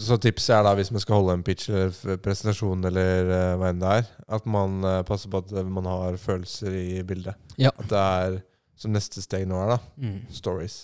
Så 0.00 0.16
tipset 0.16 0.54
er 0.56 0.62
da 0.64 0.72
hvis 0.78 0.90
man 0.94 1.02
skal 1.02 1.18
holde 1.18 1.34
en 1.36 1.44
pitch 1.44 1.68
eller 1.68 2.16
presentasjon 2.24 2.86
eller 2.88 3.28
eh, 3.36 3.50
hva 3.60 3.68
enn 3.68 3.82
det 3.82 3.90
er, 3.98 4.06
at 4.32 4.46
man 4.48 4.78
eh, 4.88 5.02
passer 5.04 5.28
på 5.28 5.42
at 5.42 5.52
eh, 5.52 5.68
man 5.68 5.84
har 5.90 6.16
følelser 6.16 6.72
i 6.72 7.02
bildet. 7.04 7.36
Ja. 7.60 7.74
At 7.76 7.90
det 7.90 8.00
er 8.00 8.38
som 8.80 8.96
neste 8.96 9.20
steg 9.20 9.44
nå 9.48 9.60
er, 9.60 9.74
da. 9.74 9.78
Mm. 10.00 10.16
Stories. 10.32 10.78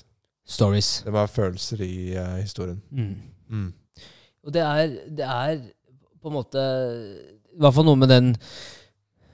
Stories. 0.44 0.90
Det 1.06 1.14
må 1.14 1.22
være 1.22 1.32
følelser 1.32 1.80
i 1.86 1.94
uh, 2.16 2.36
historien. 2.42 2.82
Mm. 2.92 3.14
Mm. 3.48 3.72
Og 4.44 4.54
det 4.54 4.62
er, 4.66 4.94
det 5.08 5.24
er 5.24 5.64
på 6.20 6.28
en 6.28 6.36
måte 6.36 6.60
I 6.60 7.62
hvert 7.62 7.76
fall 7.78 7.88
noe 7.88 7.98
med 8.00 8.12
den 8.12 8.34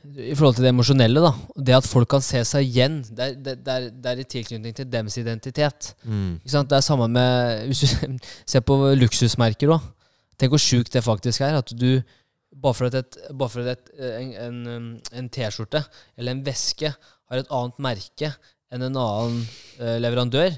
I 0.05 0.35
forhold 0.37 0.59
til 0.59 0.67
det 0.67 0.73
emosjonelle, 0.75 1.21
da. 1.25 1.31
Det 1.65 1.75
at 1.79 1.87
folk 1.89 2.11
kan 2.13 2.21
se 2.25 2.43
seg 2.45 2.67
igjen. 2.67 2.99
Det 3.09 3.25
er, 3.25 3.37
det, 3.41 3.55
det 3.65 3.73
er, 3.75 3.87
det 4.05 4.11
er 4.11 4.21
i 4.21 4.27
tilknytning 4.29 4.75
til 4.77 4.89
dems 4.93 5.17
identitet. 5.21 5.95
Mm. 6.05 6.41
Det 6.45 6.77
er 6.77 6.85
samme 6.85 7.09
med 7.09 7.65
Hvis 7.71 7.81
du 7.81 8.19
ser 8.53 8.61
på 8.69 8.77
luksusmerker 9.01 9.73
òg. 9.73 9.87
Tenk 10.39 10.53
hvor 10.53 10.61
sjukt 10.61 10.93
det 10.93 11.05
faktisk 11.07 11.41
er. 11.47 11.57
At 11.63 11.73
du 11.73 12.03
bare 12.55 12.75
for 12.77 12.87
at, 12.91 12.95
et, 13.01 13.17
bare 13.33 13.51
for 13.51 13.65
at 13.65 13.79
et, 13.79 13.89
en, 14.21 14.35
en, 14.45 14.61
um, 14.77 14.91
en 15.13 15.29
T-skjorte 15.33 15.81
eller 16.19 16.37
en 16.37 16.45
veske 16.47 16.93
har 16.93 17.41
et 17.41 17.51
annet 17.51 17.81
merke 17.83 18.31
enn 18.71 18.85
en 18.85 18.95
annen 19.01 19.41
uh, 19.81 19.97
leverandør 20.03 20.53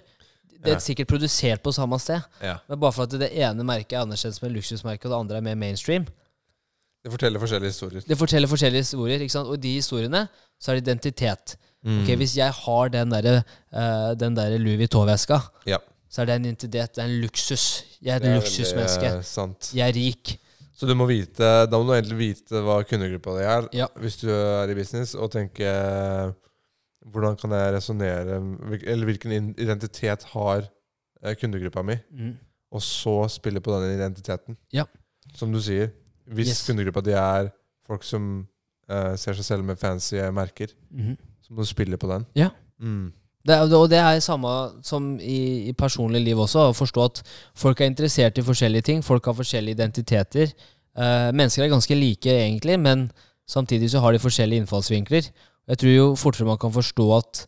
Det 0.56 0.72
er 0.72 0.76
Ja. 0.76 0.82
sikkert 0.82 1.08
produsert 1.08 1.62
på 1.62 1.72
samme 1.72 1.96
sted, 2.02 2.20
Ja. 2.42 2.58
men 2.68 2.80
bare 2.80 2.92
for 2.92 3.04
at 3.06 3.14
det 3.20 3.30
ene 3.32 3.64
merket 3.64 3.92
er 3.96 4.02
anerkjent 4.04 4.34
som 4.34 4.48
et 4.48 4.54
luksusmerke, 4.56 5.06
og 5.06 5.12
det 5.12 5.18
andre 5.20 5.36
er 5.38 5.44
mer 5.46 5.54
mainstream. 5.60 6.06
Det 7.06 7.12
forteller 7.14 7.38
forskjellige 7.38 7.70
historier. 7.70 8.02
Det 8.08 8.16
forteller 8.18 8.50
forskjellige 8.50 8.82
historier, 8.82 9.20
ikke 9.22 9.32
sant? 9.36 9.46
og 9.48 9.54
i 9.54 9.62
de 9.62 9.72
historiene 9.78 10.24
så 10.58 10.72
er 10.72 10.80
det 10.80 10.88
identitet. 10.88 11.52
Mm. 11.86 12.00
Ok, 12.02 12.08
Hvis 12.18 12.32
jeg 12.36 12.50
har 12.50 12.88
den 12.90 13.12
derre 13.14 13.34
uh, 13.70 14.14
den 14.18 14.34
der 14.36 14.56
Louis 14.58 14.78
Vuitton-veska, 14.80 15.38
Ja. 15.70 15.78
så 16.10 16.22
er 16.22 16.26
det 16.26 16.34
en 16.40 16.44
identitet. 16.48 16.96
Det 16.96 17.04
er 17.04 17.06
en 17.06 17.20
luksus. 17.22 17.84
Jeg 18.02 18.12
er 18.12 18.16
et 18.16 18.22
Det 18.22 18.30
er 18.32 18.40
luksusmenneske. 18.40 19.02
veldig, 19.06 19.18
eh, 19.18 19.28
sant. 19.28 19.70
Jeg 19.74 19.88
er 19.88 19.94
rik. 19.94 20.38
Så 20.76 20.86
du 20.86 20.94
må 20.98 21.06
vite, 21.06 21.44
da 21.70 21.78
må 21.78 21.86
du 21.86 21.92
egentlig 21.94 22.18
vite 22.18 22.60
hva 22.66 22.80
kundegruppa 22.82 23.36
di 23.38 23.44
er, 23.44 23.68
Ja. 23.72 23.86
hvis 24.02 24.16
du 24.20 24.28
er 24.30 24.68
i 24.68 24.74
business, 24.74 25.14
og 25.14 25.30
tenke 25.30 25.62
eh, 25.64 26.32
hvordan 27.06 27.36
kan 27.38 27.50
jeg 27.50 27.74
resonnere 27.74 28.40
Eller 28.84 29.04
hvilken 29.04 29.54
identitet 29.58 30.24
har 30.34 30.66
kundegruppa 31.40 31.82
mi? 31.82 31.94
Mm. 32.12 32.34
Og 32.72 32.82
så 32.82 33.28
spille 33.28 33.60
på 33.60 33.70
den 33.80 33.94
identiteten. 33.96 34.56
Ja. 34.72 34.84
Som 35.36 35.52
du 35.52 35.60
sier. 35.60 35.88
Hvis 36.26 36.48
Yes. 36.48 36.66
kundegruppa 36.66 37.00
di 37.04 37.12
er 37.12 37.50
folk 37.86 38.02
som 38.04 38.46
uh, 38.90 39.14
ser 39.16 39.34
seg 39.34 39.44
selv 39.44 39.64
med 39.64 39.78
fancy 39.78 40.16
merker, 40.32 40.68
Mhm. 40.90 41.16
så 41.42 41.52
må 41.54 41.62
du 41.62 41.66
spille 41.66 41.96
på 41.96 42.08
den. 42.08 42.26
Ja. 42.34 42.48
Mm. 42.80 43.12
Det, 43.46 43.72
og 43.72 43.88
det 43.90 43.98
er 43.98 44.18
samme 44.20 44.82
som 44.82 45.20
i, 45.20 45.68
i 45.68 45.72
personlig 45.72 46.20
liv 46.24 46.36
også. 46.36 46.70
Å 46.70 46.74
forstå 46.74 47.04
at 47.04 47.22
folk 47.54 47.80
er 47.80 47.86
interessert 47.86 48.38
i 48.38 48.42
forskjellige 48.42 48.82
ting. 48.82 49.02
Folk 49.04 49.24
har 49.24 49.34
forskjellige 49.38 49.76
identiteter. 49.78 50.50
Uh, 50.98 51.30
mennesker 51.32 51.62
er 51.62 51.68
ganske 51.70 51.94
like, 51.94 52.26
egentlig, 52.26 52.78
men 52.80 53.10
samtidig 53.46 53.90
så 53.92 54.00
har 54.00 54.12
de 54.12 54.18
forskjellige 54.18 54.64
innfallsvinkler. 54.64 55.28
Jeg 55.68 55.78
tror 55.78 55.92
jo 55.94 56.14
fortere 56.18 56.46
man 56.46 56.58
kan 56.58 56.72
forstå 56.72 57.06
at 57.18 57.46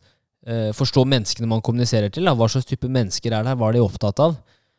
uh, 0.49 0.71
Forstå 0.73 1.05
menneskene 1.05 1.49
man 1.51 1.61
kommuniserer 1.61 2.09
til, 2.15 2.25
da, 2.25 2.35
hva 2.35 2.47
slags 2.49 2.67
type 2.67 2.87
mennesker 2.89 3.33
er 3.35 3.43
det 3.43 3.49
her, 3.49 3.57
hva 3.59 3.69
er 3.69 3.73
de 3.79 3.83
opptatt 3.83 4.21
av, 4.21 4.37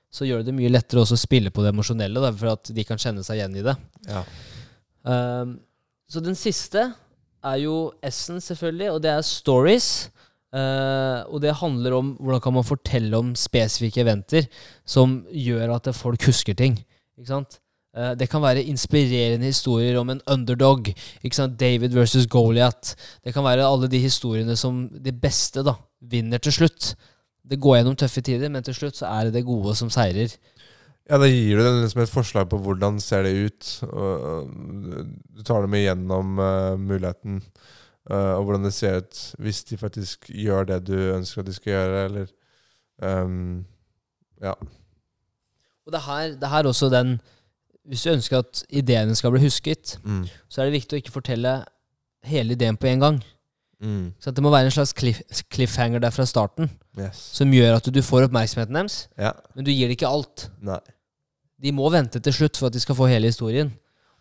så 0.10 0.26
gjør 0.26 0.42
det 0.42 0.50
det 0.50 0.58
mye 0.58 0.72
lettere 0.72 1.04
også 1.04 1.18
å 1.18 1.22
spille 1.22 1.52
på 1.54 1.64
det 1.64 1.74
emosjonelle, 1.74 2.22
da, 2.24 2.32
for 2.34 2.54
at 2.56 2.72
de 2.74 2.86
kan 2.88 3.02
kjenne 3.02 3.24
seg 3.26 3.40
igjen 3.40 3.60
i 3.62 3.66
det. 3.66 3.76
Ja. 4.10 4.24
Um, 5.06 5.60
så 6.10 6.24
den 6.26 6.38
siste 6.38 6.88
er 7.46 7.60
jo 7.62 7.92
Essence, 8.04 8.50
selvfølgelig, 8.50 8.90
og 8.96 9.04
det 9.06 9.14
er 9.14 9.26
stories. 9.26 10.10
Uh, 10.50 11.22
og 11.30 11.44
det 11.44 11.60
handler 11.60 11.94
om 11.94 12.08
hvordan 12.18 12.42
kan 12.42 12.56
man 12.56 12.66
fortelle 12.66 13.18
om 13.22 13.36
spesifikke 13.38 14.02
eventer 14.02 14.48
som 14.82 15.20
gjør 15.30 15.76
at 15.76 15.92
folk 15.94 16.26
husker 16.26 16.58
ting. 16.58 16.80
Ikke 17.20 17.30
sant? 17.30 17.60
Uh, 17.94 18.16
det 18.18 18.32
kan 18.32 18.42
være 18.42 18.66
inspirerende 18.66 19.46
historier 19.52 20.00
om 20.02 20.10
en 20.10 20.24
underdog. 20.26 20.90
Ikke 21.22 21.38
sant? 21.38 21.60
David 21.62 21.94
versus 21.94 22.26
Goliath. 22.26 22.98
Det 23.22 23.36
kan 23.36 23.46
være 23.46 23.68
alle 23.68 23.92
de 23.92 24.02
historiene 24.02 24.58
som 24.58 24.88
de 24.90 25.14
beste 25.14 25.62
da 25.66 25.78
vinner 26.02 26.42
til 26.42 26.56
slutt. 26.56 26.96
Det 27.50 27.58
går 27.60 27.80
gjennom 27.80 27.96
tøffe 27.98 28.22
tider, 28.22 28.50
men 28.54 28.64
til 28.64 28.76
slutt 28.78 29.00
så 29.00 29.08
er 29.10 29.28
det 29.28 29.40
det 29.40 29.46
gode 29.48 29.74
som 29.76 29.90
seirer. 29.94 30.36
Ja, 31.10 31.18
Da 31.18 31.26
gir 31.26 31.58
du 31.58 31.64
dem 31.66 31.80
liksom 31.82 32.04
et 32.04 32.12
forslag 32.14 32.50
på 32.52 32.60
hvordan 32.62 33.00
ser 33.02 33.24
det 33.26 33.32
ut. 33.50 33.70
Du 35.36 35.42
tar 35.48 35.64
dem 35.66 35.74
igjennom 35.74 36.38
uh, 36.38 36.76
muligheten, 36.78 37.40
uh, 38.12 38.36
og 38.38 38.44
hvordan 38.46 38.68
det 38.68 38.74
ser 38.78 39.00
ut 39.02 39.22
hvis 39.42 39.64
de 39.72 39.78
faktisk 39.82 40.30
gjør 40.30 40.68
det 40.70 40.84
du 40.92 40.94
ønsker 41.16 41.42
at 41.42 41.50
de 41.50 41.56
skal 41.58 41.74
gjøre, 41.74 42.06
eller 42.06 42.30
um, 43.24 43.66
Ja. 44.42 44.54
Og 45.86 45.92
det 45.94 45.98
er 45.98 46.06
her, 46.06 46.28
det 46.38 46.44
er 46.46 46.54
her 46.54 46.68
også 46.70 46.90
den 46.94 47.20
Hvis 47.90 48.04
du 48.06 48.12
ønsker 48.12 48.38
at 48.44 48.64
ideene 48.70 49.16
skal 49.18 49.32
bli 49.34 49.42
husket, 49.42 49.98
Mm. 50.04 50.28
så 50.50 50.62
er 50.62 50.66
det 50.70 50.74
viktig 50.78 50.94
å 50.94 51.02
ikke 51.02 51.12
fortelle 51.16 51.66
hele 52.24 52.54
ideen 52.54 52.78
på 52.78 52.86
en 52.88 53.00
gang. 53.00 53.24
Mm. 53.82 54.14
Så 54.20 54.34
Det 54.36 54.44
må 54.44 54.52
være 54.52 54.66
en 54.68 54.72
slags 54.76 54.92
cliff, 54.94 55.22
cliffhanger 55.52 56.00
der 56.04 56.12
fra 56.12 56.26
starten, 56.28 56.70
Yes. 56.98 57.16
som 57.34 57.52
gjør 57.52 57.78
at 57.78 57.84
du, 57.94 58.02
får 58.02 58.28
oppmerksomheten 58.28 58.74
deres, 58.76 59.08
Ja. 59.18 59.32
men 59.56 59.64
du 59.66 59.72
gir 59.72 59.88
det 59.88 59.96
ikke 59.98 60.10
alt. 60.12 60.50
Nei. 60.62 60.80
De 61.62 61.72
må 61.72 61.90
vente 61.92 62.20
til 62.20 62.34
slutt 62.34 62.58
for 62.58 62.68
at 62.68 62.74
de 62.74 62.80
skal 62.80 62.96
få 62.96 63.08
hele 63.08 63.28
historien. 63.28 63.72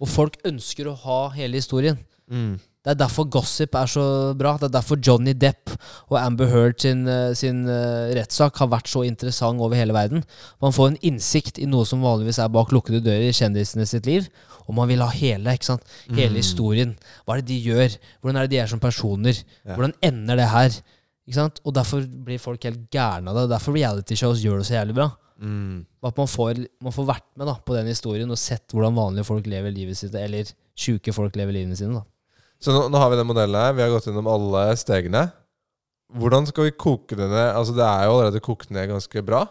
Og 0.00 0.08
folk 0.08 0.36
ønsker 0.46 0.86
å 0.86 0.96
ha 0.96 1.28
hele 1.34 1.54
historien. 1.58 1.98
Mm. 2.30 2.58
Det 2.84 2.92
er 2.92 3.06
derfor 3.06 3.26
gossip 3.28 3.74
er 3.74 3.86
så 3.90 4.34
bra. 4.38 4.56
Det 4.56 4.68
er 4.68 4.78
derfor 4.80 4.96
Johnny 5.02 5.32
Depp 5.34 5.70
og 6.08 6.18
Amber 6.20 6.46
Heard 6.46 6.78
sin, 6.80 7.06
eh, 7.08 7.34
sin 7.34 7.66
eh, 7.68 8.14
rettssak 8.14 8.56
har 8.56 8.68
vært 8.68 8.86
så 8.88 9.02
interessant 9.04 9.60
over 9.60 9.74
hele 9.76 9.92
verden. 9.92 10.22
Man 10.62 10.72
får 10.72 10.88
en 10.92 10.96
innsikt 11.02 11.58
i 11.58 11.66
noe 11.66 11.84
som 11.84 12.00
vanligvis 12.00 12.38
er 12.38 12.48
bak 12.48 12.70
lukkede 12.70 13.02
dører 13.02 13.28
i 13.28 13.34
kjendisene 13.34 13.86
sitt 13.86 14.06
liv. 14.06 14.28
Og 14.68 14.74
man 14.76 14.88
vil 14.90 15.00
ha 15.00 15.09
hele 15.09 15.54
ikke 15.57 15.64
sant? 15.70 15.83
Hele 16.12 16.35
Mm. 16.37 16.40
historien. 16.42 16.90
Hva 17.26 17.35
er 17.37 17.40
det 17.40 17.46
de 17.48 17.61
gjør? 17.64 17.96
Hvordan 18.20 18.37
er 18.37 18.46
det 18.46 18.50
de 18.50 18.59
er 18.62 18.66
som 18.66 18.81
personer? 18.81 19.42
Ja. 19.64 19.74
Hvordan 19.74 19.94
ender 20.02 20.37
det 20.37 20.48
her? 20.52 20.68
Ikke 21.28 21.35
sant? 21.40 21.61
Og 21.64 21.72
derfor 21.74 22.04
blir 22.07 22.38
folk 22.40 22.62
helt 22.64 22.90
gærne 22.90 23.28
av 23.33 23.35
det. 23.37 23.48
Derfor 23.57 23.72
reality 23.74 24.14
shows 24.14 24.42
gjør 24.44 24.59
det 24.61 24.66
så 24.68 24.76
jævlig 24.76 24.94
bra. 24.94 25.09
Mm. 25.40 25.87
At 26.04 26.16
man 26.18 26.26
får, 26.26 26.66
man 26.83 26.92
får 26.92 27.07
vært 27.07 27.26
med 27.37 27.46
da, 27.46 27.54
på 27.64 27.74
den 27.76 27.87
historien 27.87 28.31
og 28.31 28.37
sett 28.38 28.66
hvordan 28.74 28.94
vanlige 28.96 29.24
folk 29.24 29.46
lever 29.46 29.70
livet 29.72 29.96
sitt, 29.96 30.14
eller 30.14 30.44
sjuke 30.76 31.12
folk 31.14 31.37
lever 31.37 31.52
livene 31.52 31.76
sine. 31.76 31.94
da. 31.94 32.02
Så 32.61 32.72
nå, 32.74 32.88
nå 32.90 32.98
har 32.98 33.11
vi 33.11 33.16
den 33.16 33.26
modellen 33.28 33.54
her. 33.54 33.72
Vi 33.72 33.83
har 33.83 33.88
gått 33.92 34.09
gjennom 34.11 34.26
alle 34.26 34.64
stegene. 34.76 35.31
Hvordan 36.18 36.46
skal 36.48 36.64
vi 36.64 36.70
koke 36.72 37.14
det 37.16 37.28
ned? 37.28 37.54
Altså 37.54 37.74
Det 37.76 37.85
er 37.85 38.04
jo 38.09 38.14
allerede 38.16 38.40
kokt 38.40 38.70
ned 38.70 38.88
ganske 38.88 39.22
bra. 39.24 39.46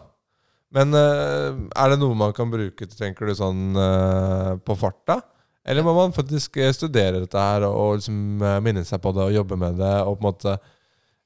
Men 0.74 0.92
eh, 0.96 1.58
er 1.80 1.92
det 1.92 1.98
noe 2.00 2.16
man 2.18 2.34
kan 2.36 2.50
bruke 2.52 2.88
tenker 2.92 3.28
du, 3.28 3.34
sånn 3.36 3.76
eh, 3.80 4.50
på 4.60 4.76
farta? 4.76 5.22
Eller 5.68 5.84
må 5.84 5.94
man 5.96 6.12
faktisk 6.16 6.58
eh, 6.60 6.74
studere 6.76 7.22
dette 7.22 7.40
her 7.40 7.64
og, 7.68 7.98
liksom 7.98 8.44
minne 8.64 8.84
seg 8.88 9.00
på 9.04 9.14
det 9.16 9.24
og 9.24 9.38
jobbe 9.38 9.58
med 9.60 9.80
det? 9.80 9.94
Og 10.04 10.18
på 10.18 10.22
en 10.22 10.28
måte 10.28 10.58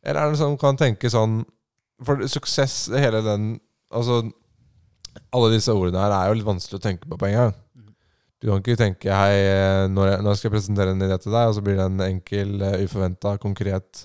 Eller 0.03 0.21
er 0.21 0.31
det 0.31 0.39
sånn 0.41 0.55
man 0.55 0.63
kan 0.63 0.79
tenke 0.79 1.11
sånn 1.11 1.43
For 2.07 2.23
suksess, 2.31 2.87
hele 2.95 3.23
den 3.27 3.57
Altså 3.91 4.23
Alle 5.35 5.51
disse 5.57 5.75
ordene 5.75 6.03
her 6.03 6.15
er 6.17 6.31
jo 6.31 6.39
litt 6.39 6.49
vanskelig 6.49 6.79
å 6.79 6.87
tenke 6.87 7.11
på 7.11 7.19
på 7.21 7.29
en 7.29 7.39
gang. 7.39 7.59
Du 8.43 8.49
kan 8.49 8.63
ikke 8.63 8.79
tenke 8.81 9.15
hei, 9.15 9.35
når 9.93 10.09
jeg, 10.09 10.23
nå 10.25 10.33
skal 10.35 10.49
jeg 10.49 10.55
presentere 10.57 10.95
en 10.97 11.05
idé 11.05 11.15
til 11.21 11.31
deg, 11.31 11.47
og 11.47 11.53
så 11.55 11.63
blir 11.63 11.77
det 11.79 11.85
en 11.85 12.01
enkel, 12.03 12.57
uforventa, 12.83 13.37
konkret, 13.39 14.01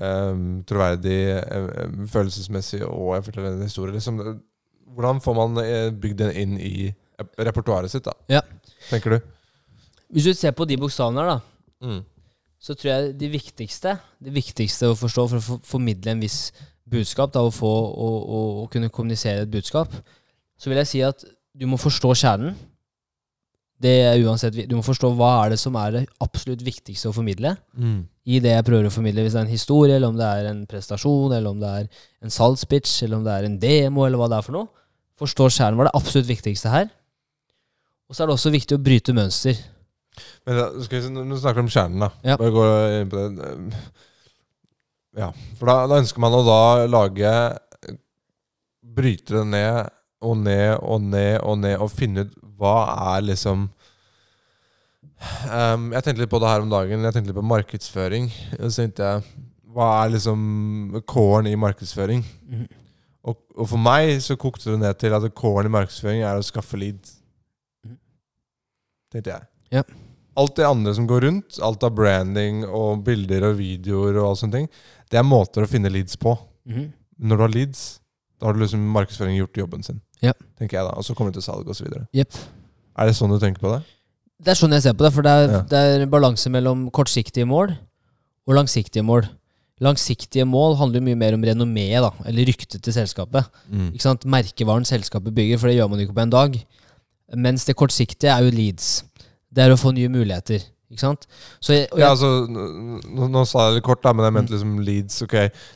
um, 0.00 0.62
troverdig, 0.64 1.18
um, 1.52 2.06
følelsesmessig 2.08 2.80
og 2.86 3.10
jeg 3.18 3.26
forteller 3.26 3.58
en 3.58 3.66
historie. 3.66 3.92
Liksom, 3.98 4.22
hvordan 4.94 5.20
får 5.24 5.34
man 5.36 5.58
eh, 5.64 5.90
bygd 5.90 6.18
den 6.22 6.32
inn 6.36 6.54
i 6.60 6.94
ep- 7.20 7.34
repertoaret 7.48 7.90
sitt, 7.92 8.04
da? 8.04 8.12
Ja. 8.28 8.40
Tenker 8.90 9.10
du? 9.16 9.20
Hvis 10.12 10.24
du 10.24 10.32
ser 10.34 10.52
på 10.56 10.64
de 10.68 10.76
bokstavene 10.80 11.20
her, 11.20 11.34
da, 11.34 11.40
Mm. 11.84 12.00
så 12.58 12.74
tror 12.74 12.88
jeg 12.90 13.18
det 13.20 13.28
viktigste 13.30 13.92
Det 14.20 14.32
viktigste 14.34 14.88
å 14.90 14.96
forstå 14.98 15.28
for 15.30 15.38
å 15.38 15.58
formidle 15.62 16.10
en 16.10 16.20
viss 16.20 16.50
budskap, 16.88 17.30
da, 17.32 17.40
å 17.46 17.52
få 17.54 17.68
å, 17.70 18.08
å, 18.24 18.38
å 18.64 18.68
kunne 18.72 18.88
kommunisere 18.90 19.42
et 19.44 19.50
budskap, 19.52 19.92
så 20.58 20.70
vil 20.70 20.78
jeg 20.80 20.86
si 20.90 21.02
at 21.06 21.22
du 21.54 21.66
må 21.66 21.76
forstå 21.78 22.14
kjernen. 22.18 22.56
Det 23.78 23.92
er 24.08 24.18
uansett 24.26 24.56
Du 24.66 24.74
må 24.74 24.82
forstå 24.82 25.12
hva 25.14 25.44
er 25.44 25.50
det 25.52 25.58
som 25.62 25.76
er 25.78 25.92
det 25.94 26.00
absolutt 26.24 26.62
viktigste 26.66 27.10
å 27.10 27.14
formidle 27.14 27.52
Mm. 27.78 28.08
i 28.26 28.40
det 28.40 28.50
jeg 28.56 28.64
prøver 28.66 28.88
å 28.88 28.92
formidle. 28.92 29.22
Hvis 29.22 29.32
det 29.36 29.40
er 29.42 29.46
en 29.46 29.52
historie, 29.54 29.94
eller 29.94 30.08
om 30.08 30.16
det 30.18 30.26
er 30.26 30.48
en 30.50 30.66
prestasjon, 30.66 31.32
eller 31.36 31.50
om 31.50 31.60
det 31.60 31.68
er 31.68 31.88
en 32.22 32.30
salgspitch, 32.30 33.02
eller 33.04 33.16
om 33.20 33.24
det 33.24 33.32
er 33.36 33.44
en 33.46 33.58
demo, 33.58 34.04
eller 34.04 34.18
hva 34.18 34.28
det 34.28 34.38
er 34.38 34.42
for 34.42 34.52
noe. 34.52 34.68
Forstå 35.18 35.48
kjernen 35.50 35.80
var 35.80 35.88
det 35.88 35.96
absolutt 35.98 36.28
viktigste 36.28 36.72
her. 36.72 36.90
Og 38.08 38.16
så 38.16 38.22
er 38.22 38.30
det 38.30 38.38
også 38.38 38.54
viktig 38.54 38.78
å 38.78 38.82
bryte 38.82 39.14
mønster. 39.16 39.58
Men 40.46 40.58
da, 40.58 40.66
skal 40.82 40.98
vi, 40.98 41.04
se, 41.04 41.12
nå 41.12 41.38
snakker 41.38 41.64
om 41.64 41.70
kjernen, 41.72 42.04
da. 42.06 42.10
Ja. 42.26 42.36
Bare 42.40 42.54
gå 42.54 42.66
inn 43.00 43.12
på 43.12 43.24
det. 43.36 43.52
Ja, 45.18 45.30
for 45.58 45.70
da, 45.70 45.76
da 45.90 45.98
ønsker 46.02 46.22
man 46.22 46.36
å 46.36 46.44
da 46.46 46.60
lage 46.86 47.32
Bryte 48.98 49.34
det 49.34 49.44
ned 49.50 49.88
og 50.24 50.38
ned 50.40 50.78
og 50.82 51.02
ned 51.06 51.36
og 51.46 51.58
ned 51.62 51.76
og 51.78 51.90
finne 51.94 52.24
ut 52.26 52.32
hva 52.58 52.78
er 53.14 53.20
liksom 53.22 53.68
um, 53.68 55.84
Jeg 55.94 56.02
tenkte 56.02 56.24
litt 56.24 56.32
på 56.32 56.40
det 56.42 56.50
her 56.50 56.64
om 56.64 56.72
dagen. 56.72 57.04
Jeg 57.06 57.14
tenkte 57.14 57.30
litt 57.30 57.38
på 57.38 57.46
markedsføring. 57.46 58.26
Og 58.58 58.66
så 58.66 58.82
tenkte 58.82 59.12
jeg 59.12 59.46
Hva 59.76 59.88
er 60.00 60.14
liksom 60.16 60.40
kåren 61.06 61.50
i 61.50 61.58
markedsføring? 61.58 62.24
Mhm. 62.48 62.66
Og, 63.28 63.36
og 63.58 63.68
for 63.74 63.80
meg 63.82 64.16
så 64.24 64.36
kokte 64.40 64.72
det 64.72 64.80
ned 64.82 64.98
til 65.00 65.14
at 65.16 65.26
kåren 65.36 65.68
i 65.68 65.72
markedsføring 65.74 66.22
er 66.24 66.38
å 66.40 66.44
skaffe 66.46 66.78
leads. 66.80 67.18
Mhm. 67.84 67.98
Tenkte 69.12 69.34
jeg. 69.34 69.48
Ja. 69.78 69.82
Alt 70.38 70.54
det 70.56 70.66
andre 70.68 70.92
som 70.94 71.06
går 71.10 71.24
rundt, 71.26 71.58
alt 71.66 71.82
av 71.84 71.94
branding 71.98 72.62
og 72.64 73.02
bilder 73.06 73.48
og 73.50 73.56
videoer 73.58 74.16
og 74.20 74.30
alt 74.30 74.40
sånne 74.42 74.54
ting, 74.60 74.68
det 75.10 75.18
er 75.18 75.26
måter 75.26 75.64
å 75.66 75.70
finne 75.70 75.90
leads 75.92 76.16
på. 76.20 76.36
Mhm. 76.68 76.92
Når 77.18 77.36
du 77.36 77.42
har 77.42 77.54
leads, 77.56 77.80
da 78.38 78.46
har 78.46 78.54
du 78.54 78.60
liksom 78.62 78.84
markedsføring 78.94 79.36
gjort 79.40 79.58
jobben 79.58 79.82
sin. 79.82 80.00
Ja. 80.22 80.32
Tenker 80.58 80.78
jeg 80.78 80.86
da. 80.86 80.94
Og 80.98 81.04
så 81.06 81.14
kommer 81.18 81.32
du 81.34 81.40
til 81.40 81.46
salg 81.50 81.66
osv. 81.68 81.88
Yep. 82.14 82.36
Er 82.98 83.06
det 83.10 83.16
sånn 83.18 83.30
du 83.34 83.38
tenker 83.42 83.62
på 83.62 83.72
det? 83.74 83.82
Det 84.38 84.52
er 84.52 84.58
sånn 84.60 84.70
jeg 84.76 84.84
ser 84.84 84.94
på 84.94 85.02
det, 85.02 85.12
for 85.16 85.26
det 85.26 85.32
er, 85.34 85.50
Ja. 85.50 85.60
det 85.66 85.78
er 86.02 86.06
balanse 86.06 86.46
mellom 86.50 86.90
kortsiktige 86.94 87.46
mål 87.46 87.72
og 88.46 88.54
langsiktige 88.54 89.02
mål. 89.02 89.26
Langsiktige 89.84 90.44
mål 90.48 90.76
handler 90.80 90.98
jo 91.00 91.06
mye 91.06 91.18
mer 91.20 91.34
om 91.36 91.44
renommeet, 91.46 92.02
da, 92.02 92.10
eller 92.26 92.48
ryktet 92.50 92.82
til 92.82 92.92
selskapet. 92.96 93.46
Ikke 93.92 94.02
sant? 94.02 94.24
Merkevaren 94.26 94.84
selskapet 94.88 95.34
bygger, 95.36 95.58
for 95.60 95.68
det 95.70 95.76
gjør 95.78 95.90
man 95.92 96.00
ikke 96.02 96.16
på 96.16 96.24
en 96.26 96.30
dag. 96.34 96.58
Mens 97.36 97.64
det 97.68 97.76
kortsiktige 97.76 98.32
er 98.32 98.42
jo 98.48 98.50
leads. 98.56 99.04
Det 99.54 99.62
er 99.64 99.70
å 99.74 99.78
få 99.78 99.92
nye 99.94 100.08
muligheter. 100.10 100.64
Ikke 100.88 101.02
sant? 101.02 101.26
Så 101.60 101.74
jeg, 101.74 101.88
og 101.92 101.98
Ja, 102.00 102.08
altså, 102.14 102.28
nå, 102.48 103.26
nå 103.28 103.42
sa 103.46 103.66
jeg 103.68 103.74
det 103.76 103.82
kort, 103.84 104.00
da, 104.02 104.14
men 104.16 104.24
jeg 104.24 104.32
mente 104.38 104.54
liksom 104.54 104.78
leads. 104.80 105.18
ok, 105.22 105.34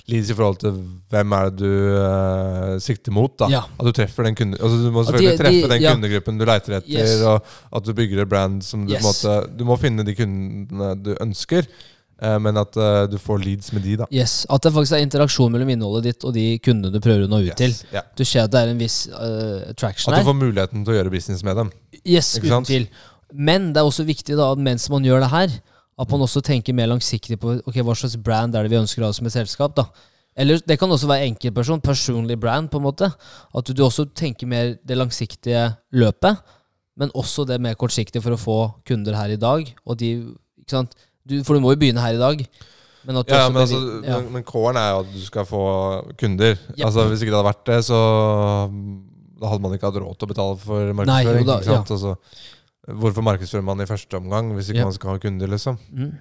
Leads 0.08 0.30
i 0.32 0.36
forhold 0.38 0.56
til 0.62 0.78
hvem 1.12 1.34
er 1.36 1.50
det 1.50 1.58
du 1.60 1.98
uh, 2.00 2.78
sikter 2.80 3.12
mot. 3.12 3.34
da. 3.38 3.50
Ja. 3.52 3.60
At 3.76 3.84
du 3.86 3.92
treffer 3.92 4.24
den 4.24 4.34
kunde, 4.38 4.56
altså 4.56 4.78
Du 4.80 4.90
må 4.90 5.04
selvfølgelig 5.04 5.28
de- 5.28 5.36
selvfølgelig 5.36 5.38
treffe 5.44 5.68
de- 5.68 5.74
den 5.74 5.82
ja. 5.84 5.92
kundegruppen 5.92 6.38
du 6.40 6.44
leiter 6.48 6.78
etter, 6.78 6.88
Yes. 6.96 7.20
og 7.28 7.44
at 7.76 7.84
du 7.84 7.92
bygger 7.92 8.22
et 8.24 8.28
brand 8.32 8.62
som 8.64 8.86
du 8.88 8.94
Yes. 8.94 9.02
måte 9.04 9.56
Du 9.56 9.64
må 9.68 9.76
finne 9.78 10.02
de 10.02 10.14
kundene 10.16 10.94
du 11.02 11.14
ønsker, 11.20 11.68
men 12.42 12.58
at 12.60 12.76
uh, 12.78 13.04
du 13.10 13.16
får 13.18 13.40
leads 13.42 13.72
med 13.74 13.82
de, 13.82 13.96
da. 14.02 14.06
yes, 14.14 14.42
at 14.52 14.62
det 14.62 14.70
faktisk 14.74 14.94
er 14.94 15.02
interaksjon 15.02 15.50
mellom 15.50 15.72
innholdet 15.74 16.06
ditt 16.10 16.26
og 16.28 16.36
de 16.36 16.44
kundene 16.62 16.92
du 16.94 17.00
prøver 17.02 17.26
å 17.26 17.30
nå 17.32 17.40
ut 17.48 17.56
til. 17.58 17.74
Yeah. 17.90 18.06
Du 18.18 18.22
ser 18.22 18.46
at 18.46 18.52
det 18.54 18.62
er 18.62 18.70
en 18.70 18.82
viss 18.82 19.04
uh, 19.10 19.72
attraction 19.72 20.12
At 20.12 20.20
du 20.20 20.22
her. 20.22 20.28
får 20.30 20.38
muligheten 20.38 20.84
til 20.86 20.94
å 20.94 20.98
gjøre 21.00 21.12
business 21.14 21.42
med 21.46 21.58
dem. 21.58 21.72
Yes, 22.02 22.36
uten 22.38 22.68
tvil. 22.68 22.86
Men 23.32 23.72
det 23.72 23.82
er 23.82 23.88
også 23.88 24.06
viktig 24.06 24.36
da, 24.38 24.52
at 24.52 24.62
mens 24.62 24.86
man 24.92 25.04
gjør 25.06 25.24
det 25.24 25.32
her, 25.32 25.58
at 26.02 26.14
man 26.14 26.24
også 26.24 26.42
tenker 26.44 26.76
mer 26.76 26.90
langsiktig 26.92 27.38
på 27.40 27.58
ok, 27.60 27.82
hva 27.84 27.94
slags 27.98 28.16
brand 28.20 28.56
er 28.56 28.64
det 28.64 28.72
vi 28.72 28.80
ønsker 28.80 29.04
å 29.04 29.10
ha 29.10 29.16
som 29.16 29.28
et 29.28 29.34
selskap. 29.34 29.74
da. 29.76 29.88
Eller 30.36 30.62
det 30.64 30.78
kan 30.80 30.90
også 30.90 31.10
være 31.10 31.28
enkeltperson, 31.28 31.82
personlig 31.84 32.38
brand, 32.40 32.70
på 32.72 32.80
en 32.80 32.86
måte. 32.86 33.10
At 33.52 33.68
du 33.68 33.82
også 33.84 34.06
tenker 34.16 34.48
mer 34.48 34.76
det 34.80 34.96
langsiktige 34.96 35.66
løpet, 35.92 36.40
men 36.96 37.12
også 37.16 37.44
det 37.48 37.60
mer 37.60 37.76
kortsiktige 37.80 38.24
for 38.24 38.36
å 38.36 38.40
få 38.40 38.58
kunder 38.88 39.16
her 39.16 39.34
i 39.34 39.40
dag. 39.40 39.68
Og 39.84 39.98
de, 40.00 40.14
ikke 40.62 40.78
sant? 40.78 40.96
Du, 41.28 41.36
for 41.46 41.56
du 41.56 41.62
må 41.64 41.74
jo 41.74 41.80
begynne 41.80 42.02
her 42.02 42.16
i 42.16 42.20
dag. 42.20 42.44
Men 43.02 43.18
Ja, 43.26 43.48
men, 43.50 43.62
altså, 43.64 43.78
ja. 44.06 44.18
men, 44.20 44.32
men 44.36 44.44
core-en 44.46 44.78
er 44.78 44.90
jo 44.92 45.02
at 45.02 45.12
du 45.12 45.20
skal 45.24 45.46
få 45.46 45.62
kunder. 46.18 46.54
Yep. 46.76 46.84
Altså 46.86 47.06
Hvis 47.10 47.24
ikke 47.24 47.32
det 47.32 47.38
hadde 47.40 47.50
vært 47.50 47.64
det, 47.66 47.78
så 47.88 48.00
Da 49.42 49.50
hadde 49.50 49.64
man 49.64 49.74
ikke 49.74 49.88
hatt 49.90 49.98
råd 49.98 50.18
til 50.18 50.28
å 50.28 50.30
betale 50.30 50.58
for 50.62 50.92
markedsføring. 51.00 51.46
Nei, 51.46 51.48
da, 51.48 51.56
sant? 51.66 51.90
Altså, 51.90 52.14
hvorfor 53.02 53.26
markedsfører 53.26 53.66
man 53.66 53.82
i 53.82 53.88
første 53.90 54.18
omgang 54.18 54.52
hvis 54.54 54.70
ikke 54.70 54.84
yep. 54.84 54.90
man 54.90 54.98
skal 54.98 55.14
ha 55.14 55.22
kunder, 55.22 55.50
liksom? 55.50 55.78
Mm. 55.90 56.12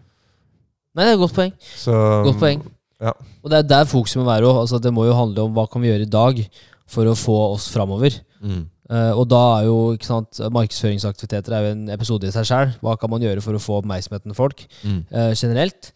Nei, 0.91 1.05
det 1.05 1.11
er 1.11 1.15
et 1.15 1.21
godt 1.21 1.37
poeng. 1.37 1.53
Så, 1.61 1.93
Godt 2.25 2.41
poeng. 2.41 2.65
Ja. 3.01 3.13
Og 3.41 3.53
det 3.53 3.61
er 3.61 3.69
der 3.69 3.87
fokuset 3.89 4.19
må 4.19 4.25
være 4.27 4.49
òg. 4.49 4.63
Altså, 4.65 4.81
det 4.81 4.91
må 4.93 5.05
jo 5.07 5.15
handle 5.17 5.45
om 5.47 5.53
hva 5.55 5.67
kan 5.69 5.81
vi 5.81 5.89
gjøre 5.89 6.05
i 6.05 6.11
dag 6.11 6.41
for 6.91 7.07
å 7.07 7.15
få 7.17 7.37
oss 7.53 7.69
framover. 7.71 8.17
Mm. 8.41 8.65
Eh, 8.91 9.11
og 9.15 9.27
da 9.31 9.39
er 9.61 9.67
jo 9.69 9.75
ikke 9.95 10.07
sant, 10.09 10.39
markedsføringsaktiviteter 10.51 11.53
er 11.55 11.63
jo 11.65 11.73
en 11.77 11.83
episode 11.93 12.27
i 12.27 12.33
seg 12.35 12.47
sjøl. 12.49 12.73
Hva 12.83 12.97
kan 12.99 13.11
man 13.13 13.23
gjøre 13.23 13.43
for 13.45 13.55
å 13.55 13.61
få 13.63 13.77
oppmerksomheten 13.79 14.31
til 14.33 14.37
folk 14.37 14.65
Mm. 14.83 15.05
uh, 15.15 15.31
generelt? 15.37 15.91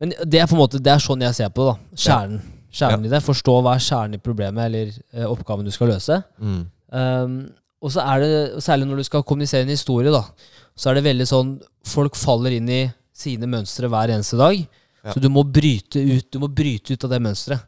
Men 0.00 0.14
det 0.24 0.40
er 0.40 0.46
på 0.48 0.56
en 0.56 0.62
måte 0.62 0.80
Det 0.82 0.90
er 0.90 1.02
sånn 1.02 1.20
jeg 1.22 1.34
ser 1.36 1.50
på 1.54 1.66
det. 1.68 1.74
da 1.74 2.04
Kjernen. 2.06 2.40
Kjernen 2.74 3.04
i 3.06 3.12
det. 3.12 3.20
Forstå 3.22 3.58
hva 3.62 3.74
er 3.76 3.84
kjernen 3.84 4.14
i 4.16 4.22
problemet 4.24 4.64
eller 4.66 4.90
uh, 5.20 5.28
oppgaven 5.34 5.64
du 5.68 5.70
skal 5.70 5.92
løse. 5.92 6.22
Mm. 6.40 6.64
Um, 6.90 7.36
og 7.84 7.92
så 7.92 8.00
er 8.00 8.20
det, 8.24 8.62
særlig 8.64 8.88
når 8.88 8.96
du 9.02 9.04
skal 9.04 9.22
kommunisere 9.22 9.62
en 9.66 9.68
historie, 9.74 10.10
da, 10.10 10.24
så 10.74 10.90
er 10.90 10.94
det 10.98 11.04
veldig 11.10 11.26
sånn 11.28 11.54
Folk 11.84 12.16
faller 12.16 12.54
inn 12.56 12.68
i 12.72 12.86
sine 13.12 13.44
mønstre 13.46 13.90
hver 13.92 14.08
eneste 14.14 14.38
dag. 14.40 14.56
Ja. 15.04 15.12
Så 15.12 15.20
du 15.20 15.28
må 15.28 15.44
bryte 15.44 16.00
ut 16.00 16.30
Du 16.32 16.38
må 16.40 16.48
bryte 16.48 16.94
ut 16.96 17.04
av 17.04 17.10
det 17.12 17.20
mønsteret. 17.20 17.60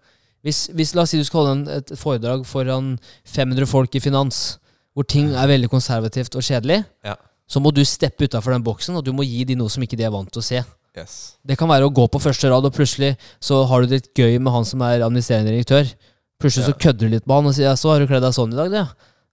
Hvis, 0.47 0.61
hvis 0.79 0.95
La 0.95 1.03
oss 1.03 1.11
si 1.11 1.19
du 1.19 1.25
skal 1.27 1.43
holde 1.43 1.55
en, 1.57 1.65
et 1.81 1.91
foredrag 1.99 2.45
foran 2.47 2.93
500 3.27 3.67
folk 3.67 3.97
i 3.99 4.03
finans, 4.05 4.59
hvor 4.95 5.07
ting 5.11 5.33
er 5.35 5.49
veldig 5.51 5.69
konservativt 5.73 6.37
og 6.39 6.45
kjedelig, 6.47 6.85
Ja. 7.05 7.17
så 7.51 7.61
må 7.61 7.73
du 7.75 7.83
steppe 7.85 8.25
utafor 8.29 8.55
den 8.55 8.63
boksen, 8.67 8.95
og 8.97 9.05
du 9.05 9.13
må 9.13 9.27
gi 9.27 9.43
de 9.45 9.57
noe 9.59 9.69
som 9.73 9.83
ikke 9.83 9.99
de 9.99 10.07
er 10.07 10.15
vant 10.15 10.31
til 10.33 10.41
å 10.41 10.47
se. 10.47 10.63
Yes. 10.97 11.17
Det 11.45 11.59
kan 11.59 11.69
være 11.69 11.85
å 11.85 11.93
gå 11.93 12.07
på 12.09 12.21
første 12.23 12.49
rad, 12.49 12.65
og 12.65 12.73
plutselig 12.73 13.17
så 13.43 13.65
har 13.69 13.83
du 13.83 13.87
det 13.91 13.99
litt 14.01 14.15
gøy 14.17 14.39
med 14.41 14.53
han 14.55 14.65
som 14.65 14.81
er 14.87 15.03
administrerende 15.05 15.51
direktør. 15.53 15.91
Plutselig 16.41 16.71
så 16.71 16.79
kødder 16.79 17.05
du 17.05 17.09
litt 17.17 17.27
med 17.27 17.35
han 17.37 17.47
og 17.51 17.55
sier 17.55 17.75
'så 17.77 17.91
har 17.93 17.99
du 18.01 18.07
kledd 18.07 18.23
deg 18.23 18.33
sånn 18.33 18.53
i 18.53 18.57
dag', 18.57 18.73
ja.» 18.73 18.87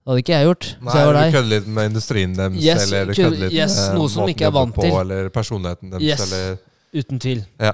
Det 0.04 0.10
hadde 0.12 0.20
ikke 0.20 0.34
jeg 0.36 0.44
gjort. 0.44 0.66
Nei, 0.84 0.94
jeg 1.00 1.32
du 1.32 1.36
kødder 1.38 1.48
litt 1.48 1.66
med 1.66 1.84
industrien 1.90 2.34
deres, 2.36 2.60
Yes, 2.62 2.92
eller 2.92 3.06
du 3.06 3.12
kødder- 3.14 3.38
litt 3.40 3.52
yes, 3.52 3.76
med 3.88 3.96
måten 3.96 4.26
de 4.26 4.32
er 4.34 4.44
jobber 4.44 4.60
vant 4.60 4.74
på, 4.74 4.82
til. 4.82 4.92
Eller 5.00 5.28
personligheten 5.30 5.90
deres, 5.90 6.02
Yes. 6.02 6.20
eller 6.32 6.58
Uten 6.92 7.18
tvil. 7.18 7.46
Ja. 7.58 7.72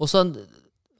Og 0.00 0.08
så, 0.08 0.22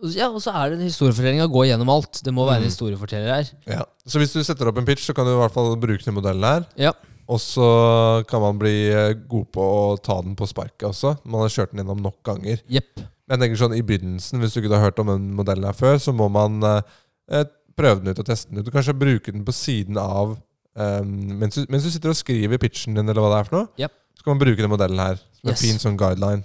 ja, 0.02 0.28
og 0.28 0.40
så 0.42 0.50
er 0.52 0.70
det 0.74 0.78
en 0.80 0.86
historiefortelling 0.88 1.40
å 1.44 1.50
gå 1.52 1.64
gjennom 1.68 1.88
alt. 1.94 2.20
Det 2.24 2.32
må 2.34 2.44
være 2.46 2.56
en 2.62 2.66
Mm. 2.66 2.70
historieforteller 2.72 3.34
her. 3.34 3.50
Ja. 3.66 3.82
Så 4.06 4.18
hvis 4.18 4.32
du 4.34 4.42
setter 4.44 4.68
opp 4.68 4.78
en 4.78 4.84
pitch, 4.84 5.06
så 5.06 5.14
kan 5.14 5.24
du 5.24 5.32
i 5.32 5.38
hvert 5.40 5.52
fall 5.54 5.76
bruke 5.76 6.04
den 6.04 6.14
modellen 6.14 6.42
her. 6.44 6.66
Ja. 6.76 6.92
Og 7.28 7.38
så 7.40 8.24
kan 8.28 8.40
man 8.42 8.58
bli 8.58 8.90
eh, 8.92 9.14
god 9.14 9.46
på 9.54 9.60
å 9.64 9.96
ta 10.02 10.20
den 10.20 10.34
på 10.36 10.46
sparket 10.46 10.82
også. 10.90 11.14
Man 11.24 11.40
har 11.40 11.48
kjørt 11.48 11.70
den 11.72 11.80
gjennom 11.84 12.02
nok 12.02 12.18
ganger. 12.22 12.60
Yep. 12.68 13.00
Men 13.28 13.38
jeg 13.40 13.40
tenker 13.40 13.62
sånn 13.62 13.76
i 13.78 13.82
begynnelsen, 13.82 14.40
hvis 14.42 14.52
du 14.52 14.60
ikke 14.60 14.74
har 14.76 14.90
hørt 14.90 14.98
om 15.00 15.06
den 15.08 15.30
modellen 15.34 15.64
her 15.64 15.72
før, 15.72 15.96
så 15.96 16.12
må 16.12 16.28
man 16.30 16.58
eh, 16.62 16.82
eh, 17.32 17.44
prøve 17.78 18.02
den 18.04 18.12
ut 18.12 18.18
og 18.20 18.26
teste 18.28 18.50
den 18.50 18.58
ut. 18.60 18.66
Du 18.66 18.70
kanskje 18.74 18.92
bruke 18.98 19.32
den 19.32 19.44
på 19.46 19.54
siden 19.56 19.96
av 19.96 20.34
um, 20.76 21.14
mens, 21.40 21.54
du, 21.56 21.64
mens 21.72 21.82
du 21.86 21.90
sitter 21.90 22.12
og 22.12 22.18
skriver 22.18 22.58
pitchen 22.60 22.94
din, 22.94 23.08
eller 23.08 23.22
hva 23.24 23.30
det 23.32 23.38
er 23.40 23.48
for 23.48 23.56
noe. 23.56 23.68
Yep. 23.80 23.92
Så 24.18 24.26
kan 24.26 24.36
man 24.36 24.42
bruke 24.44 24.60
den 24.60 24.70
modellen 24.74 25.00
her 25.00 25.16
som 25.16 25.48
Yes. 25.48 25.56
en 25.56 25.62
fin 25.64 25.80
sånn 25.80 25.96
guideline. 25.96 26.44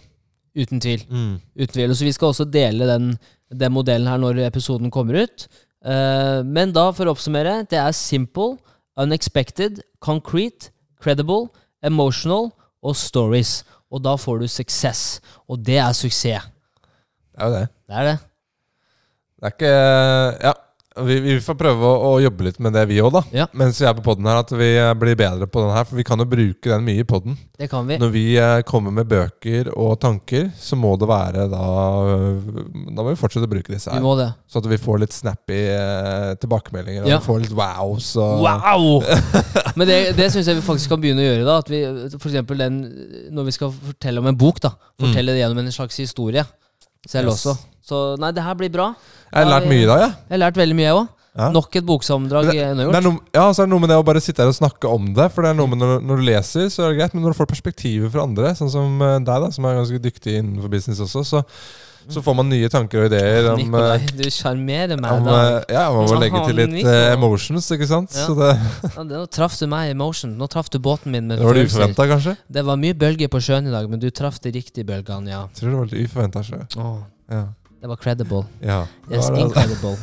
Uten 0.56 0.80
tvil. 0.82 1.04
Uten 1.12 1.74
tvil. 1.76 1.92
Så 1.96 2.08
vi 2.08 2.12
skal 2.16 2.32
også 2.32 2.48
dele 2.50 2.88
den, 2.90 3.12
den 3.50 3.74
modellen 3.74 4.08
her 4.10 4.20
når 4.22 4.44
episoden 4.48 4.92
kommer 4.94 5.24
ut. 5.24 5.48
Uh, 5.86 6.46
men 6.46 6.74
da, 6.76 6.90
for 6.96 7.08
å 7.08 7.16
oppsummere, 7.16 7.64
det 7.72 7.80
er 7.80 7.96
simple, 7.96 8.58
unexpected, 9.00 9.80
concrete, 10.04 10.74
credible, 11.02 11.48
emotional 11.86 12.52
og 12.84 12.98
stories. 13.00 13.62
Og 13.90 14.04
da 14.06 14.16
får 14.20 14.44
du 14.44 14.48
success. 14.52 15.20
Og 15.50 15.62
det 15.66 15.80
er 15.82 15.96
suksess. 15.98 16.50
Det 17.32 17.40
er 17.40 17.48
jo 17.48 17.56
det. 17.56 17.68
Det 17.88 17.96
er 18.02 18.10
det. 18.10 18.18
Det 19.40 19.48
er 19.48 19.56
ikke 19.56 19.76
Ja. 20.44 20.54
Vi, 20.98 21.20
vi 21.22 21.36
får 21.44 21.54
prøve 21.54 21.86
å, 21.86 21.98
å 22.10 22.14
jobbe 22.18 22.48
litt 22.48 22.58
med 22.66 22.74
det, 22.74 22.82
vi 22.90 22.98
òg, 23.04 23.12
da. 23.14 23.22
Ja. 23.36 23.46
Mens 23.58 23.78
vi 23.78 23.86
er 23.86 23.94
på 23.94 24.02
poden 24.08 24.26
her, 24.26 24.40
at 24.42 24.50
vi 24.58 24.70
eh, 24.74 24.90
blir 24.98 25.18
bedre 25.20 25.46
på 25.46 25.62
den 25.62 25.70
her. 25.76 25.86
For 25.86 26.00
vi 26.00 26.06
kan 26.08 26.20
jo 26.22 26.26
bruke 26.30 26.72
den 26.72 26.86
mye 26.88 27.04
i 27.04 27.08
poden. 27.08 27.38
Det 27.60 27.68
kan 27.70 27.86
vi. 27.88 28.00
Når 28.02 28.12
vi 28.16 28.24
eh, 28.42 28.56
kommer 28.68 28.96
med 28.96 29.06
bøker 29.12 29.70
og 29.76 30.00
tanker, 30.02 30.50
så 30.58 30.80
må 30.80 30.96
det 31.00 31.10
være 31.10 31.46
da 31.52 31.62
øh, 32.16 32.60
Da 32.90 33.04
må 33.06 33.12
vi 33.12 33.20
fortsette 33.22 33.46
å 33.46 33.52
bruke 33.52 33.70
disse 33.72 33.94
her. 33.94 34.02
Så 34.50 34.64
at 34.64 34.70
vi 34.72 34.80
får 34.82 35.04
litt 35.06 35.14
snappy 35.16 35.60
eh, 35.76 36.34
tilbakemeldinger. 36.42 37.06
Og 37.06 37.14
Ja. 37.14 37.20
vi 37.22 37.30
får 37.30 37.44
litt 37.46 37.56
wows. 37.60 38.10
Og, 38.18 38.42
Wow! 38.48 39.06
Men 39.78 39.88
det, 39.88 40.00
det 40.18 40.32
syns 40.34 40.50
jeg 40.50 40.58
vi 40.58 40.66
faktisk 40.66 40.96
kan 40.96 41.04
begynne 41.04 41.22
å 41.22 41.30
gjøre. 41.30 41.46
da 41.46 41.60
At 41.62 41.70
vi, 41.70 41.84
For 42.18 42.58
den, 42.58 42.82
Når 43.30 43.52
vi 43.52 43.56
skal 43.60 43.72
fortelle 43.78 44.26
om 44.26 44.32
en 44.34 44.40
bok, 44.40 44.64
da 44.66 44.74
fortelle 45.00 45.32
det 45.38 45.44
gjennom 45.46 45.62
en 45.62 45.72
slags 45.72 46.02
historie 46.02 46.44
selv. 47.08 47.32
Yes. 47.32 47.46
også. 47.46 47.56
Så 47.90 48.02
nei, 48.22 48.34
det 48.36 48.44
her 48.46 48.58
blir 48.60 48.72
bra. 48.74 48.92
Jeg 49.30 49.46
har 49.46 49.50
lært 49.50 49.70
mye 49.70 49.86
i 49.86 49.88
dag, 49.90 50.04
jeg. 50.04 50.12
Jeg 50.28 50.36
har 50.36 50.44
lært 50.46 50.60
veldig 50.60 50.78
mye, 50.78 50.88
jeg 50.90 51.00
òg. 51.00 51.08
Ja. 51.40 51.48
Nok 51.54 51.76
et 51.78 51.86
boksammendrag 51.86 52.48
Men 52.50 52.52
det, 52.52 52.62
eh, 52.64 52.72
unnagjort. 52.74 53.20
ja, 53.38 53.44
så 53.54 53.62
er 53.62 53.68
det 53.68 53.72
noe 53.72 53.80
med 53.80 53.92
det 53.94 53.98
å 54.02 54.04
bare 54.04 54.20
sitte 54.20 54.42
her 54.44 54.50
og 54.50 54.58
snakke 54.58 54.90
om 54.90 55.14
det. 55.16 55.30
For 55.32 55.46
det 55.46 55.52
er 55.54 55.60
noe 55.60 55.70
med 55.72 55.80
når, 55.80 56.02
når 56.04 56.20
du 56.20 56.26
leser, 56.28 56.66
så 56.74 56.84
er 56.84 56.90
det 56.92 57.00
greit, 57.00 57.14
men 57.14 57.24
når 57.24 57.36
du 57.36 57.40
får 57.40 57.52
perspektiver 57.54 58.12
fra 58.12 58.26
andre, 58.26 58.52
sånn 58.58 58.72
som 58.74 58.98
eh, 59.06 59.20
deg, 59.22 59.46
da, 59.46 59.52
som 59.56 59.68
er 59.70 59.78
ganske 59.80 60.02
dyktig 60.04 60.40
innenfor 60.42 60.74
business 60.74 61.00
også, 61.06 61.24
så, 61.24 61.44
så 62.10 62.22
får 62.26 62.36
man 62.40 62.50
nye 62.50 62.70
tanker 62.70 63.04
og 63.04 63.06
ideer 63.12 63.48
om, 63.52 63.58
Nikolai, 63.60 63.96
eh, 64.00 64.12
du 64.18 64.24
sjarmerer 64.34 65.00
meg. 65.00 65.12
om 65.12 65.28
eh, 65.28 65.62
Ja, 65.76 65.86
man 65.94 66.08
må 66.10 66.18
legge 66.20 66.42
til 66.48 66.56
litt 66.60 66.72
Nikolai. 66.74 67.14
emotions, 67.14 67.70
ikke 67.76 67.88
sant? 67.88 68.16
Ja. 68.18 68.26
Så 68.28 68.36
det, 68.40 68.50
Ja, 68.96 69.04
det- 69.04 69.20
Nå 69.20 69.26
traff 69.30 69.58
du 69.60 69.68
meg 69.68 69.90
i 69.90 69.92
emotion. 69.96 70.34
Nå 70.38 70.48
traff 70.50 70.70
du 70.70 70.80
båten 70.80 71.12
min 71.12 71.28
med 71.28 71.38
det 71.40 71.46
var 71.46 71.54
det 71.54 71.68
uforventa, 71.70 72.08
kanskje? 72.10 72.38
Det 72.50 72.66
var 72.66 72.76
mye 72.82 72.94
bølger 72.94 73.28
på 73.30 73.40
sjøen 73.42 73.68
i 73.68 73.72
dag, 73.72 73.90
men 73.90 74.00
du 74.00 74.10
traff 74.10 74.40
de 74.42 74.52
riktige 74.52 74.86
bølgene, 74.86 75.30
ja. 75.30 75.46
Tror 75.56 75.70
det 75.70 75.78
var 75.78 75.86
litt 75.94 76.10
uforventa. 76.10 76.44
sjø. 76.44 76.62
Ja. 77.30 77.44
det 77.82 77.88
var 77.88 77.96
credible. 78.02 78.44
ja. 78.62 78.86
Det 79.08 79.16
Yes, 79.16 79.30
var, 79.30 79.38
incredible. 79.40 79.98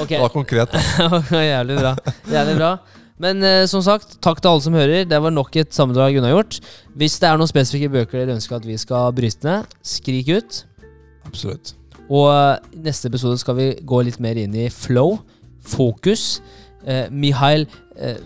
Okay. 0.00 0.16
det 0.18 0.20
var 0.24 0.32
konkret. 0.34 0.72
Jævlig 1.30 1.76
bra. 1.78 1.94
Jævlig 2.30 2.56
bra. 2.56 2.72
Men 3.20 3.42
eh, 3.44 3.66
som 3.68 3.82
sagt, 3.84 4.14
takk 4.24 4.38
til 4.40 4.48
alle 4.48 4.62
som 4.64 4.72
hører. 4.72 5.04
Det 5.04 5.18
var 5.20 5.30
nok 5.30 5.54
et 5.60 5.74
sammendrag 5.76 6.16
unnagjort. 6.16 6.56
Hvis 6.96 7.18
det 7.20 7.28
er 7.28 7.36
noen 7.36 7.50
spesifikke 7.50 7.90
bøker 7.92 8.22
dere 8.22 8.32
ønsker 8.38 8.56
at 8.56 8.64
vi 8.64 8.78
skal 8.80 9.12
bryte 9.12 9.44
ned, 9.44 9.66
skrik 9.84 10.30
ut. 10.38 10.62
Absolutt. 11.30 11.74
Og 12.10 12.26
eh, 12.32 12.74
i 12.74 12.82
neste 12.88 13.10
episode 13.10 13.38
skal 13.40 13.58
vi 13.58 13.70
gå 13.86 14.02
litt 14.06 14.20
mer 14.22 14.38
inn 14.40 14.54
i 14.58 14.68
flow, 14.74 15.20
fokus. 15.62 16.40
Eh, 16.82 17.06
Mihail 17.12 17.68
eh, 17.96 18.20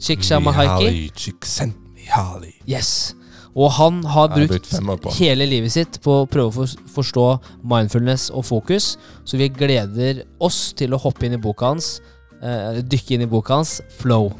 Csikszentmihalyi. 0.00 1.10
Mihaly 1.94 2.52
Yes. 2.68 3.14
Og 3.54 3.70
han 3.72 4.04
har 4.04 4.32
brukt 4.34 5.14
hele 5.14 5.46
livet 5.46 5.72
sitt 5.72 6.00
på 6.02 6.16
å 6.24 6.26
prøve 6.26 6.64
å 6.64 6.70
forstå 6.90 7.26
mindfulness 7.62 8.26
og 8.34 8.48
fokus, 8.48 8.96
så 9.24 9.38
vi 9.38 9.48
gleder 9.48 10.24
oss 10.42 10.72
til 10.74 10.94
å 10.94 10.98
hoppe 10.98 11.28
inn 11.28 11.38
i 11.38 11.40
boka 11.40 11.70
hans, 11.70 12.00
eh, 12.42 12.82
dykke 12.82 13.14
inn 13.14 13.28
i 13.28 13.30
boka 13.30 13.60
hans, 13.62 13.80
Flow. 14.00 14.32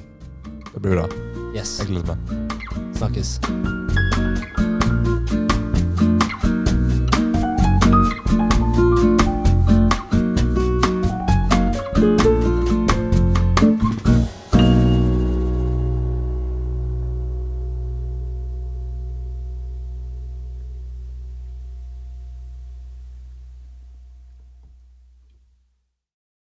Det 0.74 0.82
blir 0.82 0.98
bra. 0.98 1.08
Yes. 1.54 1.78
Jeg 1.78 1.94
gleder 1.94 2.16
meg. 2.16 2.18
Snakkes. 2.98 3.38